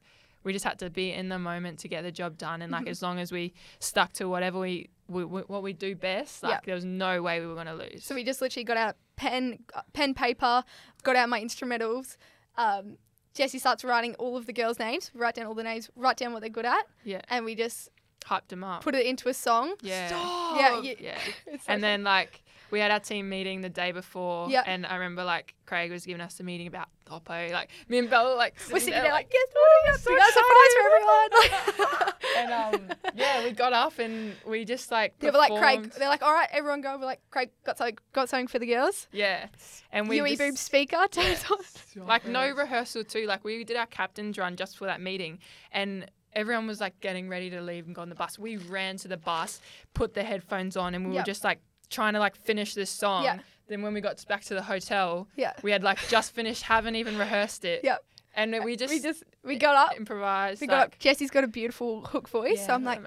we 0.44 0.52
just 0.52 0.64
had 0.64 0.78
to 0.78 0.90
be 0.90 1.12
in 1.12 1.28
the 1.28 1.38
moment 1.38 1.78
to 1.80 1.88
get 1.88 2.02
the 2.02 2.12
job 2.12 2.38
done 2.38 2.62
and 2.62 2.72
like 2.72 2.84
Mhm. 2.86 2.90
as 2.90 3.02
long 3.02 3.18
as 3.18 3.30
we 3.32 3.52
stuck 3.78 4.12
to 4.14 4.28
whatever 4.28 4.58
we, 4.58 4.88
we, 5.08 5.22
what 5.24 5.62
we 5.62 5.72
do 5.72 5.94
best 5.94 6.42
like 6.42 6.52
Yeah. 6.52 6.60
there 6.64 6.74
was 6.74 6.84
no 6.84 7.20
way 7.22 7.40
we 7.40 7.46
were 7.46 7.54
going 7.54 7.66
to 7.66 7.74
lose 7.74 8.04
So 8.04 8.14
we 8.14 8.24
just 8.24 8.40
literally 8.40 8.64
got 8.64 8.76
out 8.76 8.96
pen, 9.16 9.58
uh, 9.74 9.82
pen, 9.92 10.14
paper, 10.14 10.64
got 11.02 11.14
out 11.16 11.28
my 11.28 11.40
instrumentals. 11.42 12.16
Um, 12.56 12.96
Jesse 13.34 13.58
starts 13.58 13.84
writing 13.84 14.14
all 14.16 14.36
of 14.36 14.46
the 14.46 14.52
girls' 14.52 14.78
names, 14.78 15.10
write 15.14 15.34
down 15.34 15.46
all 15.46 15.54
the 15.54 15.62
names, 15.62 15.88
write 15.94 16.16
down 16.16 16.32
what 16.32 16.40
they're 16.40 16.48
good 16.50 16.66
at, 16.66 16.86
yeah 17.04 17.20
and 17.28 17.44
we 17.44 17.54
just 17.54 17.88
hyped 18.24 18.48
them 18.48 18.62
up 18.64 18.82
put 18.82 18.94
it 18.94 19.06
into 19.06 19.28
a 19.28 19.34
song. 19.34 19.74
yeah 19.82 20.08
Stop. 20.08 20.58
Yeah, 20.60 20.80
you- 20.82 20.96
yeah 21.00 21.18
so 21.48 21.56
and 21.68 21.82
then 21.82 22.02
like 22.04 22.42
we 22.70 22.78
had 22.80 22.90
our 22.90 23.00
team 23.00 23.28
meeting 23.28 23.62
the 23.62 23.68
day 23.68 23.92
before 23.92 24.48
Yeah. 24.50 24.62
and 24.66 24.84
I 24.86 24.94
remember 24.96 25.24
like 25.24 25.54
Craig 25.66 25.90
was 25.90 26.04
giving 26.06 26.20
us 26.20 26.38
a 26.40 26.42
meeting 26.44 26.66
about 26.66 26.88
Oppo 27.10 27.50
like 27.52 27.70
me 27.88 27.98
and 27.98 28.08
Bella 28.08 28.34
like 28.34 28.54
we're 28.72 28.78
sitting 28.78 28.94
there 28.94 29.12
like, 29.12 29.12
like 29.12 29.30
guess 29.30 29.46
what? 29.52 30.00
so 30.00 30.10
we 30.10 30.16
got 30.16 30.28
a 30.28 30.32
surprise 30.32 30.72
for 30.76 31.88
everyone. 31.96 32.12
and 32.36 32.52
um 32.90 32.96
yeah 33.16 33.44
we 33.44 33.50
got 33.52 33.72
up 33.72 33.98
and 33.98 34.34
we 34.46 34.64
just 34.64 34.90
like 34.90 35.18
they 35.18 35.30
were 35.30 35.38
like, 35.38 35.52
Craig. 35.58 35.92
They're 35.98 36.08
like, 36.08 36.22
all 36.22 36.32
right, 36.32 36.48
everyone 36.52 36.80
go. 36.80 36.96
We're 36.98 37.06
like, 37.06 37.20
Craig 37.30 37.50
got 37.64 37.78
something, 37.78 37.98
got 38.12 38.28
something 38.28 38.46
for 38.46 38.58
the 38.58 38.66
girls. 38.66 39.08
yeah 39.12 39.46
and 39.92 40.08
we 40.08 40.16
UE 40.18 40.28
just- 40.28 40.38
boom 40.38 40.56
speaker. 40.56 40.98
turns 41.10 41.44
on. 41.50 41.58
Like 42.06 42.26
no 42.26 42.50
rehearsal 42.54 43.04
too 43.04 43.26
like 43.26 43.44
we 43.44 43.64
did 43.64 43.76
our 43.76 43.86
captain's 43.86 44.38
run 44.38 44.56
just 44.56 44.78
for 44.78 44.84
that 44.86 45.00
meeting 45.00 45.38
and 45.72 46.06
everyone 46.32 46.66
was 46.68 46.80
like 46.80 46.98
getting 47.00 47.28
ready 47.28 47.50
to 47.50 47.60
leave 47.60 47.86
and 47.86 47.94
go 47.94 48.02
on 48.02 48.08
the 48.08 48.14
bus 48.14 48.38
we 48.38 48.56
ran 48.56 48.96
to 48.98 49.08
the 49.08 49.16
bus 49.16 49.60
put 49.94 50.14
the 50.14 50.22
headphones 50.22 50.76
on 50.76 50.94
and 50.94 51.08
we 51.08 51.14
Yep. 51.16 51.22
were 51.22 51.26
just 51.26 51.42
like 51.42 51.60
trying 51.90 52.12
to 52.12 52.20
like 52.20 52.36
finish 52.36 52.74
this 52.74 52.88
song 52.90 53.24
Yeah. 53.24 53.40
Then 53.70 53.80
when 53.82 53.94
we 53.94 54.00
got 54.02 54.22
back 54.28 54.42
to 54.44 54.54
the 54.54 54.62
hotel 54.62 55.26
Yeah. 55.36 55.52
we 55.62 55.70
had 55.70 55.82
like 55.82 55.98
just 56.08 56.32
finished 56.32 56.64
haven't 56.64 56.96
even 56.96 57.16
rehearsed 57.16 57.64
it 57.64 57.80
Yep. 57.84 58.04
and 58.34 58.62
we 58.64 58.76
just 58.76 58.92
we 58.92 59.00
just 59.00 59.24
we 59.42 59.56
got 59.56 59.74
up. 59.74 59.96
improvised 59.96 60.60
We 60.60 60.66
got 60.66 60.88
up. 60.88 60.98
Jesse's 60.98 61.30
got 61.30 61.44
a 61.44 61.48
beautiful 61.48 62.02
hook 62.02 62.28
voice, 62.28 62.66
so 62.66 62.74
I'm 62.74 62.84
like, 62.84 63.00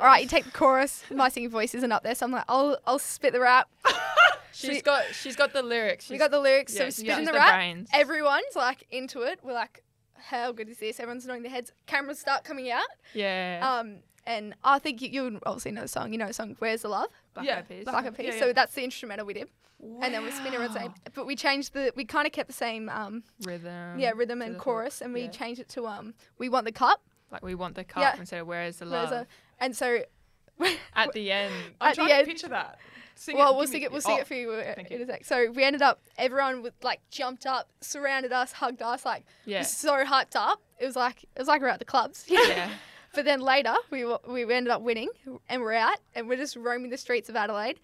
all 0.00 0.06
right, 0.06 0.20
you 0.22 0.28
take 0.28 0.44
the 0.44 0.50
chorus. 0.50 1.04
My 1.14 1.28
singing 1.28 1.48
voice 1.50 1.74
isn't 1.76 1.92
up 1.92 2.02
there, 2.02 2.14
so 2.16 2.26
I'm 2.26 2.32
like, 2.32 2.44
I'll 2.48 2.76
I'll 2.86 2.98
spit 2.98 3.32
the 3.32 3.40
rap. 3.40 3.68
She's 4.52 4.80
got 4.82 5.04
she's 5.12 5.36
got 5.36 5.52
the 5.52 5.62
lyrics. 5.62 6.08
we 6.08 6.16
got 6.18 6.30
the 6.30 6.40
lyrics, 6.40 6.72
yeah, 6.74 6.78
so 6.80 6.84
she's 6.86 6.96
spinning 6.96 7.26
the 7.26 7.32
the 7.32 7.38
rap. 7.38 7.54
brains. 7.54 7.88
Everyone's 7.92 8.56
like 8.56 8.86
into 8.90 9.20
it. 9.20 9.38
We're 9.42 9.52
like, 9.52 9.82
how 10.18 10.50
good 10.52 10.68
is 10.70 10.78
this? 10.78 10.98
Everyone's 10.98 11.26
nodding 11.26 11.42
their 11.42 11.52
heads. 11.52 11.72
Cameras 11.86 12.18
start 12.18 12.42
coming 12.44 12.70
out. 12.70 12.86
yeah. 13.12 13.60
Um, 13.62 13.98
and 14.26 14.54
I 14.64 14.78
think 14.80 15.02
you, 15.02 15.08
you 15.10 15.40
obviously 15.46 15.70
know 15.72 15.82
the 15.82 15.88
song. 15.88 16.10
You 16.12 16.18
know 16.18 16.26
the 16.26 16.32
song 16.32 16.56
"Where's 16.58 16.82
the 16.82 16.88
Love" 16.88 17.10
Black 17.36 17.46
yeah, 17.46 17.58
Eyed 17.58 17.68
Peas. 17.68 17.84
Black- 17.84 18.04
Eyed 18.06 18.16
Peas. 18.16 18.26
Yeah, 18.34 18.40
So 18.40 18.46
yeah. 18.48 18.52
that's 18.52 18.74
the 18.74 18.82
instrumental 18.84 19.26
we 19.26 19.34
did, 19.34 19.48
and 20.02 20.12
then 20.12 20.22
we're 20.22 20.30
spinning 20.32 20.58
around 20.58 20.72
the 20.74 20.80
same. 20.80 20.94
But 21.14 21.26
we 21.26 21.36
changed 21.36 21.72
the. 21.74 21.92
We 21.94 22.04
kind 22.04 22.26
of 22.26 22.32
kept 22.32 22.48
the 22.48 22.52
same. 22.54 22.88
Um, 22.88 23.22
rhythm. 23.44 23.98
yeah, 23.98 24.12
rhythm 24.14 24.42
and 24.42 24.52
the 24.54 24.58
hook, 24.58 24.64
chorus, 24.64 25.00
and 25.00 25.12
we 25.14 25.28
changed 25.28 25.60
it 25.60 25.68
to 25.70 25.86
um, 25.86 26.14
"We 26.38 26.48
Want 26.48 26.64
the 26.66 26.72
Cup." 26.72 27.02
Like 27.30 27.44
we 27.44 27.54
want 27.54 27.74
the 27.74 27.84
cup 27.84 28.18
instead 28.18 28.40
of 28.40 28.46
where 28.46 28.64
is 28.64 28.76
the 28.78 28.84
love. 28.86 29.12
a- 29.12 29.26
and 29.60 29.76
so, 29.76 29.98
At 30.94 31.12
the 31.12 31.30
end. 31.32 31.52
I'm 31.80 31.88
at 31.90 31.94
trying 31.96 32.06
the 32.08 32.12
to 32.14 32.18
end- 32.18 32.26
picture 32.28 32.48
that. 32.48 32.78
Sing 33.18 33.36
well, 33.38 33.52
it, 33.52 33.56
we'll 33.56 33.66
sing 33.66 33.80
me- 33.80 33.84
it. 33.86 33.92
We'll 33.92 34.00
sing 34.02 34.16
oh, 34.18 34.20
it 34.20 34.26
for 34.26 34.34
you 34.34 34.50
uh, 34.52 34.74
in 34.78 34.86
you. 34.98 35.04
a 35.04 35.06
sec. 35.06 35.24
So 35.24 35.50
we 35.50 35.64
ended 35.64 35.80
up. 35.82 36.00
Everyone 36.18 36.62
with 36.62 36.74
like 36.82 37.00
jumped 37.10 37.46
up, 37.46 37.70
surrounded 37.80 38.30
us, 38.32 38.52
hugged 38.52 38.82
us, 38.82 39.04
like 39.04 39.24
Yeah. 39.46 39.62
so 39.62 40.04
hyped 40.04 40.36
up. 40.36 40.60
It 40.78 40.86
was 40.86 40.96
like 40.96 41.22
it 41.24 41.38
was 41.38 41.48
like 41.48 41.60
we're 41.62 41.68
at 41.68 41.78
the 41.78 41.84
clubs. 41.84 42.24
yeah. 42.28 42.68
But 43.16 43.24
then 43.24 43.40
later, 43.40 43.74
we 43.90 44.04
we 44.28 44.44
ended 44.54 44.70
up 44.70 44.82
winning, 44.82 45.08
and 45.48 45.62
we're 45.62 45.72
out, 45.72 45.98
and 46.14 46.28
we're 46.28 46.36
just 46.36 46.54
roaming 46.54 46.90
the 46.90 46.98
streets 46.98 47.28
of 47.28 47.34
Adelaide. 47.34 47.80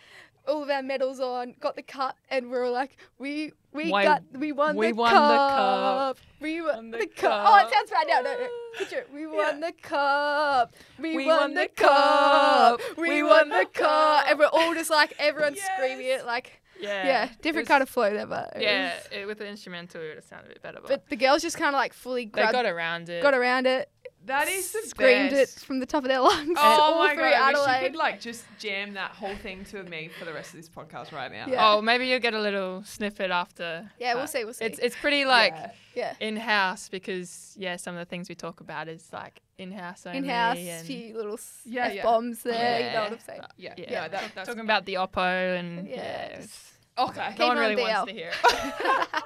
All 0.46 0.62
of 0.62 0.68
our 0.70 0.82
medals 0.82 1.20
on, 1.20 1.54
got 1.60 1.76
the 1.76 1.82
cup, 1.82 2.16
and 2.28 2.46
we 2.50 2.58
were 2.58 2.68
like, 2.68 2.96
we 3.18 3.52
we 3.72 3.90
Why- 3.90 4.04
got 4.04 4.22
we 4.34 4.50
won 4.52 4.76
we 4.76 4.88
the 4.88 4.94
won 4.94 5.10
the 5.12 5.18
cup. 5.18 6.16
cup. 6.16 6.18
We 6.40 6.60
won 6.60 6.90
the 6.90 6.98
the, 6.98 7.06
cup. 7.06 7.44
Oh, 7.48 7.56
it 7.66 7.72
sounds 7.72 7.90
bad 7.90 8.06
now. 8.08 8.20
No, 8.20 8.34
no. 8.38 8.48
Picture 8.76 8.98
it. 8.98 9.08
We 9.14 9.26
won 9.26 9.60
the 9.60 9.72
cup. 9.80 10.74
We, 10.98 11.26
won, 11.26 11.54
the 11.54 11.68
cup. 11.68 12.80
We, 12.96 13.22
won 13.22 13.48
the 13.50 13.66
cup. 13.72 14.24
And 14.28 14.38
we're 14.38 14.46
all 14.46 14.74
just 14.74 14.90
like 14.90 15.14
everyone's 15.18 15.60
screaming 15.60 16.06
Yes. 16.06 16.22
it 16.22 16.26
like 16.26 16.60
Yeah. 16.80 17.06
yeah, 17.06 17.28
different 17.42 17.68
kind 17.68 17.82
of 17.82 17.88
flow 17.88 18.12
there, 18.12 18.26
but 18.26 18.52
it 18.56 18.62
Yeah, 18.62 18.94
was- 18.96 19.08
it, 19.12 19.26
with 19.26 19.38
the 19.38 19.46
instrumental, 19.46 20.00
it 20.02 20.06
would 20.08 20.14
have 20.16 20.24
sounded 20.24 20.50
a 20.50 20.54
bit 20.54 20.62
better. 20.62 20.78
But, 20.80 20.88
but 20.88 21.08
the 21.08 21.16
girls 21.16 21.42
just 21.42 21.56
kind 21.56 21.68
of 21.68 21.78
like 21.78 21.92
fully 21.92 22.24
they 22.24 22.30
grabbed, 22.30 22.52
got 22.52 22.66
around 22.66 23.08
it. 23.08 23.22
got 23.22 23.34
around 23.34 23.66
it, 23.68 23.88
That 24.26 24.46
is 24.48 24.70
the 24.72 24.82
screamed 24.86 25.30
best. 25.30 25.56
it 25.58 25.64
from 25.64 25.80
the 25.80 25.86
top 25.86 26.04
of 26.04 26.08
their 26.08 26.20
lungs. 26.30 26.56
Oh 26.56 26.62
all 26.62 26.98
my 26.98 27.14
through 27.14 27.30
god! 27.30 27.54
I 27.54 27.58
wish 27.74 27.82
you 27.82 27.88
could 27.88 27.96
like 27.98 28.20
just 28.20 28.44
jam 28.58 28.94
that 28.94 29.10
whole 29.10 29.34
thing 29.36 29.64
to 29.66 29.82
me 29.82 30.08
for 30.16 30.24
the 30.24 30.32
rest 30.32 30.50
of 30.54 30.56
this 30.60 30.68
podcast 30.68 31.10
right 31.12 31.30
now. 31.32 31.46
Yeah. 31.48 31.72
Oh, 31.72 31.82
maybe 31.82 32.06
you'll 32.06 32.20
get 32.20 32.34
a 32.34 32.40
little 32.40 32.84
snippet 32.84 33.30
after. 33.30 33.90
yeah, 33.98 34.14
we'll 34.14 34.26
see. 34.28 34.44
We'll 34.44 34.54
see. 34.54 34.64
It's 34.66 34.78
it's 34.78 34.96
pretty 34.96 35.24
like 35.24 35.54
Yeah. 35.54 35.70
yeah. 35.94 36.14
in 36.20 36.36
house 36.36 36.88
because 36.88 37.54
yeah, 37.58 37.76
some 37.76 37.94
of 37.96 37.98
the 37.98 38.04
things 38.08 38.28
we 38.28 38.34
talk 38.36 38.60
about 38.60 38.86
is 38.88 39.08
like 39.12 39.40
in 39.58 39.72
house 39.72 40.06
only. 40.06 40.18
in 40.18 40.24
house, 40.24 40.56
and, 40.58 40.86
few 40.86 41.16
little 41.16 41.38
Yeah, 41.64 41.86
f 41.86 41.94
yeah. 41.94 42.02
bombs 42.04 42.42
there. 42.44 42.80
You 42.86 42.92
know 42.92 43.02
what 43.02 43.12
I'm 43.12 43.18
saying? 43.20 43.40
yeah, 43.56 43.74
Yeah. 43.76 44.02
No, 44.02 44.08
that, 44.08 44.32
that's 44.34 44.48
talking 44.48 44.62
about 44.64 44.84
the 44.86 44.94
oppo 44.94 45.58
and 45.58 45.88
Yeah, 45.88 45.96
yeah, 46.38 47.04
okay. 47.04 47.28
Keep 47.30 47.38
no 47.38 47.48
one 47.48 47.58
really 47.58 47.76
DL. 47.76 47.88
wants 47.92 48.12
to 48.12 48.16
hear 48.18 48.30
it. 48.30 49.08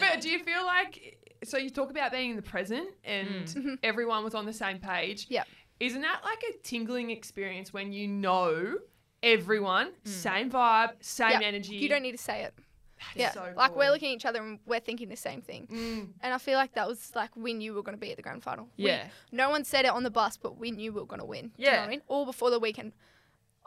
But 0.00 0.20
do 0.20 0.30
you 0.30 0.38
feel 0.38 0.64
like 0.64 1.16
so 1.44 1.56
you 1.58 1.70
talk 1.70 1.90
about 1.90 2.12
being 2.12 2.30
in 2.30 2.36
the 2.36 2.42
present 2.42 2.88
and 3.04 3.28
Mm. 3.46 3.54
Mhm. 3.54 3.78
everyone 3.82 4.24
was 4.24 4.34
on 4.34 4.44
the 4.46 4.52
same 4.52 4.78
page? 4.78 5.26
Yeah. 5.28 5.44
Isn't 5.80 6.02
that 6.02 6.22
like 6.24 6.42
a 6.50 6.56
tingling 6.62 7.10
experience 7.10 7.72
when 7.72 7.92
you 7.92 8.08
know 8.08 8.78
everyone, 9.22 9.92
same 10.04 10.50
vibe, 10.50 10.92
same 11.00 11.30
Yep. 11.32 11.42
energy? 11.42 11.76
You 11.76 11.88
don't 11.88 12.02
need 12.02 12.12
to 12.12 12.18
say 12.18 12.42
it. 12.42 12.54
That 12.98 13.16
is 13.16 13.20
Yeah, 13.20 13.30
so 13.30 13.52
like 13.56 13.76
we're 13.76 13.90
looking 13.90 14.10
at 14.10 14.16
each 14.16 14.26
other 14.26 14.42
and 14.42 14.58
we're 14.66 14.80
thinking 14.80 15.08
the 15.08 15.16
same 15.16 15.40
thing. 15.40 15.68
Mm, 15.68 16.14
And 16.20 16.34
I 16.34 16.38
feel 16.38 16.56
like 16.58 16.72
that 16.72 16.88
was 16.88 17.14
like 17.14 17.30
we 17.36 17.54
knew 17.54 17.72
we 17.72 17.76
were 17.76 17.82
going 17.84 17.96
to 17.96 18.00
be 18.00 18.10
at 18.10 18.16
the 18.16 18.22
grand 18.22 18.42
final. 18.42 18.68
We- 18.76 18.86
yeah, 18.86 19.08
no 19.30 19.50
one 19.50 19.62
said 19.64 19.84
it 19.84 19.92
on 19.92 20.02
the 20.02 20.10
bus, 20.10 20.36
but 20.36 20.56
we 20.58 20.72
knew 20.72 20.92
we 20.92 21.00
were 21.00 21.06
going 21.06 21.20
to 21.20 21.24
win. 21.26 21.48
Do 21.56 21.62
you 21.62 21.66
know 21.66 21.72
what 21.74 21.78
I 21.78 21.82
Yeah. 21.84 21.88
mean? 21.90 22.02
All 22.08 22.26
before 22.26 22.50
the 22.50 22.58
weekend. 22.58 22.92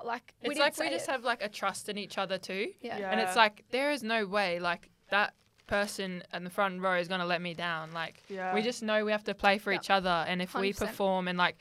Like 0.04 0.34
we 0.42 0.48
it's 0.50 0.56
didn't 0.56 0.60
like 0.66 0.78
we 0.80 0.86
say 0.88 0.92
just 0.92 1.08
it. 1.08 1.12
have 1.12 1.24
like 1.24 1.42
a 1.44 1.48
trust 1.50 1.88
in 1.88 1.98
each 1.98 2.18
other 2.18 2.38
too. 2.38 2.74
yeah. 2.82 2.98
Yeah. 2.98 3.12
And 3.12 3.20
it's 3.22 3.36
like 3.38 3.64
there 3.70 3.92
is 3.92 4.04
no 4.04 4.26
way 4.26 4.60
like 4.60 4.90
that 5.12 5.34
person 5.72 6.22
in 6.34 6.44
the 6.44 6.50
front 6.50 6.82
row 6.82 6.96
is 7.00 7.08
gonna 7.08 7.26
let 7.26 7.42
me 7.42 7.54
down. 7.54 7.92
Like 7.94 8.22
yeah. 8.28 8.54
we 8.54 8.62
just 8.62 8.84
know 8.84 9.06
we 9.06 9.12
have 9.14 9.24
to 9.24 9.34
play 9.34 9.58
for 9.58 9.72
Yeah. 9.72 9.80
each 9.80 9.90
other, 9.90 10.18
and 10.28 10.42
if 10.42 10.54
we 10.54 10.74
100%. 10.74 10.78
perform 10.78 11.28
and 11.30 11.38
like 11.38 11.58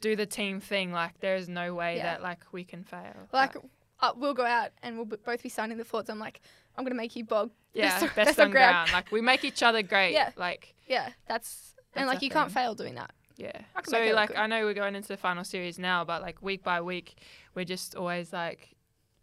do 0.00 0.14
the 0.14 0.26
team 0.26 0.60
thing, 0.60 0.92
like 0.92 1.18
there 1.20 1.36
is 1.36 1.48
no 1.48 1.74
way 1.74 1.96
Yeah. 1.96 2.02
that 2.04 2.22
like 2.22 2.40
we 2.52 2.62
can 2.64 2.84
fail. 2.84 3.16
Like 3.32 3.56
uh, 4.00 4.12
we'll 4.16 4.34
go 4.34 4.44
out 4.44 4.70
and 4.82 4.96
we'll 4.96 5.06
b- 5.06 5.16
both 5.24 5.42
be 5.42 5.48
signing 5.48 5.78
the 5.78 5.84
forts. 5.84 6.10
I'm 6.10 6.18
like, 6.18 6.42
I'm 6.76 6.84
gonna 6.84 6.94
make 6.94 7.16
you 7.16 7.24
bog. 7.24 7.50
yeah, 7.72 7.88
best- 8.00 8.14
best, 8.14 8.26
best 8.28 8.38
on 8.40 8.46
on 8.46 8.50
ground. 8.52 8.72
ground. 8.72 8.92
Like 8.92 9.10
we 9.10 9.20
make 9.22 9.44
each 9.44 9.62
other 9.62 9.82
great. 9.82 10.12
Yeah. 10.12 10.30
Like 10.36 10.74
Yeah, 10.86 11.08
that's 11.26 11.74
and 11.94 12.06
like 12.06 12.18
the 12.20 12.26
you 12.26 12.30
can't 12.30 12.52
fail 12.52 12.74
doing 12.74 12.96
that. 12.96 13.12
yeah. 13.36 13.52
I 13.74 13.80
So 13.84 13.92
make 13.92 14.02
it 14.02 14.06
look 14.08 14.16
like 14.16 14.28
good. 14.28 14.36
I 14.38 14.46
know 14.46 14.64
we're 14.66 14.74
going 14.74 14.94
into 14.94 15.08
the 15.08 15.16
final 15.16 15.42
series 15.44 15.78
now, 15.78 16.04
but 16.04 16.20
like 16.20 16.42
week 16.42 16.62
by 16.62 16.82
week, 16.82 17.16
we're 17.54 17.64
just 17.64 17.94
always 17.96 18.30
like. 18.32 18.70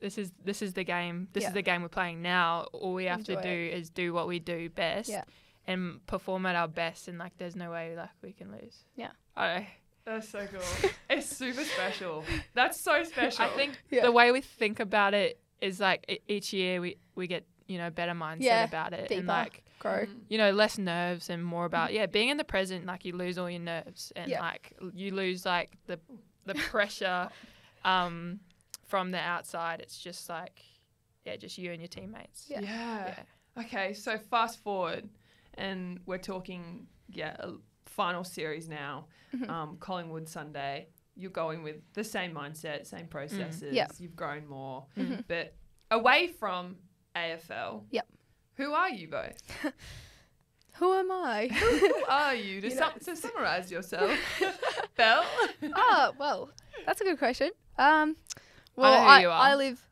This 0.01 0.17
is 0.17 0.31
this 0.43 0.61
is 0.61 0.73
the 0.73 0.83
game. 0.83 1.27
This 1.33 1.43
Yeah. 1.43 1.47
is 1.49 1.53
the 1.53 1.61
game 1.61 1.81
we're 1.83 1.87
playing 1.89 2.21
now. 2.21 2.61
All 2.73 2.93
we 2.93 3.05
have 3.05 3.19
Enjoy 3.19 3.35
to 3.35 3.41
do 3.41 3.75
is 3.77 3.89
do 3.89 4.13
what 4.13 4.27
we 4.27 4.39
do 4.39 4.69
best, 4.69 5.09
Yeah. 5.09 5.23
and 5.67 6.05
perform 6.07 6.45
at 6.45 6.55
our 6.55 6.67
best. 6.67 7.07
And 7.07 7.17
like, 7.19 7.37
there's 7.37 7.55
no 7.55 7.71
way 7.71 7.95
like 7.95 8.09
we 8.21 8.33
can 8.33 8.51
lose. 8.51 8.83
Yeah. 8.95 9.11
I 9.37 9.67
That's 10.05 10.27
so 10.29 10.47
cool. 10.47 10.89
it's 11.09 11.27
super 11.27 11.63
special. 11.63 12.23
That's 12.55 12.79
so 12.79 13.03
special. 13.03 13.45
I 13.45 13.49
think 13.49 13.79
Yeah. 13.89 14.01
the 14.01 14.11
way 14.11 14.31
we 14.31 14.41
think 14.41 14.79
about 14.79 15.13
it 15.13 15.39
is 15.61 15.79
like 15.79 16.03
e- 16.09 16.19
each 16.27 16.51
year 16.53 16.81
we, 16.81 16.97
we 17.15 17.27
get 17.27 17.45
you 17.67 17.77
know 17.77 17.89
better 17.91 18.13
mindset 18.13 18.41
Yeah, 18.41 18.63
about 18.65 18.91
it 18.93 19.07
deeper. 19.07 19.19
and 19.19 19.27
like 19.27 19.63
Grow. 19.79 20.05
Mm. 20.05 20.21
you 20.27 20.37
know 20.37 20.51
less 20.51 20.77
nerves 20.77 21.29
and 21.29 21.45
more 21.45 21.63
about 21.65 21.93
yeah 21.93 22.05
being 22.07 22.27
in 22.29 22.37
the 22.37 22.43
present 22.43 22.85
like 22.85 23.05
you 23.05 23.15
lose 23.15 23.37
all 23.37 23.49
your 23.49 23.61
nerves 23.61 24.11
and 24.15 24.29
Yeah. 24.29 24.41
like 24.41 24.73
you 24.93 25.11
lose 25.13 25.45
like 25.45 25.77
the 25.85 25.97
the 26.45 26.55
pressure 26.55 27.29
um 27.85 28.39
from 28.91 29.09
the 29.11 29.17
outside 29.19 29.79
it's 29.79 29.97
just 29.97 30.27
like 30.29 30.61
yeah 31.25 31.35
just 31.37 31.57
you 31.57 31.71
and 31.71 31.81
your 31.81 31.87
teammates 31.87 32.45
Yeah. 32.49 32.61
Yeah. 32.61 33.15
Okay, 33.57 33.93
so 33.93 34.17
fast 34.17 34.63
forward, 34.63 35.09
and 35.55 35.99
we're 36.05 36.17
talking, 36.33 36.87
yeah, 37.09 37.35
a 37.39 37.49
final 37.85 38.23
series 38.23 38.69
now. 38.69 39.07
Mhm. 39.35 39.49
Um, 39.49 39.77
Collingwood 39.77 40.29
Sunday. 40.29 40.87
You're 41.15 41.31
going 41.43 41.61
with 41.61 41.75
the 41.93 42.03
same 42.05 42.33
mindset, 42.33 42.85
same 42.87 43.07
processes. 43.07 43.73
Yeah. 43.73 43.87
You've 43.99 44.15
grown 44.15 44.47
more, 44.47 44.85
Mhm. 44.97 45.25
but 45.27 45.53
away 45.99 46.27
from 46.39 46.77
AFL. 47.13 47.83
Yep. 47.91 48.07
Who 48.55 48.71
are 48.73 48.89
you 48.89 49.09
both? 49.09 49.41
Who 50.75 50.93
am 50.93 51.11
I? 51.11 51.47
Who 51.51 52.05
are 52.09 52.33
you? 52.33 52.61
To, 52.61 52.69
You 52.69 52.75
sum- 52.75 52.99
to 53.03 53.15
summarize 53.17 53.69
yourself, 53.69 54.17
Belle. 54.95 55.25
oh 55.75 56.13
well, 56.17 56.49
that's 56.85 57.01
a 57.01 57.03
good 57.03 57.19
question. 57.19 57.51
Um, 57.77 58.15
I 58.37 58.39
well, 58.81 58.93
know 58.99 59.03
who 59.03 59.09
I, 59.09 59.21
you 59.21 59.29
are. 59.29 59.41
I 59.41 59.55
live. 59.55 59.87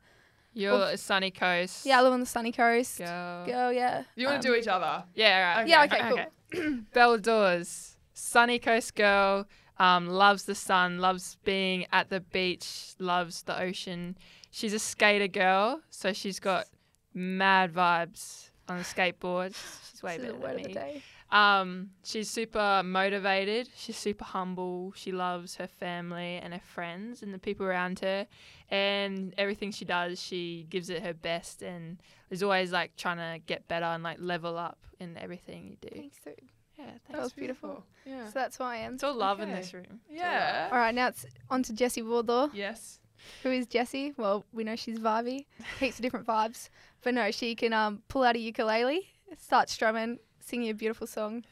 you're 0.54 0.72
Well, 0.74 0.84
a 0.84 0.98
sunny 0.98 1.32
coast 1.32 1.86
Yeah, 1.86 2.00
I 2.00 2.02
live 2.02 2.14
on 2.14 2.20
the 2.20 2.26
sunny 2.26 2.52
coast. 2.52 2.98
girl 2.98 3.46
Girl, 3.46 3.72
yeah. 3.74 4.04
You 4.16 4.26
want 4.28 4.38
Um, 4.38 4.42
to 4.44 4.48
do 4.50 4.56
each 4.56 4.68
other? 4.68 5.04
yeah 5.16 5.56
right 5.56 5.62
Okay. 5.64 5.70
Yeah, 5.70 5.84
okay, 5.84 6.28
cool. 6.62 6.76
Belle 6.94 7.18
Dawes, 7.20 7.98
sunny 8.14 8.60
coast 8.60 8.96
girl, 8.96 9.48
um, 9.78 10.08
loves 10.08 10.44
the 10.44 10.56
sun, 10.56 11.00
loves 11.00 11.38
being 11.44 11.86
at 11.92 12.10
the 12.10 12.20
beach, 12.20 12.94
loves 13.00 13.44
the 13.44 13.60
ocean. 13.62 14.18
She's 14.52 14.74
a 14.74 14.80
skater 14.80 15.28
girl, 15.28 15.82
so 15.90 16.12
she's 16.12 16.40
got 16.40 16.66
mad 17.14 17.72
vibes 17.74 18.50
on 18.68 18.78
the 18.80 18.84
skateboard. 18.84 19.56
She's 19.92 20.02
way 20.04 20.18
This 20.18 20.26
better 20.28 20.34
the 20.34 20.40
word 20.40 20.58
than 20.58 20.66
of 20.66 20.74
the 20.74 20.80
me. 20.80 21.04
Day. 21.32 21.38
Um, 21.38 21.92
she's 22.04 22.30
super 22.30 22.82
motivated. 22.84 23.70
She's 23.76 23.98
super 23.98 24.26
humble. 24.26 24.94
She 24.96 25.12
loves 25.12 25.56
her 25.56 25.68
family 25.68 26.40
and 26.42 26.54
her 26.54 26.62
friends 26.62 27.22
and 27.22 27.34
the 27.34 27.40
people 27.40 27.66
around 27.66 28.00
her. 28.00 28.28
And 28.70 29.34
everything 29.38 29.72
she 29.72 29.86
does, 29.86 30.22
she 30.22 30.66
gives 30.70 30.90
it 30.90 31.04
her 31.04 31.14
best 31.14 31.62
and 31.62 32.02
is 32.30 32.44
always 32.44 32.72
like 32.72 32.96
trying 32.96 33.18
to 33.18 33.40
get 33.46 33.68
better 33.68 33.86
and 33.86 34.04
like 34.04 34.18
level 34.20 34.58
up 34.58 34.80
in 35.00 35.18
everything 35.18 35.68
you 35.68 35.90
do. 35.90 35.96
Thanks, 35.96 36.18
dude. 36.24 36.36
Yeah, 36.78 36.86
thanks. 36.86 37.02
That 37.12 37.22
was 37.22 37.34
beautiful. 37.34 37.84
Yeah. 38.06 38.26
So 38.26 38.32
that's 38.36 38.58
who 38.58 38.64
I 38.64 38.78
am. 38.78 38.94
It's 38.94 39.04
all 39.04 39.16
love 39.16 39.42
in 39.42 39.52
this 39.52 39.74
room. 39.74 40.00
Yeah. 40.10 40.70
All 40.72 40.78
right, 40.78 40.96
now 40.96 41.08
it's 41.08 41.26
on 41.50 41.62
to 41.64 41.74
Jesse 41.74 42.02
Wardlaw. 42.02 42.50
Yes. 42.54 43.00
Who 43.44 43.52
is 43.52 43.68
Jesse? 43.68 44.14
Well, 44.16 44.46
we 44.54 44.64
know 44.64 44.78
she's 44.78 44.98
vibey, 44.98 45.46
heaps 45.80 45.98
of 45.98 46.04
different 46.04 46.26
vibes. 46.26 46.70
But 47.04 47.16
no, 47.16 47.32
she 47.32 47.54
can 47.54 47.74
um, 47.74 48.02
pull 48.08 48.24
out 48.24 48.36
a 48.36 48.40
ukulele, 48.40 49.08
start 49.38 49.70
strumming, 49.70 50.20
sing 50.50 50.64
you 50.64 50.72
a 50.72 50.76
beautiful 50.76 51.08
song. 51.08 51.44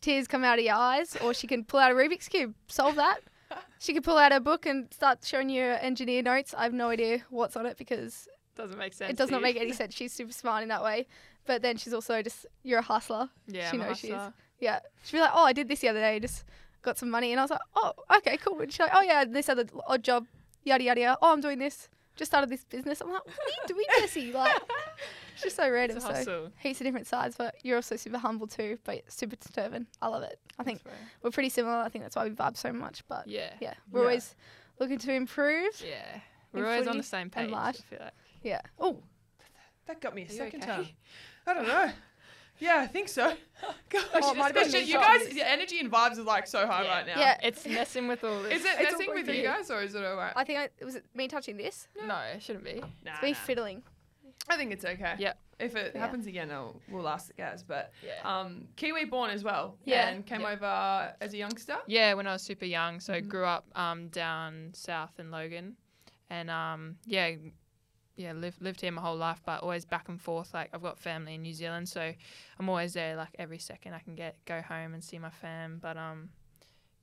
Tears 0.00 0.26
come 0.26 0.42
out 0.44 0.58
of 0.58 0.64
your 0.64 0.74
eyes, 0.74 1.16
or 1.22 1.32
she 1.32 1.46
can 1.46 1.64
pull 1.64 1.78
out 1.80 1.92
a 1.92 1.94
Rubik's 1.94 2.28
Cube, 2.28 2.54
solve 2.66 2.96
that. 2.96 3.20
She 3.78 3.92
could 3.92 4.02
pull 4.02 4.16
out 4.18 4.32
her 4.32 4.40
book 4.40 4.66
and 4.66 4.92
start 4.92 5.18
showing 5.24 5.48
you 5.50 5.62
engineer 5.62 6.22
notes. 6.22 6.54
I 6.56 6.64
have 6.64 6.72
no 6.72 6.88
idea 6.88 7.22
what's 7.30 7.54
on 7.56 7.66
it 7.66 7.76
because 7.76 8.26
Doesn't 8.56 8.78
make 8.78 8.94
sense. 8.94 9.10
it 9.12 9.16
does 9.16 9.30
not 9.30 9.42
make 9.42 9.56
any 9.56 9.72
sense. 9.72 9.94
She's 9.94 10.12
super 10.12 10.32
smart 10.32 10.62
in 10.62 10.68
that 10.70 10.82
way. 10.82 11.06
But 11.44 11.60
then 11.62 11.76
she's 11.76 11.92
also 11.92 12.22
just, 12.22 12.46
you're 12.62 12.78
a 12.78 12.82
hustler. 12.82 13.28
Yeah, 13.46 13.70
She 13.70 13.76
I'm 13.76 13.82
a 13.82 13.86
knows 13.88 13.98
she 13.98 14.06
is. 14.08 14.14
hustler. 14.14 14.32
Yeah. 14.60 14.78
She'd 15.04 15.16
be 15.16 15.20
like, 15.20 15.32
oh, 15.34 15.44
I 15.44 15.52
did 15.52 15.68
this 15.68 15.80
the 15.80 15.88
other 15.88 16.00
day, 16.00 16.18
just 16.20 16.44
got 16.82 16.96
some 16.98 17.10
money. 17.10 17.30
And 17.32 17.40
I 17.40 17.44
was 17.44 17.50
like, 17.50 17.60
oh, 17.76 17.92
okay, 18.18 18.36
cool. 18.38 18.58
And 18.60 18.72
she's 18.72 18.80
like, 18.80 18.92
oh, 18.94 19.02
yeah, 19.02 19.24
this 19.24 19.48
other 19.48 19.64
odd 19.86 20.02
job, 20.02 20.26
yada, 20.64 20.82
yada, 20.84 21.00
yada. 21.00 21.18
Oh, 21.20 21.32
I'm 21.32 21.40
doing 21.40 21.58
this. 21.58 21.88
Just 22.16 22.30
started 22.30 22.48
this 22.48 22.64
business. 22.64 23.00
I'm 23.00 23.10
like, 23.12 23.26
what 23.26 23.36
are 23.36 23.50
you 23.50 23.68
doing, 23.74 23.86
Jesse? 23.98 24.32
Like, 24.32 24.52
it's 25.34 25.42
just 25.42 25.56
so 25.56 25.70
random. 25.70 25.96
It's 25.96 26.06
a 26.06 26.08
So 26.08 26.14
hustle. 26.14 26.52
heaps 26.58 26.80
of 26.80 26.84
different 26.84 27.06
sides, 27.06 27.36
but 27.36 27.54
you're 27.62 27.76
also 27.76 27.96
super 27.96 28.18
humble 28.18 28.46
too, 28.46 28.78
but 28.84 29.02
super 29.10 29.36
determined. 29.36 29.86
I 30.00 30.08
love 30.08 30.22
it. 30.22 30.38
I 30.58 30.62
think 30.64 30.80
right. 30.84 30.94
we're 31.22 31.30
pretty 31.30 31.48
similar. 31.48 31.76
I 31.76 31.88
think 31.88 32.04
that's 32.04 32.16
why 32.16 32.24
we 32.24 32.30
vibe 32.30 32.56
so 32.56 32.72
much. 32.72 33.02
But 33.08 33.26
Yeah. 33.28 33.52
yeah, 33.60 33.74
we're 33.90 34.00
Yeah. 34.00 34.06
always 34.06 34.34
looking 34.78 34.98
to 34.98 35.12
improve. 35.12 35.80
Yeah. 35.86 36.20
We're 36.52 36.66
always 36.70 36.86
on 36.86 36.96
the 36.98 37.02
same 37.02 37.22
and 37.22 37.32
page. 37.32 37.52
I 37.54 37.72
feel 37.72 37.98
like. 38.00 38.12
Yeah. 38.42 38.60
Oh, 38.78 39.02
That 39.86 40.00
got 40.00 40.14
me 40.14 40.22
a 40.22 40.26
Are 40.26 40.28
second 40.28 40.62
okay? 40.62 40.72
time. 40.72 40.88
I 41.46 41.54
don't 41.54 41.66
know. 41.66 41.90
Yeah, 42.58 42.76
I 42.78 42.86
think 42.86 43.08
so. 43.08 43.34
Gosh, 43.90 44.04
Oh, 44.14 44.30
it 44.32 44.36
might 44.36 44.54
especially 44.56 44.86
you 44.86 44.94
guys, 44.94 45.32
your 45.34 45.46
energy 45.46 45.80
and 45.80 45.90
vibes 45.90 46.18
are 46.18 46.22
like 46.22 46.46
so 46.46 46.64
high 46.66 46.84
Yeah. 46.84 46.90
right 46.96 47.06
now. 47.06 47.18
Yeah. 47.18 47.38
It's 47.42 47.66
messing 47.66 48.06
with 48.06 48.22
all 48.22 48.42
this. 48.42 48.60
Is 48.60 48.64
it 48.64 48.70
It's 48.78 48.92
messing 48.92 49.10
with 49.10 49.26
you 49.28 49.34
you. 49.34 49.42
guys 49.42 49.68
or 49.70 49.82
is 49.82 49.94
it 49.96 50.04
alright? 50.04 50.32
I 50.36 50.44
think 50.44 50.58
I, 50.60 50.84
was 50.84 50.94
it 50.94 51.04
me 51.14 51.26
touching 51.26 51.56
this? 51.56 51.88
No, 52.06 52.16
it 52.32 52.40
shouldn't 52.42 52.64
be. 52.64 52.74
Nah, 53.04 53.12
It's 53.14 53.22
me 53.22 53.30
nah. 53.32 53.36
fiddling. 53.38 53.82
I 54.48 54.56
think 54.56 54.72
it's 54.72 54.84
okay. 54.84 55.14
Yeah. 55.18 55.34
If 55.58 55.76
it 55.76 55.92
Yeah. 55.94 56.00
happens 56.00 56.26
again, 56.26 56.50
I'll, 56.50 56.80
we'll 56.88 57.08
ask 57.08 57.28
the 57.28 57.34
guys. 57.34 57.62
But 57.62 57.92
Yeah. 58.04 58.20
um, 58.40 58.68
Kiwi 58.76 59.04
born 59.04 59.30
as 59.30 59.44
well. 59.44 59.78
Yeah. 59.84 60.08
And 60.08 60.26
came 60.26 60.40
Yeah. 60.42 60.50
over 60.52 61.14
as 61.20 61.32
a 61.34 61.36
youngster. 61.36 61.76
Yeah, 61.86 62.14
when 62.14 62.26
I 62.26 62.32
was 62.32 62.42
super 62.42 62.64
young. 62.64 63.00
So 63.00 63.14
Mhm. 63.14 63.28
grew 63.28 63.44
up 63.44 63.66
um, 63.78 64.08
down 64.08 64.70
south 64.74 65.18
in 65.20 65.30
Logan, 65.30 65.76
and 66.30 66.50
um, 66.50 66.98
yeah, 67.06 67.36
yeah, 68.16 68.32
lived 68.32 68.60
lived 68.60 68.80
here 68.80 68.90
my 68.92 69.00
whole 69.00 69.16
life, 69.16 69.40
but 69.46 69.62
always 69.62 69.84
back 69.84 70.08
and 70.08 70.20
forth. 70.20 70.52
Like 70.52 70.70
I've 70.74 70.82
got 70.82 70.98
family 70.98 71.34
in 71.34 71.42
New 71.42 71.54
Zealand, 71.54 71.88
so 71.88 72.12
I'm 72.58 72.68
always 72.68 72.92
there. 72.94 73.16
Like 73.16 73.34
every 73.38 73.58
second 73.58 73.94
I 73.94 74.00
can 74.00 74.14
get 74.16 74.44
go 74.44 74.60
home 74.60 74.92
and 74.94 75.02
see 75.02 75.18
my 75.18 75.30
fam. 75.30 75.78
But 75.80 75.96
um, 75.96 76.30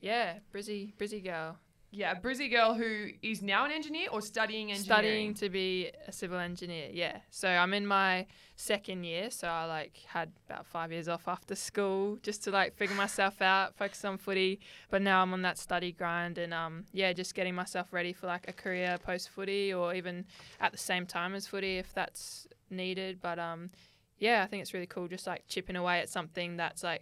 yeah, 0.01 0.39
Brizzy 0.53 0.93
Brizzy 0.97 1.23
girl, 1.23 1.57
Yeah, 1.91 2.13
Brizzy 2.13 2.51
girl 2.51 2.75
who 2.75 3.07
is 3.23 3.41
now 3.41 3.65
an 3.65 3.71
engineer 3.71 4.09
or 4.11 4.21
studying 4.21 4.71
engineering. 4.71 4.83
studying 4.83 5.33
to 5.35 5.49
be 5.49 5.91
a 6.07 6.11
civil 6.11 6.37
engineer. 6.37 6.89
Yeah, 6.91 7.17
so 7.31 7.49
I'm 7.49 7.73
in 7.73 7.87
my 7.87 8.27
second 8.55 9.05
year, 9.05 9.31
so 9.31 9.47
I 9.47 9.65
like 9.65 9.97
had 10.07 10.31
about 10.47 10.67
five 10.67 10.91
years 10.91 11.07
off 11.07 11.27
after 11.27 11.55
school 11.55 12.17
just 12.21 12.43
to 12.43 12.51
like 12.51 12.75
figure 12.75 12.95
myself 12.95 13.41
out, 13.41 13.75
focus 13.75 14.05
on 14.05 14.17
footy. 14.17 14.59
But 14.91 15.01
now 15.01 15.23
I'm 15.23 15.33
on 15.33 15.41
that 15.41 15.57
study 15.57 15.91
grind, 15.91 16.37
and 16.37 16.53
um, 16.53 16.85
yeah, 16.93 17.11
just 17.11 17.33
getting 17.33 17.55
myself 17.55 17.91
ready 17.91 18.13
for 18.13 18.27
like 18.27 18.47
a 18.47 18.53
career 18.53 18.97
post 19.03 19.29
footy, 19.29 19.73
or 19.73 19.95
even 19.95 20.25
at 20.59 20.71
the 20.71 20.77
same 20.77 21.07
time 21.07 21.33
as 21.33 21.47
footy 21.47 21.77
if 21.79 21.91
that's 21.93 22.47
needed. 22.69 23.19
But 23.19 23.39
um, 23.39 23.71
yeah, 24.19 24.43
I 24.43 24.47
think 24.47 24.61
it's 24.61 24.75
really 24.75 24.85
cool, 24.85 25.07
just 25.07 25.25
like 25.25 25.45
chipping 25.47 25.75
away 25.75 25.99
at 26.01 26.09
something 26.09 26.57
that's 26.57 26.83
like 26.83 27.01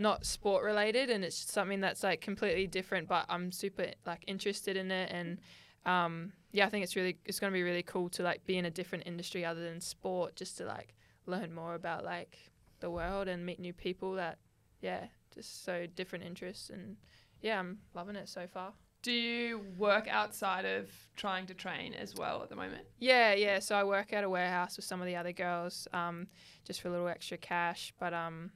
not 0.00 0.24
sport 0.26 0.64
related 0.64 1.10
and 1.10 1.24
it's 1.24 1.36
something 1.36 1.80
that's 1.80 2.02
like 2.02 2.20
completely 2.20 2.66
different 2.66 3.06
but 3.06 3.24
i'm 3.28 3.52
super 3.52 3.86
like 4.06 4.24
interested 4.26 4.76
in 4.76 4.90
it 4.90 5.10
and 5.12 5.38
um, 5.86 6.32
yeah, 6.52 6.66
I 6.66 6.68
think 6.68 6.84
it's 6.84 6.96
really 6.96 7.18
it's 7.24 7.40
going 7.40 7.52
to 7.52 7.56
be 7.56 7.62
really 7.62 7.82
cool 7.82 8.08
to 8.10 8.22
like 8.22 8.44
be 8.46 8.56
in 8.56 8.64
a 8.64 8.70
different 8.70 9.04
industry 9.06 9.44
other 9.44 9.62
than 9.62 9.80
sport, 9.80 10.36
just 10.36 10.58
to 10.58 10.64
like 10.64 10.94
learn 11.26 11.54
more 11.54 11.74
about 11.74 12.04
like 12.04 12.38
the 12.80 12.90
world 12.90 13.28
and 13.28 13.44
meet 13.44 13.60
new 13.60 13.72
people 13.72 14.14
that 14.14 14.38
yeah, 14.80 15.06
just 15.34 15.64
so 15.64 15.86
different 15.94 16.24
interests 16.24 16.70
and 16.70 16.96
yeah, 17.40 17.58
I'm 17.58 17.78
loving 17.94 18.16
it 18.16 18.28
so 18.28 18.46
far. 18.46 18.72
Do 19.02 19.12
you 19.12 19.64
work 19.78 20.08
outside 20.08 20.66
of 20.66 20.90
trying 21.16 21.46
to 21.46 21.54
train 21.54 21.94
as 21.94 22.14
well 22.14 22.42
at 22.42 22.50
the 22.50 22.56
moment? 22.56 22.82
Yeah, 22.98 23.32
yeah. 23.32 23.58
So 23.58 23.74
I 23.74 23.82
work 23.82 24.12
at 24.12 24.24
a 24.24 24.28
warehouse 24.28 24.76
with 24.76 24.84
some 24.84 25.00
of 25.00 25.06
the 25.06 25.16
other 25.16 25.32
girls, 25.32 25.88
um, 25.94 26.26
just 26.66 26.82
for 26.82 26.88
a 26.88 26.90
little 26.90 27.08
extra 27.08 27.38
cash. 27.38 27.94
But 27.98 28.12
um, 28.12 28.50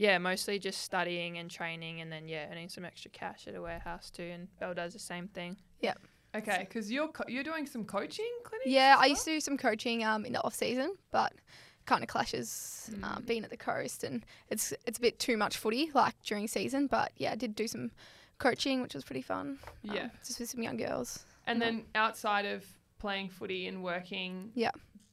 yeah, 0.00 0.16
mostly 0.18 0.58
just 0.58 0.80
studying 0.80 1.36
and 1.36 1.50
training, 1.50 2.00
and 2.00 2.10
then 2.10 2.26
yeah, 2.26 2.46
earning 2.50 2.70
some 2.70 2.84
extra 2.86 3.10
cash 3.10 3.46
at 3.46 3.54
a 3.54 3.60
warehouse 3.60 4.10
too. 4.10 4.22
And 4.34 4.48
Belle 4.58 4.72
does 4.74 4.94
the 4.94 4.98
same 4.98 5.28
thing. 5.28 5.58
Yeah. 5.80 5.94
Okay, 6.34 6.60
because 6.66 6.90
you're 6.90 7.08
co- 7.08 7.28
you're 7.28 7.44
doing 7.44 7.66
some 7.66 7.84
coaching 7.84 8.32
clinics. 8.42 8.66
Yeah, 8.70 8.94
as 8.98 9.02
I 9.04 9.06
used 9.06 9.24
to 9.26 9.30
do 9.32 9.40
some 9.40 9.58
coaching 9.58 10.02
um, 10.04 10.24
in 10.24 10.32
the 10.32 10.42
off 10.42 10.54
season, 10.54 10.94
but 11.10 11.32
kind 11.84 12.02
of 12.02 12.08
clashes 12.08 12.90
um, 13.02 13.22
Mm. 13.22 13.26
being 13.26 13.44
at 13.44 13.50
the 13.50 13.56
coast, 13.58 14.02
and 14.04 14.24
it's 14.48 14.72
it's 14.86 14.96
a 14.98 15.00
bit 15.02 15.18
too 15.18 15.36
much 15.36 15.58
footy 15.58 15.90
like 15.92 16.14
during 16.24 16.48
season. 16.48 16.86
But 16.86 17.12
yeah, 17.16 17.32
I 17.32 17.36
did 17.36 17.54
do 17.54 17.68
some 17.68 17.90
coaching, 18.38 18.80
which 18.80 18.94
was 18.94 19.04
pretty 19.04 19.22
fun. 19.22 19.58
um, 19.88 19.94
Yeah. 19.96 20.08
just 20.26 20.40
with 20.40 20.48
some 20.48 20.62
young 20.62 20.78
girls. 20.78 21.24
And 21.46 21.58
Yeah. 21.58 21.66
then 21.66 21.84
outside 21.94 22.46
of 22.46 22.64
playing 22.98 23.28
footy 23.28 23.66
and 23.66 23.82
working, 23.84 24.52
Yeah. 24.54 24.70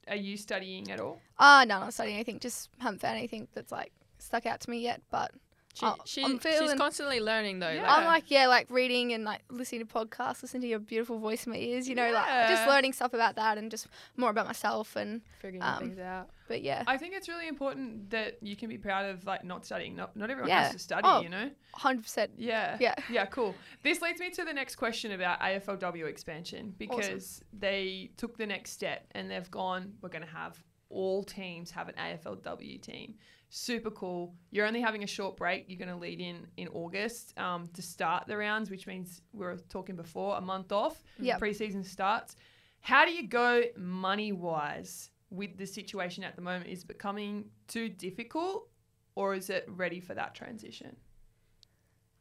are 0.08 0.16
you 0.16 0.38
studying 0.38 0.90
at 0.92 1.00
all? 1.02 1.20
Ah, 1.40 1.66
no, 1.68 1.80
not 1.80 1.94
studying 1.94 2.16
anything. 2.16 2.40
Just 2.40 2.70
haven't 2.80 3.00
found 3.00 3.18
anything 3.18 3.48
that's 3.54 3.72
like 3.72 3.92
stuck 4.28 4.46
out 4.46 4.60
to 4.62 4.70
me 4.70 4.80
yet. 4.80 5.02
But 5.10 5.32
She, 5.74 5.86
she 6.06 6.24
I'm 6.24 6.40
she's 6.40 6.74
constantly 6.74 7.20
learning 7.20 7.60
though. 7.60 7.70
Yeah. 7.70 7.84
Like, 7.84 7.98
I'm 7.98 8.06
like, 8.06 8.32
yeah, 8.32 8.48
like 8.48 8.68
reading 8.72 9.14
and 9.14 9.24
like 9.24 9.42
listening 9.50 9.86
to 9.86 9.94
podcasts, 9.94 10.42
listening 10.42 10.62
to 10.62 10.68
your 10.68 10.80
beautiful 10.80 11.20
voice 11.20 11.46
in 11.46 11.52
my 11.52 11.58
ears. 11.60 11.88
You 11.88 11.94
know, 11.96 12.12
like 12.12 12.50
just 12.50 12.68
learning 12.68 12.94
stuff 12.94 13.14
about 13.14 13.36
that 13.36 13.58
and 13.58 13.70
just 13.72 13.88
more 14.16 14.30
about 14.32 14.48
myself. 14.48 14.96
And 14.96 15.22
figuring 15.40 15.62
um, 15.64 15.80
things 15.80 16.00
out. 16.00 16.30
but 16.48 16.64
yeah, 16.64 16.84
I 16.88 16.98
think 16.98 17.14
it's 17.14 17.30
really 17.30 17.48
important 17.48 18.10
that 18.10 18.38
you 18.42 18.56
can 18.56 18.70
be 18.70 18.78
proud 18.80 19.06
of 19.06 19.24
like 19.26 19.44
not 19.44 19.66
studying. 19.68 19.96
Not 19.96 20.16
not 20.16 20.30
everyone 20.32 20.50
Yeah. 20.50 20.64
has 20.64 20.74
to 20.74 20.80
study, 20.80 21.04
Oh. 21.06 21.22
you 21.22 21.30
know. 21.30 21.52
hundred 21.76 22.02
percent. 22.04 22.32
Yeah. 22.38 22.78
Yeah. 22.80 22.96
Yeah, 23.12 23.26
cool. 23.28 23.54
This 23.84 24.02
leads 24.02 24.20
me 24.20 24.32
to 24.32 24.44
the 24.46 24.54
next 24.54 24.78
question 24.78 25.12
about 25.12 25.40
AFLW 25.42 26.08
expansion 26.08 26.74
because 26.78 27.44
they 27.54 28.10
took 28.18 28.36
the 28.38 28.48
next 28.48 28.72
step 28.72 29.06
and 29.12 29.30
they've 29.30 29.52
gone, 29.52 29.94
we're 30.02 30.10
going 30.10 30.26
to 30.26 30.32
have 30.32 30.58
all 30.90 31.22
teams 31.24 31.70
have 31.72 31.88
an 31.90 31.96
AFLW 32.00 32.82
team. 32.82 33.14
Super 33.50 33.92
cool. 33.92 34.36
You're 34.52 34.66
only 34.66 34.82
having 34.82 35.04
a 35.04 35.08
short 35.08 35.38
break. 35.38 35.66
You're 35.68 35.80
going 35.80 35.90
to 35.90 35.96
lead 35.96 36.20
in 36.20 36.48
in 36.58 36.68
August 36.70 37.38
um, 37.38 37.68
to 37.74 37.82
start 37.82 38.28
the 38.28 38.36
rounds, 38.36 38.70
which 38.70 38.88
means 38.88 39.22
we 39.32 39.46
were 39.46 39.58
talking 39.70 39.96
before 39.96 40.38
a 40.38 40.42
month 40.42 40.72
off. 40.72 41.04
Yep. 41.20 41.40
Preseason 41.40 41.86
starts. 41.86 42.36
How 42.82 43.06
do 43.06 43.12
you 43.12 43.28
go 43.28 43.64
money 43.78 44.32
wise 44.32 45.12
with 45.30 45.58
the 45.58 45.66
situation 45.66 46.24
at 46.24 46.36
the 46.36 46.42
moment? 46.42 46.70
Is 46.70 46.84
it 46.84 46.88
becoming 46.88 47.46
too 47.68 47.90
difficult 47.90 48.70
or 49.16 49.34
is 49.34 49.50
it 49.50 49.66
ready 49.68 50.00
for 50.00 50.14
that 50.14 50.36
transition? 50.36 50.96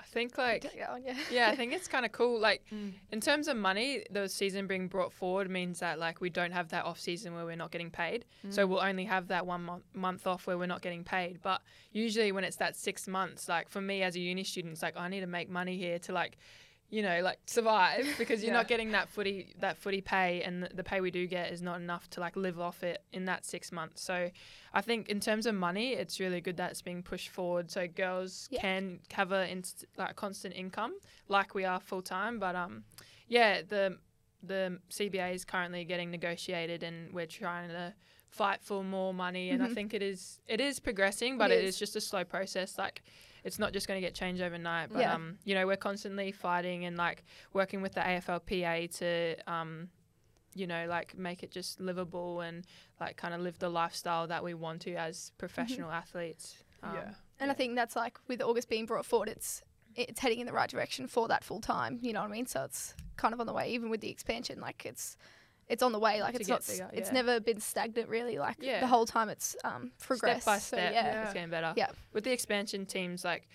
I 0.01 0.05
think 0.05 0.39
like 0.39 0.63
going, 0.63 1.03
yeah. 1.05 1.17
yeah, 1.31 1.49
I 1.51 1.57
think 1.57 1.73
it's 1.73 1.89
kind 1.89 2.05
of 2.07 2.13
cool. 2.13 2.39
Like 2.41 2.63
Mm. 2.73 2.93
in 3.13 3.21
terms 3.21 3.49
of 3.49 3.57
money, 3.57 4.05
the 4.11 4.29
season 4.29 4.67
being 4.67 4.89
brought 4.89 5.13
forward 5.13 5.51
means 5.51 5.81
that 5.81 5.99
like 5.99 6.21
we 6.21 6.31
don't 6.31 6.53
have 6.53 6.69
that 6.71 6.85
off 6.85 6.99
season 7.01 7.35
where 7.35 7.45
we're 7.45 7.57
not 7.57 7.71
getting 7.71 7.91
paid. 7.91 8.25
So 8.51 8.67
we'll 8.67 8.81
only 8.81 9.05
have 9.05 9.29
that 9.29 9.47
one 9.47 9.63
month 9.65 9.85
month 9.95 10.27
off 10.27 10.47
where 10.47 10.57
we're 10.59 10.67
not 10.67 10.83
getting 10.83 11.05
paid. 11.05 11.41
But 11.43 11.61
usually 11.93 12.33
when 12.33 12.45
it's 12.45 12.57
that 12.57 12.77
six 12.77 13.07
months, 13.09 13.49
like 13.49 13.69
for 13.69 13.81
me 13.81 14.03
as 14.03 14.17
a 14.17 14.21
uni 14.21 14.45
student, 14.45 14.73
it's 14.73 14.83
like 14.83 14.97
I 14.97 15.09
need 15.09 15.21
to 15.21 15.27
make 15.27 15.49
money 15.51 15.77
here 15.77 15.99
to 16.01 16.13
like, 16.13 16.37
you 16.89 17.03
know, 17.03 17.21
like 17.23 17.39
survive 17.47 18.07
because 18.19 18.43
you're 18.43 18.53
Yeah. 18.53 18.59
not 18.59 18.69
getting 18.69 18.93
that 18.93 19.09
footy 19.09 19.55
that 19.61 19.77
footy 19.77 20.01
pay, 20.01 20.43
and 20.43 20.63
the, 20.73 20.85
pay 20.85 21.01
we 21.01 21.11
do 21.11 21.27
get 21.27 21.53
is 21.53 21.61
not 21.63 21.81
enough 21.81 22.09
to 22.11 22.21
like 22.21 22.37
live 22.37 22.61
off 22.61 22.83
it 22.85 23.03
in 23.13 23.25
that 23.25 23.45
six 23.45 23.73
months. 23.73 24.03
So 24.03 24.31
I 24.73 24.81
think 24.83 25.09
in 25.09 25.19
terms 25.21 25.47
of 25.47 25.55
money, 25.55 25.95
it's 25.95 26.21
really 26.21 26.41
good 26.41 26.57
that 26.59 26.71
it's 26.71 26.83
being 26.83 27.03
pushed 27.03 27.29
forward 27.31 27.71
so 27.71 27.87
girls 27.89 28.49
Yeah. 28.51 28.61
can 28.61 29.01
have 29.13 29.33
a 29.33 29.51
inst- 29.51 29.85
like 29.97 30.15
constant 30.17 30.55
income 30.55 30.95
like 31.29 31.55
we 31.55 31.65
are 31.65 31.81
full 31.81 32.03
time. 32.03 32.39
But 32.39 32.55
um, 32.55 32.85
yeah, 33.29 33.63
the 33.63 33.99
the 34.43 34.79
CBA 34.91 35.35
is 35.35 35.45
currently 35.45 35.85
getting 35.85 36.11
negotiated, 36.13 36.85
and 36.85 37.13
we're 37.13 37.27
trying 37.27 37.69
to 37.71 37.95
fight 38.29 38.61
for 38.63 38.85
more 38.85 39.13
money. 39.15 39.51
And 39.51 39.61
I 39.63 39.69
Mhm. 39.69 39.75
think 39.75 39.95
it 39.95 40.03
is 40.03 40.41
it 40.47 40.61
is 40.61 40.79
progressing, 40.79 41.37
but 41.37 41.51
It 41.51 41.59
it 41.59 41.65
is. 41.65 41.75
is 41.75 41.79
just 41.81 41.97
a 41.97 42.01
slow 42.01 42.23
process. 42.23 42.79
Like 42.79 43.03
it's 43.47 43.59
not 43.59 43.73
just 43.73 43.87
going 43.89 43.97
to 44.01 44.07
get 44.07 44.15
changed 44.15 44.43
overnight. 44.43 44.93
But 44.93 45.01
Yeah. 45.01 45.15
um, 45.15 45.39
you 45.45 45.55
know, 45.55 45.67
we're 45.67 45.77
constantly 45.77 46.33
fighting 46.33 46.85
and 46.85 46.97
like 46.97 47.25
working 47.53 47.81
with 47.81 47.93
the 47.95 48.01
AFLPA 48.01 48.99
to 48.99 49.37
um, 49.51 49.89
you 50.55 50.67
know, 50.67 50.87
like 50.89 51.17
make 51.17 51.43
it 51.43 51.51
just 51.51 51.81
livable 51.81 52.41
and 52.41 52.67
like 53.01 53.17
kind 53.17 53.35
of 53.35 53.41
live 53.41 53.59
the 53.59 53.69
lifestyle 53.69 54.27
that 54.27 54.43
we 54.43 54.55
want 54.55 54.81
to 54.83 54.95
as 54.95 55.31
professional 55.39 55.91
athletes. 55.91 56.57
Um, 56.83 56.95
yeah. 56.95 57.11
And 57.39 57.51
I 57.51 57.55
think 57.55 57.77
that's 57.77 57.95
like 57.95 58.19
with 58.27 58.41
August 58.43 58.69
being 58.69 58.87
brought 58.87 59.07
forward, 59.07 59.29
it's 59.29 59.63
it's 59.95 60.21
heading 60.21 60.41
in 60.41 60.47
the 60.47 60.53
right 60.53 60.69
direction 60.69 61.07
for 61.07 61.29
that 61.29 61.45
full 61.45 61.61
time. 61.61 61.99
You 62.03 62.13
know 62.15 62.21
what 62.23 62.31
I 62.31 62.33
mean? 62.33 62.47
So 62.47 62.65
it's 62.65 62.95
kind 63.17 63.33
of 63.33 63.41
on 63.41 63.47
the 63.47 63.53
way. 63.53 63.71
Even 63.71 63.91
with 63.91 64.01
the 64.01 64.11
expansion, 64.11 64.61
like 64.61 64.85
it's 64.85 65.17
it's 65.69 65.83
on 65.83 65.93
the 65.93 65.99
way. 65.99 66.23
Like 66.23 66.35
it's 66.37 66.49
not. 66.49 66.67
bigger, 66.67 66.89
It's 66.93 67.13
never 67.13 67.41
been 67.41 67.61
stagnant 67.61 68.09
really. 68.09 68.39
Like 68.39 68.57
Yeah. 68.61 68.81
the 68.81 68.87
whole 68.87 69.07
time 69.07 69.29
it's 69.29 69.57
um 69.65 69.93
progressed. 70.01 70.43
Step 70.43 70.55
by 70.55 70.59
So, 70.59 70.77
step, 70.77 70.93
yeah. 70.93 71.25
it's 71.25 71.35
getting 71.35 71.51
better. 71.51 71.73
Yeah. 71.77 71.91
With 72.13 72.25
the 72.25 72.33
expansion 72.33 72.87
teams, 72.87 73.25
like 73.25 73.49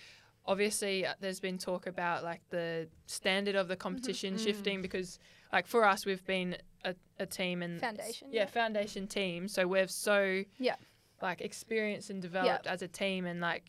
obviously 0.45 1.05
uh, 1.05 1.13
there's 1.19 1.39
been 1.39 1.57
talk 1.57 1.87
about 1.87 2.23
like 2.23 2.41
the 2.49 2.87
standard 3.05 3.55
of 3.55 3.67
the 3.67 3.75
competition 3.75 4.35
Mm. 4.35 4.43
shifting 4.43 4.81
because 4.81 5.19
like 5.53 5.67
for 5.67 5.85
us 5.85 6.05
we've 6.05 6.25
been 6.25 6.57
a, 6.83 6.95
a 7.19 7.25
team 7.25 7.61
and 7.61 7.79
Foundation, 7.79 8.29
yeah, 8.31 8.41
yeah. 8.41 8.45
foundation 8.47 9.07
team 9.07 9.47
so 9.47 9.67
we're 9.67 9.87
so 9.87 10.43
Yeah. 10.57 10.75
like 11.21 11.41
experienced 11.41 12.09
and 12.09 12.21
developed 12.21 12.65
as 12.67 12.81
a 12.81 12.87
team 12.87 13.25
and 13.25 13.39
like 13.39 13.65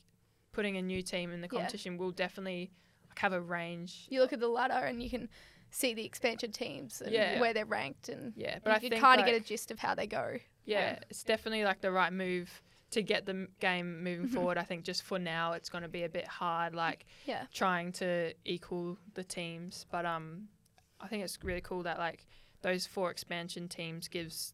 putting 0.53 0.77
a 0.79 0.83
new 0.83 1.03
team 1.03 1.31
in 1.31 1.41
the 1.43 1.49
Yeah. 1.53 1.59
competition 1.59 1.99
will 1.99 2.11
definitely 2.11 2.71
like, 3.09 3.19
have 3.19 3.35
a 3.35 3.41
range 3.41 4.07
You 4.09 4.21
look 4.21 4.33
at 4.33 4.41
the 4.41 4.49
ladder 4.49 4.75
and 4.87 5.03
you 5.03 5.11
can 5.11 5.29
see 5.75 5.95
the 5.95 6.05
expansion 6.05 6.53
teams 6.53 7.01
and 7.03 7.13
Yeah. 7.13 7.41
where 7.41 7.53
they're 7.53 7.65
ranked 7.65 8.09
and 8.09 8.33
yeah 8.37 8.59
but 8.63 8.71
you 8.83 8.89
I 8.89 8.91
can 8.91 9.01
kind 9.01 9.21
of 9.21 9.27
like, 9.27 9.35
get 9.35 9.43
a 9.43 9.45
gist 9.45 9.71
of 9.73 9.79
how 9.81 9.95
they 9.97 10.07
go. 10.07 10.39
yeah, 10.65 10.99
it's 11.11 11.25
definitely 11.25 11.65
like 11.65 11.81
the 11.81 11.91
right 11.91 12.13
move 12.13 12.63
to 12.91 13.03
get 13.03 13.25
the 13.27 13.49
game 13.59 14.05
moving 14.05 14.27
Mhm. 14.29 14.35
forward. 14.35 14.59
I 14.59 14.65
think 14.65 14.85
just 14.85 15.03
for 15.03 15.19
now, 15.19 15.55
it's 15.55 15.71
going 15.71 15.81
to 15.83 15.89
be 15.89 16.03
a 16.05 16.09
bit 16.11 16.27
hard, 16.29 16.75
like 16.75 17.07
Yeah. 17.25 17.47
trying 17.53 17.91
to 17.93 18.35
equal 18.45 18.99
the 19.15 19.25
teams. 19.25 19.87
But 19.91 20.05
um, 20.05 20.49
I 21.01 21.09
think 21.09 21.25
it's 21.25 21.39
really 21.43 21.63
cool 21.63 21.83
that 21.85 21.99
like 21.99 22.27
those 22.61 22.87
four 22.87 23.11
expansion 23.11 23.67
teams 23.69 24.09
gives 24.09 24.53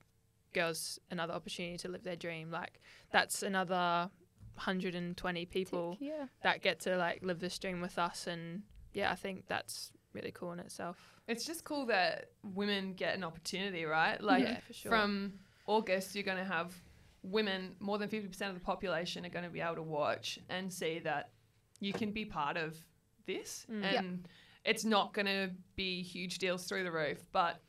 girls 0.54 1.00
another 1.10 1.34
opportunity 1.34 1.76
to 1.78 1.88
live 1.88 2.04
their 2.04 2.14
dream. 2.16 2.50
Like 2.52 2.80
that's 3.10 3.42
another 3.42 4.08
120 4.54 5.46
people 5.46 5.96
Yeah. 6.00 6.26
that 6.42 6.62
get 6.62 6.80
to 6.80 6.96
like 6.96 7.22
live 7.22 7.40
this 7.40 7.58
dream 7.58 7.80
with 7.80 7.98
us, 7.98 8.26
and 8.26 8.62
yeah, 8.92 9.10
I 9.10 9.14
think 9.16 9.46
that's 9.48 9.92
really 10.18 10.32
cool 10.32 10.52
in 10.52 10.60
itself. 10.60 10.96
It's 11.26 11.44
just 11.44 11.64
cool 11.64 11.86
that 11.86 12.30
women 12.42 12.94
get 12.94 13.16
an 13.16 13.24
opportunity, 13.24 13.84
right? 13.84 14.20
Like 14.22 14.44
yeah, 14.44 14.60
for 14.66 14.72
sure. 14.72 14.90
from 14.90 15.32
August, 15.66 16.14
you're 16.14 16.24
going 16.24 16.38
to 16.38 16.44
have 16.44 16.72
women, 17.22 17.74
more 17.80 17.98
than 17.98 18.08
50% 18.08 18.48
of 18.48 18.54
the 18.54 18.60
population 18.60 19.24
are 19.26 19.30
going 19.30 19.44
to 19.44 19.50
be 19.50 19.60
able 19.60 19.76
to 19.76 19.82
watch 19.82 20.38
and 20.48 20.72
see 20.72 21.00
that 21.00 21.30
you 21.80 21.92
can 21.92 22.10
be 22.10 22.24
part 22.24 22.56
of 22.56 22.76
this. 23.26 23.66
Mm. 23.70 23.82
Yep. 23.82 23.94
And 23.98 24.28
it's 24.64 24.84
not 24.84 25.14
going 25.14 25.26
to 25.26 25.50
be 25.76 26.02
huge 26.02 26.38
deals 26.38 26.66
through 26.66 26.84
the 26.84 26.92
roof, 26.92 27.18
but 27.32 27.60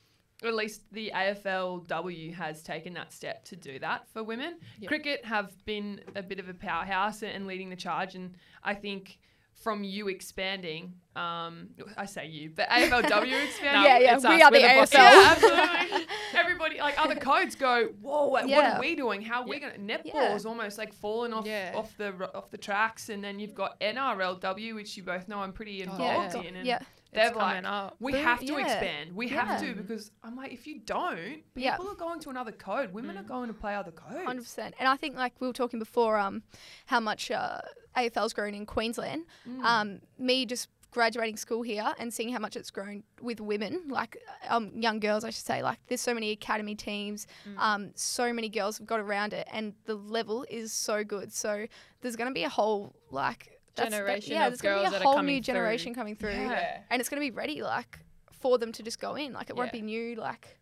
at 0.43 0.55
least 0.55 0.83
the 0.91 1.11
AFLW 1.13 2.33
has 2.33 2.63
taken 2.63 2.93
that 2.93 3.11
step 3.11 3.43
to 3.45 3.55
do 3.55 3.77
that 3.79 4.07
for 4.13 4.23
women. 4.23 4.57
Yep. 4.79 4.87
Cricket 4.87 5.25
have 5.25 5.53
been 5.65 6.01
a 6.15 6.23
bit 6.23 6.39
of 6.39 6.47
a 6.47 6.53
powerhouse 6.53 7.23
and 7.23 7.45
leading 7.45 7.69
the 7.69 7.75
charge, 7.75 8.15
and 8.15 8.35
I 8.63 8.73
think 8.73 9.19
from 9.61 9.83
you 9.83 10.07
expanding, 10.07 10.93
um, 11.15 11.69
I 11.97 12.05
say 12.05 12.27
you, 12.27 12.51
but 12.55 12.69
AFLW 12.69 13.43
expanding. 13.45 13.83
yeah, 13.83 13.97
yeah, 13.99 14.15
it's 14.15 14.25
we 14.25 14.41
us, 14.41 14.43
are 14.43 14.51
the 14.51 14.59
we're 14.59 14.73
the 14.73 14.79
bosses. 14.79 14.95
AFL. 14.95 15.01
Yeah, 15.11 15.31
absolutely. 15.31 16.07
Everybody, 16.35 16.77
like 16.79 17.01
other 17.01 17.15
codes, 17.31 17.55
go, 17.55 17.87
whoa, 18.01 18.27
what 18.27 18.49
are 18.49 18.79
we 18.79 18.95
doing? 18.95 19.21
How 19.21 19.41
are 19.41 19.47
we 19.47 19.59
going? 19.59 19.73
to 19.73 19.79
Netball 19.79 20.01
Yeah. 20.13 20.35
is 20.35 20.45
almost 20.45 20.77
like 20.77 20.93
falling 20.93 21.33
off 21.33 21.45
Yeah. 21.45 21.73
off 21.75 21.95
the 21.97 22.13
off 22.33 22.49
the 22.51 22.57
tracks, 22.57 23.09
and 23.09 23.23
then 23.23 23.39
you've 23.39 23.53
got 23.55 23.79
NRLW, 23.81 24.75
which 24.75 24.95
you 24.95 25.03
both 25.03 25.27
know 25.27 25.39
I'm 25.39 25.51
pretty 25.53 25.81
Oh, 25.81 25.91
involved 25.91 26.35
yeah. 26.35 26.41
in, 26.41 26.55
and 26.55 26.65
yeah, 26.65 26.79
they're 27.11 27.27
It's 27.27 27.35
like, 27.35 27.65
up. 27.65 27.95
we 27.99 28.13
Boom, 28.13 28.23
have 28.23 28.39
to 28.39 28.45
yeah. 28.45 28.59
expand. 28.59 29.13
We 29.15 29.27
have 29.29 29.59
to 29.61 29.73
because 29.73 30.11
I'm 30.23 30.35
like, 30.37 30.53
if 30.53 30.67
you 30.67 30.79
don't, 30.85 31.41
people 31.53 31.61
Yeah. 31.63 31.75
are 31.77 31.95
going 31.95 32.19
to 32.21 32.29
another 32.29 32.51
code. 32.53 32.93
Women 32.93 33.17
are 33.17 33.23
going 33.23 33.47
to 33.47 33.53
play 33.53 33.75
other 33.75 33.91
codes. 33.91 34.25
hundred 34.25 34.43
percent. 34.43 34.75
And 34.79 34.87
I 34.87 34.95
think 34.95 35.15
like 35.17 35.33
we 35.41 35.47
were 35.47 35.53
talking 35.53 35.79
before, 35.79 36.17
um, 36.17 36.43
how 36.85 36.99
much 36.99 37.29
uh, 37.31 37.59
AFL's 37.97 38.33
grown 38.33 38.53
in 38.53 38.65
Queensland. 38.65 39.23
Mm. 39.47 39.63
Um, 39.63 39.99
me 40.17 40.45
just 40.45 40.67
graduating 40.91 41.37
school 41.37 41.61
here 41.61 41.93
and 41.99 42.11
seeing 42.11 42.29
how 42.29 42.39
much 42.39 42.55
it's 42.55 42.71
grown 42.71 43.03
with 43.21 43.39
women, 43.39 43.83
like 43.89 44.17
um, 44.47 44.71
young 44.75 44.99
girls, 44.99 45.23
I 45.23 45.29
should 45.29 45.45
say. 45.45 45.61
Like 45.61 45.77
there's 45.87 46.01
so 46.01 46.13
many 46.13 46.31
academy 46.31 46.73
teams, 46.75 47.27
Mm. 47.47 47.57
um, 47.59 47.91
so 47.95 48.33
many 48.33 48.49
girls 48.49 48.77
have 48.79 48.87
got 48.87 48.99
around 48.99 49.33
it, 49.33 49.47
and 49.51 49.73
the 49.85 49.95
level 49.95 50.45
is 50.49 50.71
so 50.73 51.03
good. 51.03 51.31
So 51.31 51.67
there's 52.01 52.15
going 52.15 52.29
to 52.29 52.33
be 52.33 52.43
a 52.43 52.49
whole 52.49 52.95
like 53.11 53.59
that's- 53.75 53.91
that- 53.91 53.97
Generation 53.97 54.33
yeah, 54.33 54.47
of 54.47 54.51
there's 54.51 54.61
gonna 54.61 54.89
be 54.89 54.95
a 54.95 54.99
whole 54.99 55.21
new 55.21 55.37
through. 55.37 55.41
generation 55.41 55.93
coming 55.93 56.15
through, 56.15 56.31
Yeah. 56.31 56.81
and 56.89 56.99
it's 56.99 57.07
going 57.09 57.21
to 57.21 57.25
be 57.25 57.35
ready 57.35 57.61
like 57.61 57.99
for 58.39 58.57
them 58.57 58.71
to 58.71 58.81
just 58.83 58.99
go 58.99 59.15
in. 59.15 59.31
Like 59.33 59.49
it 59.49 59.55
won't 59.55 59.71
be 59.71 59.81
new. 59.81 60.15
Like 60.15 60.57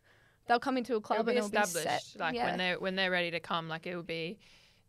they'll 0.48 0.60
come 0.60 0.78
into 0.78 0.94
a 0.94 0.98
It'll 0.98 1.02
club 1.02 1.26
be 1.26 1.32
and 1.32 1.38
it'll 1.40 1.50
be 1.50 1.58
established. 1.58 2.20
Like 2.20 2.36
yeah. 2.36 2.46
when 2.48 2.58
they're 2.58 2.80
when 2.80 2.96
they're 2.96 3.12
ready 3.12 3.32
to 3.32 3.40
come, 3.40 3.70
like 3.70 3.88
it 3.88 3.96
will 3.96 4.04
be 4.04 4.38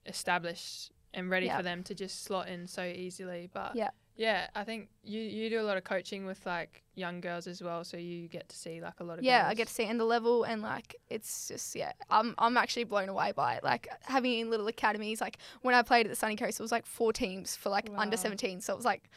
established 0.07 0.91
and 1.15 1.31
ready 1.31 1.47
Yeah. 1.47 1.57
for 1.57 1.63
them 1.63 1.83
to 1.85 1.95
just 1.95 2.25
slot 2.25 2.49
in 2.49 2.67
so 2.67 2.85
easily. 2.85 3.49
But 3.53 3.75
Yeah. 3.77 3.91
yeah, 4.17 4.49
I 4.55 4.65
think 4.65 4.89
you 5.03 5.21
you 5.21 5.49
do 5.51 5.61
a 5.61 5.63
lot 5.63 5.77
of 5.77 5.85
coaching 5.85 6.27
with 6.27 6.45
like 6.47 6.83
young 6.95 7.21
girls 7.21 7.47
as 7.47 7.63
well, 7.63 7.85
so 7.85 7.97
you 7.97 8.29
get 8.29 8.49
to 8.49 8.57
see 8.57 8.81
like 8.81 9.01
a 9.01 9.05
lot 9.05 9.19
of 9.19 9.25
yeah, 9.25 9.43
girls. 9.43 9.51
I 9.51 9.55
get 9.55 9.69
to 9.69 9.75
see 9.75 9.85
and 9.85 9.99
the 10.01 10.05
level 10.05 10.45
and 10.45 10.61
like 10.63 10.97
it's 11.09 11.49
just 11.49 11.75
yeah, 11.77 11.93
I'm 12.11 12.35
I'm 12.39 12.57
actually 12.57 12.85
blown 12.85 13.09
away 13.09 13.33
by 13.33 13.55
it. 13.55 13.65
Like 13.65 13.89
having 14.03 14.39
in 14.39 14.51
little 14.51 14.67
academies, 14.67 15.21
like 15.21 15.39
when 15.63 15.75
I 15.75 15.83
played 15.83 16.07
at 16.07 16.11
the 16.11 16.17
Sunny 16.17 16.37
Coast, 16.37 16.59
it 16.61 16.63
was 16.63 16.73
like 16.73 16.87
four 16.87 17.13
teams 17.13 17.57
for 17.57 17.69
like 17.71 17.89
under 17.97 18.17
17. 18.17 18.61
So 18.61 18.73
it 18.73 18.77
was 18.77 18.85
like 18.85 19.09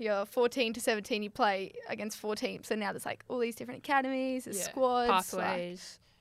you're 0.00 0.26
14 0.26 0.74
to 0.74 0.80
17, 0.80 1.24
you 1.24 1.30
play 1.30 1.72
against 1.88 2.18
four 2.18 2.36
teams, 2.36 2.70
and 2.70 2.78
now 2.78 2.92
there's 2.92 3.04
like 3.06 3.24
all 3.28 3.40
these 3.40 3.56
different 3.56 3.78
academies, 3.78 4.44
there's 4.44 4.58
Yeah. 4.58 4.64
squads, 4.70 5.32
like 5.34 5.78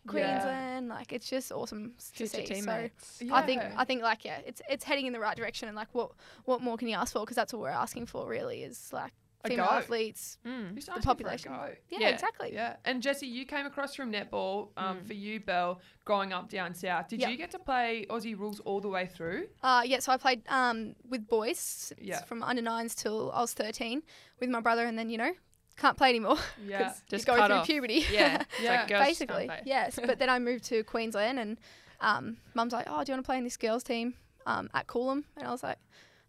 pathways, 0.08 0.42
Queensland, 0.44 0.88
like 0.90 1.14
it's 1.14 1.30
just 1.30 1.52
awesome 1.52 1.94
to 1.98 2.04
future 2.28 2.38
see. 2.38 2.46
So 2.46 2.54
teammates. 2.56 3.22
I 3.32 3.42
think 3.44 3.62
I 3.76 3.84
think 3.86 4.02
like 4.02 4.26
yeah, 4.26 4.40
it's 4.46 4.62
it's 4.70 4.84
heading 4.84 5.06
in 5.06 5.14
the 5.14 5.20
right 5.20 5.36
direction, 5.38 5.68
and 5.68 5.76
like 5.76 5.90
what 5.94 6.12
what 6.46 6.62
more 6.62 6.78
can 6.78 6.88
you 6.88 6.96
ask 6.96 7.14
for? 7.14 7.20
Because 7.22 7.36
that's 7.36 7.54
what 7.54 7.62
we're 7.62 7.70
asking 7.70 8.06
for, 8.08 8.28
really, 8.28 8.64
is 8.64 8.92
like 8.94 9.12
female 9.46 9.66
athletes. 9.66 10.40
Mm. 10.46 10.74
The 10.76 10.80
asking 10.80 10.94
for 10.96 11.00
a 11.00 11.04
population. 11.04 11.52
Yeah, 11.90 12.00
Yeah. 12.00 12.10
exactly. 12.10 12.50
Yeah, 12.54 12.76
and 12.86 13.02
Jesse, 13.02 13.28
you 13.28 13.46
came 13.46 13.66
across 13.66 13.96
from 13.96 14.12
netball. 14.12 14.70
Um, 14.76 14.98
Mm. 14.98 15.08
For 15.08 15.14
you, 15.14 15.40
Belle, 15.40 15.80
growing 16.04 16.34
up 16.34 16.50
down 16.50 16.74
south, 16.74 17.08
did 17.08 17.22
Yep. 17.22 17.30
you 17.30 17.38
get 17.38 17.52
to 17.52 17.60
play 17.60 18.06
Aussie 18.10 18.38
rules 18.38 18.60
all 18.62 18.82
the 18.82 18.90
way 18.90 19.06
through? 19.06 19.48
Uh, 19.64 19.84
yeah, 19.86 20.00
so 20.00 20.12
I 20.12 20.18
played 20.18 20.42
um, 20.50 20.96
with 21.08 21.28
boys 21.30 21.94
Yeah. 22.02 22.24
from 22.26 22.44
under 22.44 22.62
nines 22.62 22.94
till 22.96 23.32
I 23.32 23.40
was 23.42 23.54
13 23.54 24.02
with 24.42 24.50
my 24.50 24.60
brother, 24.60 24.86
and 24.86 24.98
then, 25.00 25.10
you 25.10 25.18
know, 25.18 25.34
can't 25.78 25.98
play 25.98 26.10
anymore 26.10 26.38
Yeah, 26.66 26.94
Just 27.10 27.26
going 27.26 27.46
through 27.46 27.56
off. 27.56 27.66
puberty. 27.68 28.04
Yeah, 28.12 28.44
Yeah. 28.62 28.72
like 28.82 28.88
girls 28.88 29.08
just 29.08 29.20
can't 29.20 29.38
Basically, 29.38 29.50
yes. 29.66 30.00
But 30.06 30.20
then 30.20 30.30
I 30.30 30.40
moved 30.40 30.66
to 30.66 30.84
Queensland, 30.84 31.40
and 31.40 31.58
um, 32.02 32.38
mum's 32.54 32.74
like, 32.74 32.88
oh, 32.90 33.04
do 33.04 33.12
you 33.12 33.16
want 33.16 33.24
to 33.26 33.28
play 33.28 33.38
in 33.38 33.44
this 33.44 33.58
girls' 33.58 33.84
team 33.84 34.14
um, 34.46 34.70
at 34.74 34.88
Coolum? 34.88 35.24
And 35.38 35.48
I 35.48 35.52
was 35.52 35.64
like, 35.64 35.78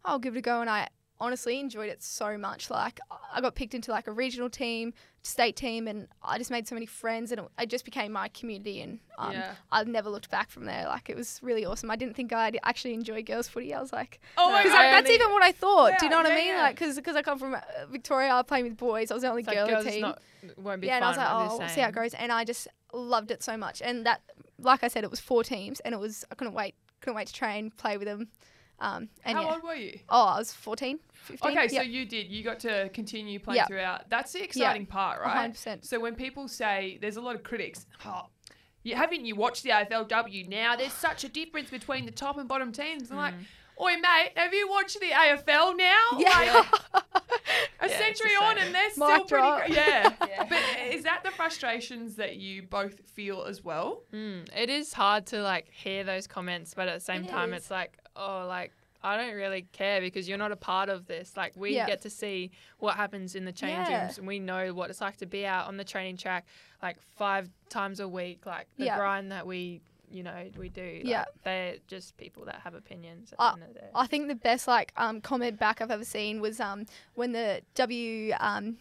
"Oh, 0.04 0.12
I'll 0.12 0.18
give 0.18 0.34
it 0.36 0.38
a 0.38 0.42
go. 0.42 0.60
And 0.60 0.68
I 0.70 0.88
honestly 1.20 1.58
enjoyed 1.60 1.88
it 1.88 2.02
so 2.02 2.38
much. 2.38 2.70
Like, 2.70 3.00
I 3.32 3.40
got 3.40 3.54
picked 3.54 3.74
into 3.74 3.90
like 3.90 4.06
a 4.06 4.12
regional 4.12 4.48
team, 4.48 4.92
state 5.22 5.56
team, 5.56 5.88
and 5.88 6.08
I 6.22 6.38
just 6.38 6.50
made 6.50 6.68
so 6.68 6.74
many 6.74 6.86
friends, 6.86 7.32
and 7.32 7.40
it, 7.40 7.46
it 7.60 7.68
just 7.68 7.84
became 7.84 8.12
my 8.12 8.28
community. 8.28 8.80
And 8.80 9.00
um, 9.18 9.32
yeah. 9.32 9.54
I 9.70 9.84
never 9.84 10.10
looked 10.10 10.30
back 10.30 10.50
from 10.50 10.64
there. 10.64 10.86
Like, 10.86 11.10
it 11.10 11.16
was 11.16 11.40
really 11.42 11.64
awesome. 11.64 11.90
I 11.90 11.96
didn't 11.96 12.14
think 12.14 12.32
I'd 12.32 12.58
actually 12.62 12.94
enjoy 12.94 13.22
girls' 13.22 13.48
footy. 13.48 13.74
I 13.74 13.80
was 13.80 13.92
like, 13.92 14.20
Oh 14.36 14.50
my 14.50 14.62
because 14.62 14.72
god, 14.72 14.82
that's 14.82 15.10
I 15.10 15.14
even 15.14 15.30
what 15.32 15.42
I 15.42 15.52
thought. 15.52 15.98
Do 15.98 16.06
you 16.06 16.10
know 16.10 16.18
what 16.18 16.26
yeah, 16.26 16.32
I 16.32 16.36
mean? 16.36 16.46
yeah. 16.48 16.62
Like, 16.62 16.78
because 16.78 17.16
I 17.16 17.22
come 17.22 17.38
from 17.38 17.54
uh, 17.54 17.60
Victoria, 17.90 18.42
playing 18.46 18.64
with 18.64 18.76
boys. 18.76 19.10
I 19.10 19.14
was 19.14 19.22
the 19.22 19.30
only 19.30 19.42
It's 19.42 19.52
girl 19.52 19.82
the 19.82 19.90
team. 19.90 20.00
not 20.02 20.20
won't 20.56 20.80
be 20.80 20.86
yeah, 20.86 20.96
and 20.96 21.04
I 21.04 21.08
was 21.08 21.16
like, 21.16 21.28
oh, 21.30 21.58
we'll 21.58 21.68
see 21.68 21.80
how 21.80 21.88
it 21.88 21.94
goes. 21.94 22.14
And 22.14 22.30
I 22.32 22.44
just 22.44 22.68
loved 22.92 23.30
it 23.30 23.42
so 23.42 23.56
much. 23.56 23.82
And 23.82 24.06
that, 24.06 24.20
like 24.60 24.84
I 24.84 24.88
said, 24.88 25.04
it 25.04 25.10
was 25.10 25.20
four 25.20 25.44
teams, 25.44 25.80
and 25.80 25.94
it 25.94 25.98
was 25.98 26.24
I 26.30 26.34
couldn't 26.34 26.54
wait, 26.54 26.74
couldn't 27.00 27.16
wait 27.16 27.26
to 27.26 27.32
train, 27.32 27.70
play 27.70 27.96
with 27.96 28.06
them. 28.06 28.28
Um, 28.80 29.08
and 29.24 29.36
How 29.36 29.44
yeah. 29.44 29.54
old 29.54 29.62
were 29.64 29.74
you? 29.74 29.98
Oh, 30.08 30.26
I 30.26 30.38
was 30.38 30.52
14, 30.52 30.98
15. 31.12 31.50
Okay, 31.50 31.68
so 31.68 31.82
you 31.82 32.04
did. 32.06 32.28
You 32.28 32.44
got 32.44 32.60
to 32.60 32.88
continue 32.90 33.38
playing 33.40 33.56
Yeah. 33.56 33.66
throughout. 33.66 34.08
That's 34.08 34.32
the 34.32 34.42
exciting 34.42 34.86
part, 34.86 35.20
right? 35.20 35.52
100%. 35.52 35.84
So 35.84 35.98
when 35.98 36.14
people 36.14 36.46
say 36.48 36.98
there's 37.00 37.16
a 37.16 37.20
lot 37.20 37.34
of 37.34 37.42
critics, 37.42 37.86
oh, 38.04 38.26
you 38.84 38.94
haven't 38.94 39.24
you 39.24 39.34
watched 39.34 39.64
the 39.64 39.70
AFLW 39.70 40.48
now? 40.48 40.76
There's 40.76 40.92
such 40.92 41.24
a 41.24 41.28
difference 41.28 41.70
between 41.70 42.06
the 42.06 42.12
top 42.12 42.38
and 42.38 42.48
bottom 42.48 42.72
teams. 42.72 43.10
I'm 43.10 43.16
like, 43.16 43.34
oi 43.80 43.96
mate, 43.96 44.32
have 44.36 44.52
you 44.54 44.68
watched 44.68 44.98
the 45.00 45.06
AFL 45.10 45.76
now? 45.76 45.98
Yeah. 46.18 46.28
Like, 46.64 46.66
a 47.80 47.84
it's 47.84 47.92
the 47.94 47.98
century 47.98 48.32
on 48.40 48.58
and 48.58 48.74
they're 48.74 48.82
Mic 48.84 48.92
still 48.92 49.08
pretty 49.08 49.28
drop. 49.28 49.58
great. 49.66 49.74
Yeah. 49.76 50.12
Yeah. 50.28 50.44
But 50.48 50.58
is 50.94 51.04
that 51.04 51.22
the 51.24 51.30
frustrations 51.30 52.16
that 52.16 52.36
you 52.36 52.62
both 52.62 53.00
feel 53.14 53.44
as 53.44 53.62
well? 53.64 54.02
Mm, 54.12 54.48
it 54.56 54.68
is 54.70 54.92
hard 54.92 55.26
to 55.26 55.42
like 55.42 55.68
hear 55.70 56.04
those 56.04 56.26
comments, 56.26 56.74
but 56.74 56.88
at 56.88 56.94
the 56.94 57.04
same 57.04 57.24
It 57.24 57.28
time, 57.30 57.52
is. 57.52 57.62
it's 57.62 57.70
like, 57.70 57.98
oh, 58.16 58.44
like 58.48 58.72
I 59.02 59.16
don't 59.16 59.34
really 59.36 59.62
care 59.72 60.00
because 60.00 60.28
you're 60.28 60.38
not 60.38 60.50
a 60.50 60.56
part 60.56 60.88
of 60.88 61.06
this. 61.06 61.36
Like 61.36 61.52
we 61.56 61.74
Yeah. 61.76 61.86
get 61.86 62.00
to 62.02 62.10
see 62.10 62.50
what 62.78 62.96
happens 62.96 63.34
in 63.36 63.44
the 63.44 63.52
change 63.52 63.88
Yeah. 63.88 64.02
rooms, 64.02 64.18
and 64.18 64.26
we 64.26 64.38
know 64.40 64.74
what 64.74 64.90
it's 64.90 65.00
like 65.00 65.16
to 65.18 65.26
be 65.26 65.46
out 65.46 65.66
on 65.68 65.76
the 65.76 65.84
training 65.84 66.16
track, 66.16 66.46
like 66.82 67.00
five 67.16 67.48
times 67.68 68.00
a 68.00 68.08
week, 68.08 68.44
like 68.44 68.66
the 68.76 68.86
Yeah. 68.86 68.96
grind 68.98 69.30
that 69.32 69.46
we, 69.46 69.80
you 70.10 70.22
know, 70.22 70.48
we 70.58 70.68
do. 70.68 70.82
Like, 70.96 71.06
Yeah. 71.06 71.24
they're 71.44 71.76
just 71.86 72.16
people 72.16 72.44
that 72.46 72.56
have 72.64 72.74
opinions. 72.74 73.32
At 73.32 73.38
the 73.38 73.44
end 73.60 73.62
of 73.62 73.74
the 73.74 73.80
day. 73.80 73.86
I 73.94 74.06
think 74.06 74.28
the 74.28 74.34
best 74.34 74.66
like 74.68 74.92
um, 74.96 75.20
comment 75.20 75.58
back 75.58 75.80
I've 75.80 75.90
ever 75.90 76.04
seen 76.04 76.40
was 76.40 76.60
um, 76.60 76.86
when 77.14 77.32
the 77.32 77.62
W 77.74 78.32
um, 78.40 78.78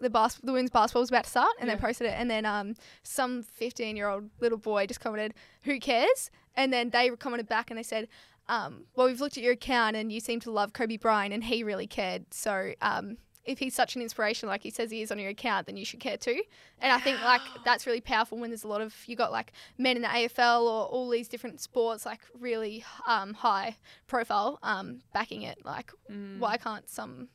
the 0.00 0.10
bas- 0.10 0.40
the 0.42 0.52
women's 0.52 0.70
basketball 0.70 1.02
was 1.02 1.10
about 1.10 1.24
to 1.24 1.30
start, 1.30 1.50
and 1.60 1.68
Yeah. 1.68 1.76
they 1.76 1.80
posted 1.80 2.06
it, 2.08 2.14
and 2.18 2.30
then 2.30 2.44
um, 2.46 2.74
some 3.02 3.42
15 3.42 3.96
year 3.96 4.08
old 4.08 4.30
little 4.40 4.58
boy 4.58 4.86
just 4.86 5.00
commented, 5.00 5.34
"Who 5.62 5.78
cares?" 5.78 6.30
And 6.56 6.72
then 6.72 6.90
they 6.90 7.08
commented 7.10 7.48
back, 7.48 7.70
and 7.70 7.78
they 7.78 7.82
said. 7.84 8.08
Um, 8.48 8.86
well, 8.96 9.06
we've 9.06 9.20
looked 9.20 9.36
at 9.38 9.42
your 9.44 9.52
account 9.52 9.94
and 9.94 10.12
you 10.12 10.18
seem 10.18 10.40
to 10.40 10.50
love 10.50 10.72
Kobe 10.72 10.96
Bryant 10.96 11.32
and 11.32 11.44
he 11.44 11.62
really 11.62 11.86
cared. 11.86 12.34
So 12.34 12.72
um, 12.82 13.18
if 13.44 13.58
he's 13.58 13.74
such 13.74 13.96
an 13.96 14.02
inspiration 14.02 14.48
like 14.48 14.62
he 14.62 14.70
says 14.70 14.90
he 14.90 15.02
is 15.02 15.10
on 15.10 15.18
your 15.18 15.30
account, 15.30 15.66
then 15.66 15.76
you 15.76 15.84
should 15.84 15.98
care 16.00 16.16
too. 16.16 16.40
And 16.80 16.92
I 16.92 16.98
think 16.98 17.20
like 17.22 17.40
that's 17.64 17.86
really 17.86 18.00
powerful 18.00 18.38
when 18.38 18.50
there's 18.50 18.64
a 18.64 18.68
lot 18.68 18.80
of 18.80 18.94
you 19.06 19.16
got 19.16 19.32
like 19.32 19.52
men 19.78 19.96
in 19.96 20.02
the 20.02 20.08
AFL 20.08 20.62
or 20.62 20.86
all 20.86 21.08
these 21.10 21.28
different 21.28 21.60
sports 21.60 22.06
like 22.06 22.20
really 22.38 22.84
um, 23.06 23.34
high 23.34 23.76
profile 24.06 24.58
um, 24.62 25.00
backing 25.12 25.42
it. 25.42 25.58
Like 25.64 25.92
Mm. 26.10 26.38
why 26.38 26.56
can't 26.56 26.88
some 26.88 27.28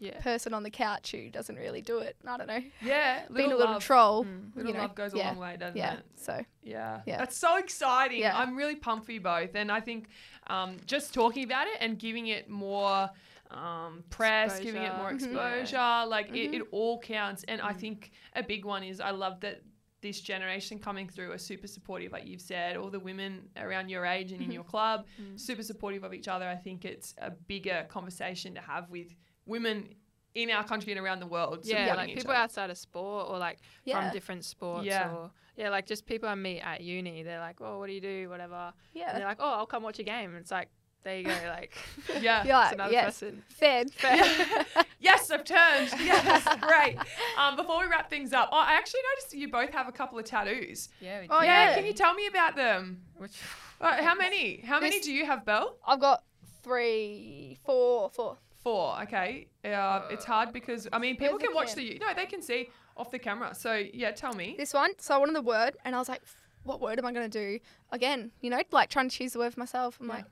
yeah. 0.00 0.20
person 0.20 0.52
on 0.54 0.62
the 0.62 0.70
couch 0.70 1.12
who 1.12 1.30
doesn't 1.30 1.56
really 1.56 1.80
do 1.82 1.98
it? 1.98 2.16
I 2.26 2.36
don't 2.36 2.46
know. 2.46 2.60
Yeah. 2.82 3.22
Being 3.34 3.52
a 3.52 3.56
little 3.56 3.74
love. 3.74 3.82
troll. 3.82 4.24
Mm. 4.24 4.54
Little 4.56 4.70
you 4.72 4.76
know, 4.76 4.82
love 4.82 4.94
goes 4.94 5.14
yeah, 5.14 5.28
a 5.28 5.32
long 5.32 5.38
way, 5.38 5.56
doesn't 5.58 5.76
Yeah. 5.76 5.94
it? 5.94 6.04
So 6.16 6.44
Yeah. 6.62 7.00
Yeah. 7.06 7.18
That's 7.18 7.36
so 7.36 7.56
exciting. 7.56 8.20
Yeah. 8.20 8.36
I'm 8.38 8.54
really 8.56 8.76
pumped 8.76 9.06
for 9.06 9.12
you 9.12 9.20
both. 9.20 9.54
And 9.54 9.72
I 9.72 9.80
think 9.80 10.08
um, 10.48 10.76
just 10.86 11.14
talking 11.14 11.44
about 11.44 11.66
it 11.68 11.76
and 11.80 11.98
giving 11.98 12.26
it 12.28 12.48
more 12.48 13.10
um, 13.50 14.04
press, 14.10 14.60
giving 14.60 14.82
it 14.82 14.94
more 14.96 15.10
Exposure. 15.10 15.38
Mhm. 15.38 15.60
exposure, 15.62 16.06
like 16.08 16.28
it, 16.36 16.50
Mhm. 16.52 16.54
it 16.60 16.62
all 16.70 16.98
counts. 17.00 17.44
And 17.44 17.60
I 17.62 17.72
Mm. 17.72 17.80
think 17.80 18.10
a 18.34 18.42
big 18.42 18.64
one 18.64 18.82
is 18.82 19.00
I 19.00 19.10
love 19.10 19.40
that 19.40 19.62
this 20.00 20.20
generation 20.20 20.78
coming 20.78 21.08
through 21.08 21.32
are 21.32 21.38
super 21.38 21.66
supportive, 21.66 22.12
like 22.12 22.24
you've 22.26 22.40
said, 22.40 22.76
all 22.76 22.88
the 22.90 23.00
women 23.00 23.50
around 23.56 23.88
your 23.88 24.04
age 24.06 24.30
and 24.32 24.40
in 24.40 24.52
your 24.52 24.62
club, 24.64 25.06
Mm. 25.20 25.40
super 25.40 25.62
supportive 25.62 26.04
of 26.04 26.14
each 26.14 26.28
other. 26.28 26.46
I 26.48 26.56
think 26.56 26.84
it's 26.84 27.14
a 27.18 27.30
bigger 27.30 27.84
conversation 27.88 28.54
to 28.54 28.60
have 28.60 28.90
with 28.90 29.16
women 29.44 29.94
in 30.34 30.50
our 30.50 30.62
country 30.62 30.92
and 30.92 31.00
around 31.00 31.18
the 31.18 31.26
world. 31.26 31.64
Yeah, 31.64 31.94
like 31.94 32.10
each 32.10 32.16
people 32.18 32.30
other. 32.30 32.40
outside 32.42 32.70
of 32.70 32.78
sport 32.78 33.28
or 33.28 33.38
like 33.38 33.58
yeah. 33.84 34.00
from 34.02 34.12
different 34.12 34.44
sports 34.44 34.86
Yeah. 34.86 35.12
or 35.12 35.32
yeah, 35.56 35.70
like 35.70 35.86
just 35.86 36.06
people 36.06 36.28
I 36.28 36.36
meet 36.36 36.60
at 36.60 36.80
uni. 36.82 37.24
They're 37.24 37.40
like, 37.40 37.60
oh, 37.60 37.80
what 37.80 37.88
do 37.88 37.92
you 37.92 38.00
do? 38.00 38.28
Whatever. 38.28 38.54
And 38.54 38.74
yeah. 38.94 39.12
they're 39.18 39.26
like, 39.26 39.38
oh, 39.40 39.54
I'll 39.54 39.66
come 39.66 39.82
watch 39.82 39.98
a 39.98 40.04
game. 40.04 40.30
And 40.30 40.38
it's 40.38 40.52
like 40.52 40.68
there 41.08 41.18
you 41.18 41.24
go. 41.24 41.34
Like, 41.48 41.72
Yeah. 42.20 42.44
You're 42.44 42.44
it's 42.44 42.48
like, 42.50 42.72
another 42.74 42.92
yes, 42.92 43.04
person. 43.20 43.42
fed. 43.48 43.90
Fed. 43.94 44.66
yes, 45.00 45.30
I've 45.30 45.44
turned. 45.44 45.90
Yes, 45.98 46.46
great. 46.60 46.96
Um, 47.38 47.56
before 47.56 47.80
we 47.80 47.86
wrap 47.86 48.10
things 48.10 48.32
up, 48.32 48.50
oh, 48.52 48.58
I 48.58 48.72
actually 48.74 49.00
noticed 49.14 49.34
you 49.34 49.48
both 49.48 49.70
have 49.70 49.88
a 49.88 49.92
couple 49.92 50.18
of 50.18 50.24
tattoos. 50.26 50.90
Yeah. 51.00 51.20
We 51.22 51.28
Oh, 51.30 51.40
do. 51.40 51.46
yeah, 51.46 51.70
yeah. 51.70 51.74
can 51.76 51.86
you 51.86 51.92
tell 51.94 52.14
me 52.14 52.26
about 52.26 52.56
them? 52.56 53.00
Which 53.16 53.32
Uh, 53.80 54.02
how 54.02 54.14
many? 54.14 54.60
How 54.66 54.80
many 54.80 54.96
This- 54.96 55.06
do 55.06 55.12
you 55.12 55.24
have, 55.24 55.44
Belle? 55.44 55.76
I've 55.86 56.00
got 56.00 56.24
three, 56.62 57.58
four, 57.64 58.10
four. 58.10 58.36
Four. 58.62 59.00
Okay. 59.02 59.46
Uh, 59.64 60.02
it's 60.10 60.24
hard 60.24 60.52
because 60.52 60.88
I 60.92 60.98
mean 60.98 61.16
people 61.16 61.38
can 61.38 61.54
watch 61.54 61.68
cam? 61.74 61.76
the 61.84 61.98
no 62.00 62.12
they 62.14 62.26
can 62.26 62.42
see 62.42 62.68
off 62.96 63.10
the 63.10 63.18
camera. 63.18 63.54
So 63.54 63.74
yeah, 63.94 64.10
tell 64.10 64.34
me. 64.34 64.56
This 64.58 64.74
one. 64.74 64.90
So 64.98 65.14
I 65.14 65.18
wanted 65.18 65.36
the 65.36 65.42
word, 65.42 65.76
and 65.84 65.94
I 65.94 65.98
was 65.98 66.08
like, 66.08 66.22
what 66.64 66.80
word 66.80 66.98
am 66.98 67.06
I 67.06 67.12
going 67.12 67.30
to 67.30 67.38
do? 67.46 67.60
Again, 67.92 68.30
you 68.40 68.50
know, 68.50 68.60
like 68.72 68.90
trying 68.90 69.08
to 69.08 69.16
choose 69.16 69.32
the 69.32 69.38
word 69.38 69.54
for 69.54 69.60
myself. 69.60 69.96
I'm 70.00 70.08
Yeah. 70.08 70.14
like, 70.16 70.24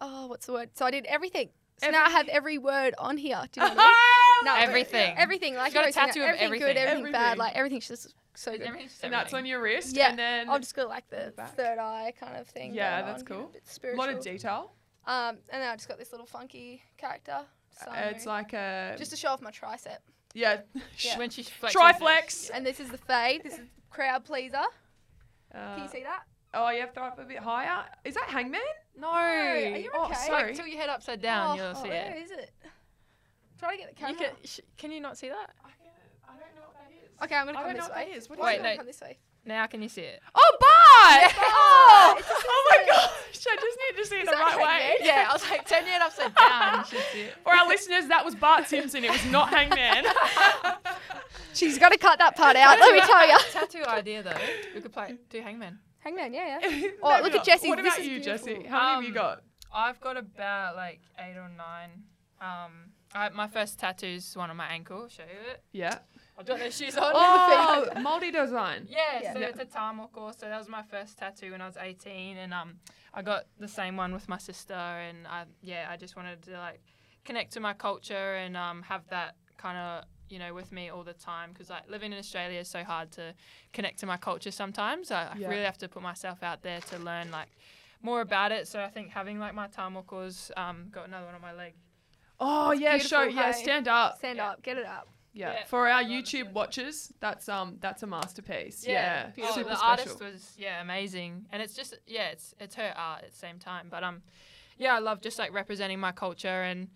oh, 0.00 0.26
what's 0.26 0.46
the 0.46 0.52
word? 0.52 0.70
So 0.74 0.84
I 0.86 0.90
did 0.90 1.06
everything. 1.06 1.50
So 1.78 1.90
now 1.90 2.04
I 2.04 2.10
have 2.10 2.28
every 2.28 2.58
word 2.58 2.94
on 2.98 3.16
here. 3.16 3.40
Do 3.52 3.60
you 3.60 3.66
know 3.68 3.74
what 3.74 3.78
I 3.80 3.86
mean? 3.88 3.96
No, 4.42 4.54
Everything. 4.54 5.14
Everything. 5.18 5.54
Like 5.54 5.66
She's 5.66 5.74
got 5.74 5.84
a 5.84 5.88
you 5.88 5.94
know, 5.94 6.06
tattoo 6.06 6.22
of 6.22 6.36
everything 6.38 6.66
good, 6.68 6.76
everything. 6.78 6.88
everything, 6.98 7.12
bad. 7.12 7.22
Everything. 7.32 7.38
Like 7.38 7.56
everything's 7.56 7.88
just 7.88 8.14
so 8.34 8.52
good. 8.52 8.62
everything's 8.62 8.98
and 9.02 9.12
that's 9.12 9.34
on 9.34 9.44
your 9.44 9.60
wrist. 9.60 9.94
Yeah, 9.94 10.08
And 10.10 10.18
then 10.18 10.48
I've 10.48 10.62
just 10.62 10.74
got 10.74 10.88
like 10.88 11.08
the 11.10 11.34
back. 11.36 11.54
third 11.56 11.78
eye 11.78 12.14
kind 12.18 12.36
of 12.38 12.46
thing. 12.48 12.72
Yeah, 12.74 13.02
that's 13.02 13.20
on, 13.22 13.26
cool. 13.26 13.52
A 13.54 13.80
bit 13.80 13.94
a 13.94 13.96
lot 13.98 14.08
of 14.08 14.22
detail. 14.22 14.72
Um, 15.06 15.36
and 15.50 15.60
then 15.62 15.68
I 15.68 15.74
just 15.76 15.88
got 15.88 15.98
this 15.98 16.10
little 16.12 16.26
funky 16.26 16.82
character. 16.96 17.40
So 17.84 17.90
Uh, 17.90 17.94
it's 18.10 18.24
like 18.24 18.54
a 18.54 18.94
just 18.96 19.10
to 19.10 19.16
show 19.18 19.28
off 19.28 19.42
my 19.42 19.50
tricep. 19.50 19.98
yeah. 20.32 20.60
Yeah. 21.00 21.18
When 21.18 21.28
she 21.28 21.42
flexes 21.44 21.72
Triflex. 21.72 22.50
And 22.52 22.64
this 22.64 22.80
is 22.80 22.88
the 22.88 22.98
fade. 22.98 23.42
This 23.44 23.54
is 23.58 23.66
crowd 23.90 24.24
pleaser. 24.24 24.64
Can 25.52 25.60
Uh, 25.60 25.82
you 25.82 25.88
see 25.90 26.02
that? 26.04 26.22
Oh, 26.54 26.70
you 26.70 26.80
have 26.80 26.92
to 26.94 27.00
up 27.02 27.18
a 27.18 27.24
bit 27.24 27.38
higher. 27.38 27.84
Is 28.04 28.14
that 28.14 28.24
Hangman? 28.24 28.60
No. 28.98 29.08
Oh, 29.08 29.12
are 29.12 29.56
you 29.76 29.90
Oh, 29.94 30.04
okay? 30.06 30.14
sorry. 30.26 30.54
Tilt 30.54 30.68
your 30.68 30.78
head 30.80 30.88
upside 30.88 31.20
down. 31.22 31.58
oh, 31.58 31.62
you'll 31.62 31.74
see 31.74 31.88
where 31.88 32.14
it. 32.16 32.22
is 32.24 32.30
it? 32.30 32.50
Try 33.58 33.72
to 33.72 33.76
get 33.78 33.88
the 33.90 33.94
camera. 33.94 34.12
You 34.12 34.18
can, 34.26 34.34
sh- 34.44 34.60
can 34.78 34.90
you 34.92 35.00
not 35.00 35.16
see 35.18 35.28
that? 35.28 35.50
I 35.64 36.32
don't 36.32 36.38
know 36.56 36.62
what 36.62 36.74
that 36.74 36.90
is. 36.92 37.10
Okay, 37.22 37.34
I'm 37.34 37.46
gonna 37.46 37.58
I 37.58 37.62
come 37.62 37.74
this 37.74 37.88
way. 37.90 38.04
is. 38.16 38.28
What 38.30 38.38
Why 38.38 38.52
is 38.52 38.56
don't 38.58 38.66
it? 38.66 38.68
Wait, 38.70 38.76
come 38.78 38.86
this 38.86 39.00
way? 39.00 39.18
Now 39.44 39.66
can 39.66 39.82
you 39.82 39.88
see 39.88 40.02
it? 40.02 40.20
Oh, 40.34 40.56
Bart! 40.60 41.22
Yeah. 41.22 41.42
Oh! 41.42 42.14
oh, 42.14 42.18
It's 42.18 42.28
oh 42.30 42.66
my 42.70 42.86
gosh! 42.86 43.46
I 43.50 43.56
just 43.56 43.78
need 43.96 44.02
to 44.02 44.06
see 44.08 44.16
it 44.16 44.26
the 44.26 44.32
right 44.32 44.56
way. 44.58 44.96
Yeah, 45.06 45.26
I 45.30 45.32
was 45.32 45.42
like, 45.50 45.66
turn 45.66 45.84
your 45.84 45.92
head 45.94 46.02
upside 46.02 46.34
down. 46.34 46.78
You 46.80 46.84
should 46.84 47.06
see 47.12 47.20
it. 47.22 47.34
For 47.42 47.52
our 47.54 47.66
listeners, 47.66 48.06
that 48.08 48.22
was 48.24 48.34
Bart 48.34 48.68
Simpson. 48.68 49.02
It 49.04 49.10
was 49.10 49.24
not 49.26 49.48
Hangman. 49.48 50.04
She's 51.54 51.78
got 51.78 51.90
to 51.90 51.98
cut 51.98 52.18
that 52.18 52.36
part 52.36 52.56
out. 52.56 52.78
Let 52.78 52.92
me 52.94 53.00
tell 53.00 53.28
you. 53.28 53.38
Tattoo 53.50 53.84
idea 53.88 54.22
though. 54.22 54.36
We 54.74 54.80
could 54.82 54.92
play 54.92 55.16
do 55.30 55.40
hangman. 55.40 55.78
Hangman, 56.00 56.32
yeah, 56.34 56.58
yeah. 56.62 56.88
Oh, 57.02 57.20
look 57.22 57.32
at 57.32 57.36
not. 57.36 57.44
Jesse's. 57.44 57.68
What 57.68 57.76
This 57.82 57.86
about 57.94 57.98
is 58.00 58.06
you, 58.08 58.20
Jesse? 58.20 58.44
beautiful. 58.54 58.70
How 58.70 58.94
many 58.94 58.94
have 58.94 59.02
you 59.14 59.20
Um, 59.20 59.26
got? 59.26 59.42
I've 59.72 60.00
got 60.00 60.16
about 60.16 60.76
like 60.76 61.00
eight 61.18 61.36
or 61.36 61.48
nine. 61.56 61.90
Um, 62.40 62.92
I, 63.14 63.28
my 63.30 63.46
first 63.48 63.78
tattoo 63.78 64.06
is 64.06 64.36
one 64.36 64.50
on 64.50 64.56
my 64.56 64.66
ankle. 64.66 65.02
I'll 65.02 65.08
show 65.08 65.22
you 65.24 65.50
it. 65.52 65.62
Yeah. 65.72 65.98
I've 66.38 66.46
got 66.46 66.58
no 66.58 66.70
shoes 66.70 66.96
on. 66.96 67.12
Oh, 67.14 67.88
multi 68.00 68.30
design. 68.30 68.86
Yeah, 68.88 68.98
Yeah. 69.22 69.32
so 69.34 69.38
Yeah. 69.40 69.46
it's 69.48 69.58
a 69.60 69.66
Tamoko. 69.66 70.32
So 70.38 70.46
that 70.48 70.58
was 70.58 70.68
my 70.68 70.82
first 70.82 71.18
tattoo 71.18 71.50
when 71.52 71.60
I 71.60 71.66
was 71.66 71.76
18, 71.76 72.38
and 72.38 72.54
um, 72.54 72.76
I 73.12 73.20
got 73.22 73.44
the 73.58 73.68
same 73.68 73.96
one 73.96 74.12
with 74.14 74.26
my 74.28 74.38
sister, 74.38 74.72
and 74.74 75.26
I 75.26 75.44
yeah, 75.60 75.88
I 75.90 75.96
just 75.98 76.16
wanted 76.16 76.40
to 76.44 76.52
like 76.52 76.80
connect 77.26 77.52
to 77.52 77.60
my 77.60 77.74
culture 77.74 78.36
and 78.36 78.56
um, 78.56 78.82
have 78.82 79.02
that 79.10 79.34
kind 79.58 79.76
of 79.76 80.04
you 80.30 80.38
know 80.38 80.54
with 80.54 80.72
me 80.72 80.88
all 80.88 81.02
the 81.04 81.12
time 81.12 81.50
because 81.52 81.68
like 81.70 81.88
living 81.90 82.12
in 82.12 82.18
Australia 82.18 82.60
is 82.60 82.68
so 82.68 82.84
hard 82.84 83.10
to 83.12 83.34
connect 83.72 83.98
to 84.00 84.06
my 84.06 84.16
culture 84.16 84.50
sometimes. 84.50 85.10
I, 85.10 85.28
I 85.34 85.36
really 85.48 85.64
have 85.64 85.78
to 85.78 85.88
put 85.88 86.02
myself 86.02 86.42
out 86.42 86.62
there 86.62 86.80
to 86.80 86.98
learn 86.98 87.30
like 87.30 87.48
more 88.02 88.20
about 88.20 88.52
it. 88.52 88.66
So 88.68 88.80
I 88.80 88.88
think 88.88 89.10
having 89.10 89.38
like 89.38 89.54
my 89.54 89.68
Tamokos, 89.68 90.50
um, 90.56 90.86
got 90.90 91.06
another 91.08 91.26
one 91.26 91.34
on 91.34 91.40
my 91.42 91.52
leg. 91.52 91.74
Oh 92.38 92.72
yeah, 92.72 92.96
show 92.98 93.24
beautiful, 93.24 93.42
yeah, 93.44 93.52
stand 93.52 93.88
up. 93.88 94.18
Stand 94.18 94.38
Yeah. 94.38 94.50
up, 94.50 94.62
get 94.62 94.78
it 94.78 94.86
up. 94.86 95.08
Yeah. 95.32 95.52
Yeah. 95.52 95.64
For 95.66 95.88
our 95.88 96.02
YouTube 96.02 96.52
watchers, 96.52 97.12
that's 97.20 97.48
um 97.48 97.76
that's 97.80 98.02
a 98.02 98.06
masterpiece. 98.06 98.84
Yeah. 98.86 99.30
Oh, 99.42 99.52
Super 99.54 99.70
the 99.70 99.76
special. 99.76 99.90
artist 99.90 100.20
was 100.20 100.54
yeah 100.58 100.80
amazing, 100.80 101.46
and 101.52 101.62
it's 101.62 101.74
just 101.74 101.98
yeah 102.06 102.28
it's 102.28 102.54
it's 102.58 102.74
her 102.76 102.92
art 102.96 103.22
at 103.24 103.30
the 103.30 103.36
same 103.36 103.58
time. 103.58 103.88
But 103.90 104.02
um, 104.02 104.22
yeah, 104.78 104.94
I 104.94 104.98
love 104.98 105.20
just 105.20 105.38
like 105.38 105.52
representing 105.52 106.00
my 106.00 106.12
culture 106.12 106.62
and 106.62 106.88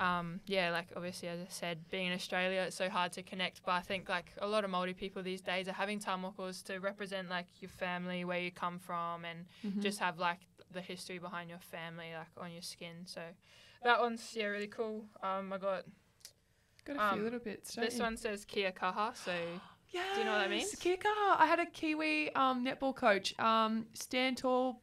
um 0.00 0.40
yeah 0.46 0.70
like 0.70 0.88
obviously 0.96 1.28
as 1.28 1.40
I 1.40 1.46
said, 1.48 1.88
being 1.90 2.08
in 2.08 2.12
Australia 2.12 2.62
it's 2.62 2.76
so 2.76 2.88
hard 2.88 3.12
to 3.12 3.22
connect. 3.22 3.62
But 3.64 3.72
I 3.72 3.80
think 3.80 4.08
like 4.08 4.32
a 4.38 4.46
lot 4.46 4.64
of 4.64 4.70
Māori 4.70 4.96
people 4.96 5.22
these 5.22 5.40
days 5.40 5.68
are 5.68 5.72
having 5.72 6.00
tamokos 6.00 6.62
to 6.64 6.78
represent 6.78 7.28
like 7.28 7.46
your 7.60 7.68
family, 7.70 8.24
where 8.24 8.40
you 8.40 8.50
come 8.50 8.78
from, 8.78 9.24
and 9.24 9.46
Mhm. 9.64 9.80
just 9.82 10.00
have 10.00 10.18
like 10.18 10.40
the 10.70 10.80
history 10.80 11.18
behind 11.18 11.48
your 11.48 11.60
family 11.60 12.12
like 12.12 12.32
on 12.36 12.50
your 12.52 12.62
skin. 12.62 13.06
So 13.06 13.20
that 13.84 14.00
one's 14.00 14.34
yeah 14.34 14.46
really 14.46 14.66
cool. 14.66 15.06
Um, 15.22 15.52
I 15.52 15.58
got 15.58 15.84
got 16.84 16.96
a 16.96 16.98
few 17.12 17.18
um, 17.18 17.24
little 17.24 17.38
bits. 17.40 17.74
This 17.74 17.96
you? 17.96 18.02
one 18.02 18.16
says 18.16 18.44
Kia 18.44 18.72
Kaha, 18.72 19.16
so 19.16 19.32
Yes. 19.92 20.06
Do 20.14 20.20
you 20.22 20.26
know 20.26 20.32
what 20.32 20.38
that 20.38 20.50
means? 20.50 20.74
Kicker. 20.74 21.08
I 21.08 21.46
had 21.46 21.60
a 21.60 21.66
Kiwi 21.66 22.34
um, 22.34 22.64
netball 22.66 22.96
coach. 22.96 23.32
Um, 23.38 23.86
stand 23.94 24.38
tall, 24.38 24.80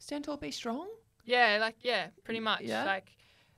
stand 0.00 0.24
tall, 0.24 0.36
be 0.38 0.50
strong. 0.50 0.88
Yeah, 1.24 1.58
like 1.60 1.76
yeah, 1.82 2.08
pretty 2.24 2.40
much. 2.40 2.62
Yeah? 2.62 2.84
Like 2.84 3.12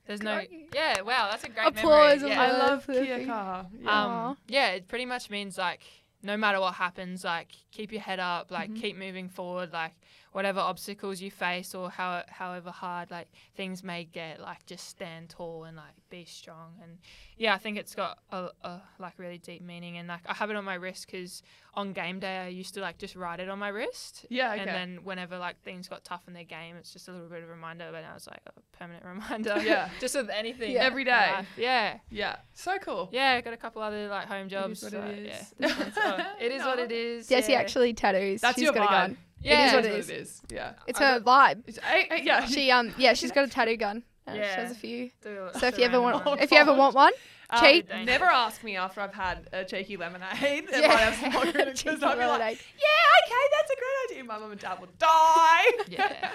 there's 0.06 0.20
Good 0.20 0.24
no. 0.26 0.42
Yeah, 0.74 1.00
wow, 1.02 1.28
that's 1.30 1.44
a 1.44 1.48
great 1.48 1.68
Applause, 1.68 2.22
memory. 2.22 2.34
I 2.36 2.46
Yeah. 2.46 2.50
applause. 2.52 2.70
love 2.70 2.84
for 2.84 2.92
the 2.94 3.04
Kia 3.04 3.18
thing. 3.18 3.28
Kaha. 3.28 3.66
Yeah. 3.80 4.04
Um 4.30 4.36
yeah, 4.48 4.68
it 4.70 4.88
pretty 4.88 5.06
much 5.06 5.30
means 5.30 5.56
like 5.58 5.80
no 6.22 6.36
matter 6.36 6.60
what 6.60 6.74
happens, 6.74 7.24
like 7.24 7.48
keep 7.72 7.90
your 7.92 8.00
head 8.02 8.20
up, 8.20 8.50
like 8.50 8.70
Mhm. 8.70 8.80
keep 8.80 8.96
moving 8.96 9.28
forward, 9.28 9.72
like 9.72 9.92
whatever 10.32 10.60
obstacles 10.60 11.20
you 11.20 11.30
face 11.30 11.74
or 11.74 11.90
how 11.90 12.22
however 12.28 12.70
hard 12.70 13.10
like 13.10 13.28
things 13.56 13.82
may 13.82 14.04
get, 14.04 14.40
like 14.40 14.64
just 14.66 14.88
stand 14.88 15.28
tall 15.30 15.64
and 15.64 15.76
like 15.76 15.94
be 16.12 16.24
strong. 16.26 16.74
And 16.82 16.98
yeah, 17.36 17.54
I 17.54 17.58
think 17.58 17.78
it's 17.78 17.94
got 17.94 18.18
a, 18.30 18.50
a 18.62 18.82
like 19.00 19.14
really 19.18 19.38
deep 19.38 19.62
meaning. 19.62 19.96
And 19.98 20.06
like 20.06 20.20
I 20.26 20.34
have 20.34 20.50
it 20.50 20.56
on 20.56 20.64
my 20.64 20.74
wrist 20.74 21.06
because 21.06 21.42
on 21.74 21.92
game 21.92 22.20
day 22.20 22.36
I 22.38 22.48
used 22.48 22.74
to 22.74 22.80
like 22.80 22.98
just 22.98 23.16
write 23.16 23.40
it 23.40 23.48
on 23.48 23.58
my 23.58 23.68
wrist. 23.68 24.26
yeah. 24.28 24.52
Okay. 24.52 24.60
And 24.60 24.68
then 24.68 24.98
whenever 25.04 25.38
like 25.38 25.60
things 25.62 25.88
got 25.88 26.04
tough 26.04 26.22
in 26.28 26.34
their 26.34 26.44
game, 26.44 26.76
it's 26.76 26.92
just 26.92 27.08
a 27.08 27.12
little 27.12 27.28
bit 27.28 27.42
of 27.42 27.48
a 27.48 27.52
reminder. 27.52 27.88
But 27.90 28.02
now 28.02 28.12
it's 28.14 28.28
like 28.28 28.40
a 28.46 28.76
permanent 28.76 29.04
reminder. 29.14 29.60
Yeah. 29.64 29.88
just 30.00 30.14
with 30.14 30.28
anything. 30.30 30.72
Yeah. 30.72 30.84
Every 30.84 31.02
in 31.02 31.46
Yeah. 31.56 31.98
yeah. 32.10 32.36
So 32.52 32.78
cool. 32.78 33.08
Yeah. 33.10 33.40
Got 33.40 33.54
a 33.54 33.56
couple 33.56 33.82
other 33.82 34.08
like 34.08 34.28
home 34.28 34.48
jobs. 34.48 34.82
is 34.82 34.92
what 34.92 35.04
it 35.04 35.16
so, 35.16 35.22
is. 35.22 35.26
Yeah. 35.58 35.66
This 35.68 35.78
one's- 35.78 36.26
it 36.40 36.52
is 36.52 36.62
what 36.62 36.78
it 36.78 36.92
is. 36.92 37.26
Jesse 37.26 37.52
yeah. 37.52 37.58
actually 37.58 37.94
tattoos. 37.94 38.42
That's 38.42 38.56
She's 38.56 38.64
your 38.64 38.74
got 38.74 38.88
vibe. 38.88 39.04
a 39.04 39.08
gun. 39.08 39.16
Yeah. 39.42 39.66
is 39.66 39.72
what 39.72 39.82
That's 39.82 39.86
it 39.86 39.90
what 39.90 39.98
is. 40.00 40.10
it 40.10 40.16
is. 40.18 40.42
Yeah. 40.50 40.72
It's 40.86 41.00
I 41.00 41.12
her 41.14 41.20
vibe. 41.20 41.62
It's, 41.66 41.78
eh, 41.78 42.04
eh, 42.10 42.20
yeah. 42.22 42.44
She 42.44 42.70
um 42.70 42.94
yeah, 42.98 43.14
she's 43.14 43.32
got 43.32 43.44
a 43.44 43.48
tattoo 43.48 43.76
gun. 43.76 44.04
She 44.30 44.36
Yeah. 44.38 44.60
has 44.60 44.70
a 44.70 44.74
few. 44.74 45.10
So 45.22 45.50
if 45.66 45.78
you 45.78 45.84
ever 45.84 46.00
want, 46.00 46.24
ones. 46.24 46.40
if 46.42 46.50
you 46.52 46.58
ever 46.58 46.72
want 46.74 46.94
one, 46.94 47.12
Um, 47.50 47.60
cheat. 47.60 47.88
Never 48.04 48.24
ask 48.26 48.62
me 48.64 48.76
after 48.76 49.00
I've 49.00 49.12
had 49.14 49.48
a 49.52 49.64
cheeky 49.64 49.96
lemonade. 49.96 50.64
Yeah. 50.70 50.78
yeah. 50.80 50.86
I 50.88 50.96
have 50.96 51.32
smoked 51.32 51.56
it, 51.56 51.66
'cause 51.66 51.78
Cheeky 51.82 52.04
I'll 52.04 52.16
be 52.16 52.24
like, 52.24 52.58
yeah, 52.78 53.26
okay, 53.26 53.44
that's 53.52 53.70
a 53.70 53.76
great 53.76 54.10
idea. 54.18 54.24
My 54.24 54.38
mum 54.38 54.52
and 54.52 54.60
dad 54.60 54.78
will 54.80 54.88
die. 54.98 55.64
Yeah. 55.88 56.30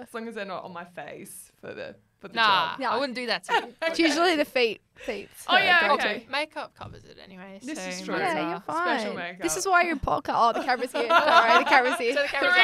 as 0.00 0.12
long 0.14 0.26
as 0.28 0.34
they're 0.34 0.44
not 0.46 0.64
on 0.64 0.72
my 0.72 0.84
face 0.84 1.52
for 1.60 1.74
the 1.74 1.94
for 2.20 2.28
the 2.28 2.34
Nah, 2.34 2.70
job. 2.72 2.80
No. 2.80 2.90
I 2.90 2.96
wouldn't 2.98 3.16
do 3.16 3.26
that 3.26 3.44
to 3.44 3.52
you. 3.54 3.74
It's 3.82 3.98
usually 3.98 4.36
the 4.36 4.44
feet. 4.44 4.80
Feet. 4.94 5.28
Oh, 5.48 5.58
yeah, 5.58 5.92
okay. 5.94 6.20
to. 6.20 6.30
Makeup 6.30 6.72
covers 6.76 7.04
it 7.04 7.18
anyway. 7.22 7.58
This 7.62 7.82
so 7.82 7.88
is 7.90 8.02
true. 8.02 8.16
Yeah, 8.16 8.34
well. 8.34 8.48
you're 8.50 8.62
Special 8.76 9.06
fine. 9.08 9.16
makeup. 9.16 9.42
This 9.42 9.56
is 9.56 9.66
why 9.66 9.82
you're 9.82 9.96
podcast. 9.96 10.34
Oh, 10.36 10.52
the 10.52 10.62
camera's 10.64 10.92
here. 10.92 11.08
Sorry, 11.08 11.58
the 11.64 11.68
camera's 11.68 11.98
here. 11.98 12.14
So 12.14 12.22
the 12.22 12.28
camera's. 12.28 12.54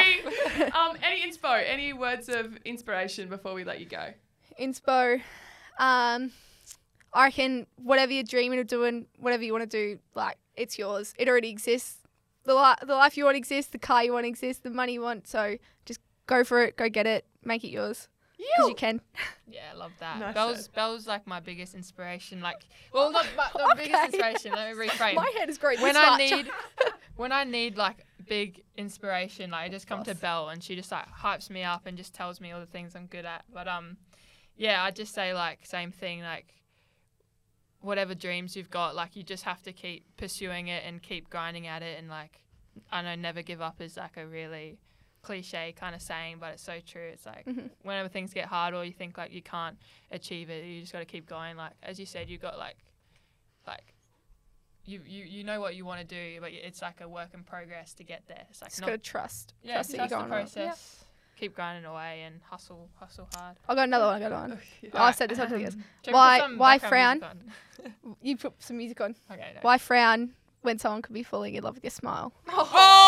Three. 0.54 0.64
um, 0.66 0.96
any 1.02 1.22
inspo, 1.28 1.60
any 1.68 1.92
words 1.92 2.28
of 2.28 2.56
inspiration 2.64 3.28
before 3.28 3.52
we 3.54 3.64
let 3.64 3.80
you 3.80 3.86
go? 3.86 4.14
Inspo. 4.58 5.20
Um, 5.78 6.32
I 7.12 7.24
reckon 7.24 7.66
whatever 7.76 8.12
you're 8.12 8.24
dreaming 8.24 8.58
of 8.58 8.66
doing, 8.66 9.06
whatever 9.18 9.42
you 9.42 9.52
want 9.52 9.68
to 9.70 9.94
do, 9.94 9.98
like 10.14 10.36
it's 10.56 10.78
yours. 10.78 11.14
It 11.18 11.28
already 11.28 11.50
exists. 11.50 11.98
The 12.44 12.54
li- 12.54 12.86
the 12.86 12.94
life 12.94 13.16
you 13.16 13.24
want 13.24 13.36
exists. 13.36 13.70
The 13.72 13.78
car 13.78 14.04
you 14.04 14.12
want 14.12 14.26
exists. 14.26 14.62
The 14.62 14.70
money 14.70 14.94
you 14.94 15.00
want. 15.00 15.26
So 15.26 15.56
just 15.86 16.00
go 16.26 16.44
for 16.44 16.62
it. 16.64 16.76
Go 16.76 16.88
get 16.88 17.06
it. 17.06 17.24
Make 17.44 17.64
it 17.64 17.68
yours 17.68 18.08
because 18.38 18.68
you 18.68 18.74
can. 18.74 19.00
Yeah, 19.50 19.62
I 19.72 19.76
love 19.78 19.92
that. 20.00 20.18
Nice 20.18 20.34
Belle's 20.34 20.56
shot. 20.58 20.74
Belle's 20.74 21.06
like 21.06 21.26
my 21.26 21.40
biggest 21.40 21.74
inspiration. 21.74 22.42
Like, 22.42 22.66
well, 22.92 23.10
not 23.10 23.26
my, 23.36 23.48
the 23.54 23.74
biggest 23.78 24.04
inspiration. 24.04 24.52
Let 24.52 24.76
me 24.76 24.86
reframe. 24.88 25.14
My 25.14 25.32
head 25.38 25.48
is 25.48 25.56
great. 25.56 25.80
when 25.80 25.96
I 25.96 26.10
much. 26.10 26.18
need 26.18 26.50
when 27.16 27.32
I 27.32 27.44
need 27.44 27.78
like 27.78 28.04
big 28.28 28.62
inspiration, 28.76 29.52
like 29.52 29.64
I 29.64 29.68
just 29.70 29.86
come 29.86 30.00
to 30.00 30.10
course. 30.10 30.18
Belle 30.20 30.48
and 30.50 30.62
she 30.62 30.76
just 30.76 30.92
like 30.92 31.06
hypes 31.10 31.48
me 31.48 31.62
up 31.62 31.86
and 31.86 31.96
just 31.96 32.12
tells 32.12 32.42
me 32.42 32.52
all 32.52 32.60
the 32.60 32.66
things 32.66 32.94
I'm 32.94 33.06
good 33.06 33.24
at. 33.24 33.46
But 33.50 33.68
um, 33.68 33.96
yeah, 34.58 34.82
I 34.82 34.90
just 34.90 35.14
say 35.14 35.32
like 35.32 35.64
same 35.64 35.92
thing 35.92 36.20
like. 36.22 36.54
Whatever 37.80 38.12
dreams 38.12 38.56
you've 38.56 38.70
got, 38.70 38.96
like 38.96 39.14
you 39.14 39.22
just 39.22 39.44
have 39.44 39.62
to 39.62 39.72
keep 39.72 40.04
pursuing 40.16 40.66
it 40.66 40.82
and 40.84 41.00
keep 41.00 41.30
grinding 41.30 41.68
at 41.68 41.80
it, 41.80 41.96
and 41.96 42.08
like 42.08 42.40
I 42.90 43.02
know 43.02 43.14
never 43.14 43.40
give 43.40 43.60
up 43.62 43.80
is 43.80 43.96
like 43.96 44.16
a 44.16 44.26
really 44.26 44.80
cliche 45.22 45.72
kind 45.78 45.94
of 45.94 46.02
saying, 46.02 46.38
but 46.40 46.54
it's 46.54 46.62
so 46.62 46.80
true. 46.84 47.08
It's 47.12 47.24
like 47.24 47.46
Mhm. 47.46 47.70
whenever 47.84 48.08
things 48.08 48.34
get 48.34 48.46
hard 48.46 48.74
or 48.74 48.84
you 48.84 48.92
think 48.92 49.16
like 49.16 49.32
you 49.32 49.42
can't 49.42 49.78
achieve 50.10 50.50
it, 50.50 50.64
you 50.64 50.80
just 50.80 50.92
got 50.92 50.98
to 50.98 51.04
keep 51.04 51.26
going. 51.28 51.56
Like 51.56 51.74
as 51.84 52.00
you 52.00 52.06
said, 52.06 52.28
you 52.28 52.36
got 52.36 52.58
like 52.58 52.78
like 53.64 53.94
you 54.84 55.00
you 55.06 55.24
you 55.24 55.44
know 55.44 55.60
what 55.60 55.76
you 55.76 55.84
want 55.84 56.00
to 56.00 56.06
do, 56.06 56.40
but 56.40 56.50
it's 56.52 56.82
like 56.82 57.00
a 57.00 57.08
work 57.08 57.28
in 57.32 57.44
progress 57.44 57.94
to 57.94 58.02
get 58.02 58.24
there. 58.26 58.44
It's 58.50 58.60
like 58.60 58.70
Just 58.70 58.80
not 58.80 58.88
gotta 58.88 58.98
trust. 58.98 59.54
yeah, 59.62 59.74
trust 59.74 59.90
that 59.92 60.08
trust 60.08 60.28
the 60.28 60.30
right. 60.34 60.56
Yeah. 60.56 60.74
Process. 61.38 61.40
keep 61.40 61.54
grinding 61.54 61.84
away 61.84 62.22
and 62.26 62.40
hustle, 62.50 62.88
hustle 62.98 63.28
hard. 63.34 63.56
I 63.68 63.74
got 63.74 63.84
another 63.88 64.06
one. 64.06 64.14
I 64.16 64.20
got 64.20 64.26
another 64.32 64.48
one. 64.54 64.60
Oh, 64.94 65.02
I 65.02 65.10
said 65.12 65.30
this 65.30 65.38
after 65.38 65.58
this. 65.64 65.74
um, 65.74 65.84
should 66.04 66.14
Why- 66.14 66.48
why 66.56 66.78
frown? 66.78 67.22
You 68.22 68.36
put 68.36 68.52
some 68.58 68.76
music 68.78 69.00
on. 69.00 69.14
Okay. 69.30 69.52
No. 69.54 69.60
Why 69.62 69.78
frown 69.78 70.30
when 70.62 70.78
someone 70.78 71.02
could 71.02 71.14
be 71.14 71.22
falling 71.22 71.54
in 71.54 71.62
love 71.64 71.74
with 71.76 71.84
your 71.84 71.90
smile? 71.92 72.32
Oh! 72.48 73.07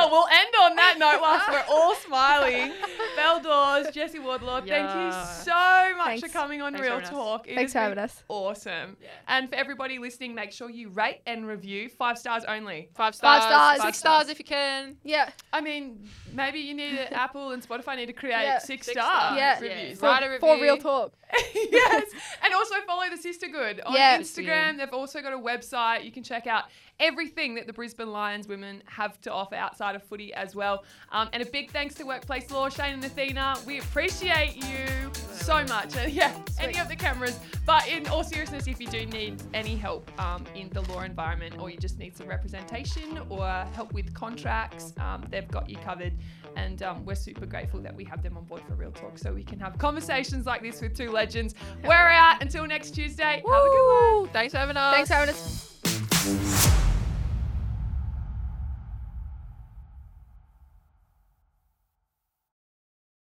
Well, 0.00 0.10
we'll 0.10 0.28
end 0.28 0.54
on 0.62 0.76
that 0.76 0.96
note 0.98 1.18
whilst 1.20 1.48
we're 1.50 1.64
all 1.74 1.94
smiling. 1.96 2.72
Belle 3.16 3.40
Dawes, 3.42 3.92
Jesse 3.92 4.18
Wardlaw, 4.18 4.62
thank 4.62 4.88
you 4.94 5.12
so 5.44 5.96
much 5.98 6.06
Thanks. 6.06 6.22
for 6.22 6.28
coming 6.28 6.62
on 6.62 6.72
Thanks 6.72 6.86
Real. 6.88 7.00
Talk. 7.02 7.46
It 7.48 7.54
Thanks 7.54 7.72
for 7.72 7.80
having 7.80 7.98
us. 7.98 8.22
Awesome. 8.28 8.96
Yeah. 9.02 9.08
And 9.28 9.48
for 9.50 9.56
everybody 9.56 9.98
listening, 9.98 10.34
make 10.34 10.52
sure 10.52 10.70
you 10.70 10.88
rate 10.88 11.20
and 11.26 11.46
review 11.46 11.88
five 11.90 12.18
stars 12.18 12.44
only. 12.48 12.88
Five 12.94 13.14
stars. 13.14 13.40
Five 13.42 13.50
stars. 13.50 13.76
stars. 13.76 13.88
Six 13.88 13.98
stars 13.98 14.22
stars. 14.26 14.28
if 14.30 14.38
you 14.38 14.44
can. 14.44 14.96
Yeah, 15.04 15.30
I 15.52 15.60
mean, 15.60 16.08
maybe 16.32 16.60
you 16.60 16.74
need 16.74 16.94
a, 16.94 17.12
Apple 17.20 17.50
and 17.50 17.62
Spotify 17.66 17.96
need 17.96 18.06
to 18.06 18.12
create 18.12 18.42
Yeah. 18.42 18.58
six, 18.58 18.86
Six 18.86 18.98
star 18.98 19.04
stars, 19.34 19.36
yeah. 19.38 19.60
reviews. 19.60 19.98
for, 20.00 20.06
Write 20.06 20.22
a 20.22 20.38
for 20.38 20.60
real 20.60 20.78
talk. 20.78 21.12
yes. 21.54 22.10
And 22.42 22.54
also 22.54 22.74
follow 22.86 23.08
the 23.10 23.16
Sisterhood 23.16 23.80
on 23.84 23.94
Yeah. 23.94 24.18
Instagram. 24.18 24.78
They've 24.78 24.88
also 24.92 25.20
got 25.20 25.32
a 25.32 25.38
website. 25.38 26.04
You 26.04 26.10
can 26.12 26.22
check 26.22 26.46
out 26.46 26.64
everything 27.00 27.54
that 27.54 27.66
the 27.66 27.72
Brisbane 27.72 28.12
Lions 28.12 28.46
women 28.46 28.82
have 28.86 29.20
to 29.22 29.32
offer 29.32 29.54
outside 29.54 29.96
of 29.96 30.02
footy 30.02 30.32
as 30.34 30.54
well. 30.54 30.84
Um, 31.10 31.28
and 31.32 31.42
a 31.42 31.46
big 31.46 31.70
thanks 31.70 31.94
to 31.96 32.04
Workplace 32.04 32.50
Law, 32.50 32.68
Shane 32.68 32.94
and 32.94 33.04
Athena. 33.04 33.56
We 33.66 33.78
appreciate 33.78 34.56
you 34.56 35.10
so 35.32 35.64
much. 35.64 35.96
And 35.96 36.12
yeah, 36.12 36.34
any 36.58 36.78
of 36.78 36.88
the 36.88 36.96
cameras. 36.96 37.38
But 37.66 37.88
in 37.88 38.06
all 38.08 38.22
seriousness, 38.22 38.66
if 38.66 38.80
you 38.80 38.86
do 38.86 39.06
need 39.06 39.42
any 39.54 39.76
help 39.76 40.10
um, 40.20 40.44
in 40.54 40.68
the 40.70 40.82
law 40.82 41.00
environment 41.00 41.58
or 41.58 41.70
you 41.70 41.78
just 41.78 41.98
need 41.98 42.16
some 42.16 42.28
representation 42.28 43.18
or 43.28 43.46
help 43.74 43.92
with 43.92 44.12
contracts, 44.14 44.92
um, 44.98 45.24
they've 45.30 45.48
got 45.48 45.68
you 45.68 45.76
covered. 45.78 46.12
And 46.56 46.82
um, 46.82 47.04
we're 47.04 47.14
super 47.14 47.46
grateful 47.46 47.80
that 47.80 47.94
we 47.94 48.04
have 48.04 48.22
them 48.22 48.36
on 48.36 48.44
board 48.44 48.62
for 48.68 48.74
Real 48.74 48.90
Talk 48.90 49.18
so 49.18 49.32
we 49.32 49.44
can 49.44 49.58
have 49.60 49.78
conversations 49.78 50.46
like 50.46 50.62
this 50.62 50.80
with 50.80 50.96
two 50.96 51.10
legends. 51.10 51.54
We're 51.84 51.94
out 51.94 52.42
until 52.42 52.66
next 52.66 52.90
Tuesday. 52.90 53.42
Have 53.46 53.64
a 53.64 53.68
good 53.68 54.20
one. 54.20 54.28
Thanks 54.32 54.52
for 54.52 54.58
having 54.58 54.76
us. 54.76 54.94
Thanks 54.94 55.08
for 55.08 55.14
having 55.14 55.34
us. 55.34 55.79
Música 56.22 56.99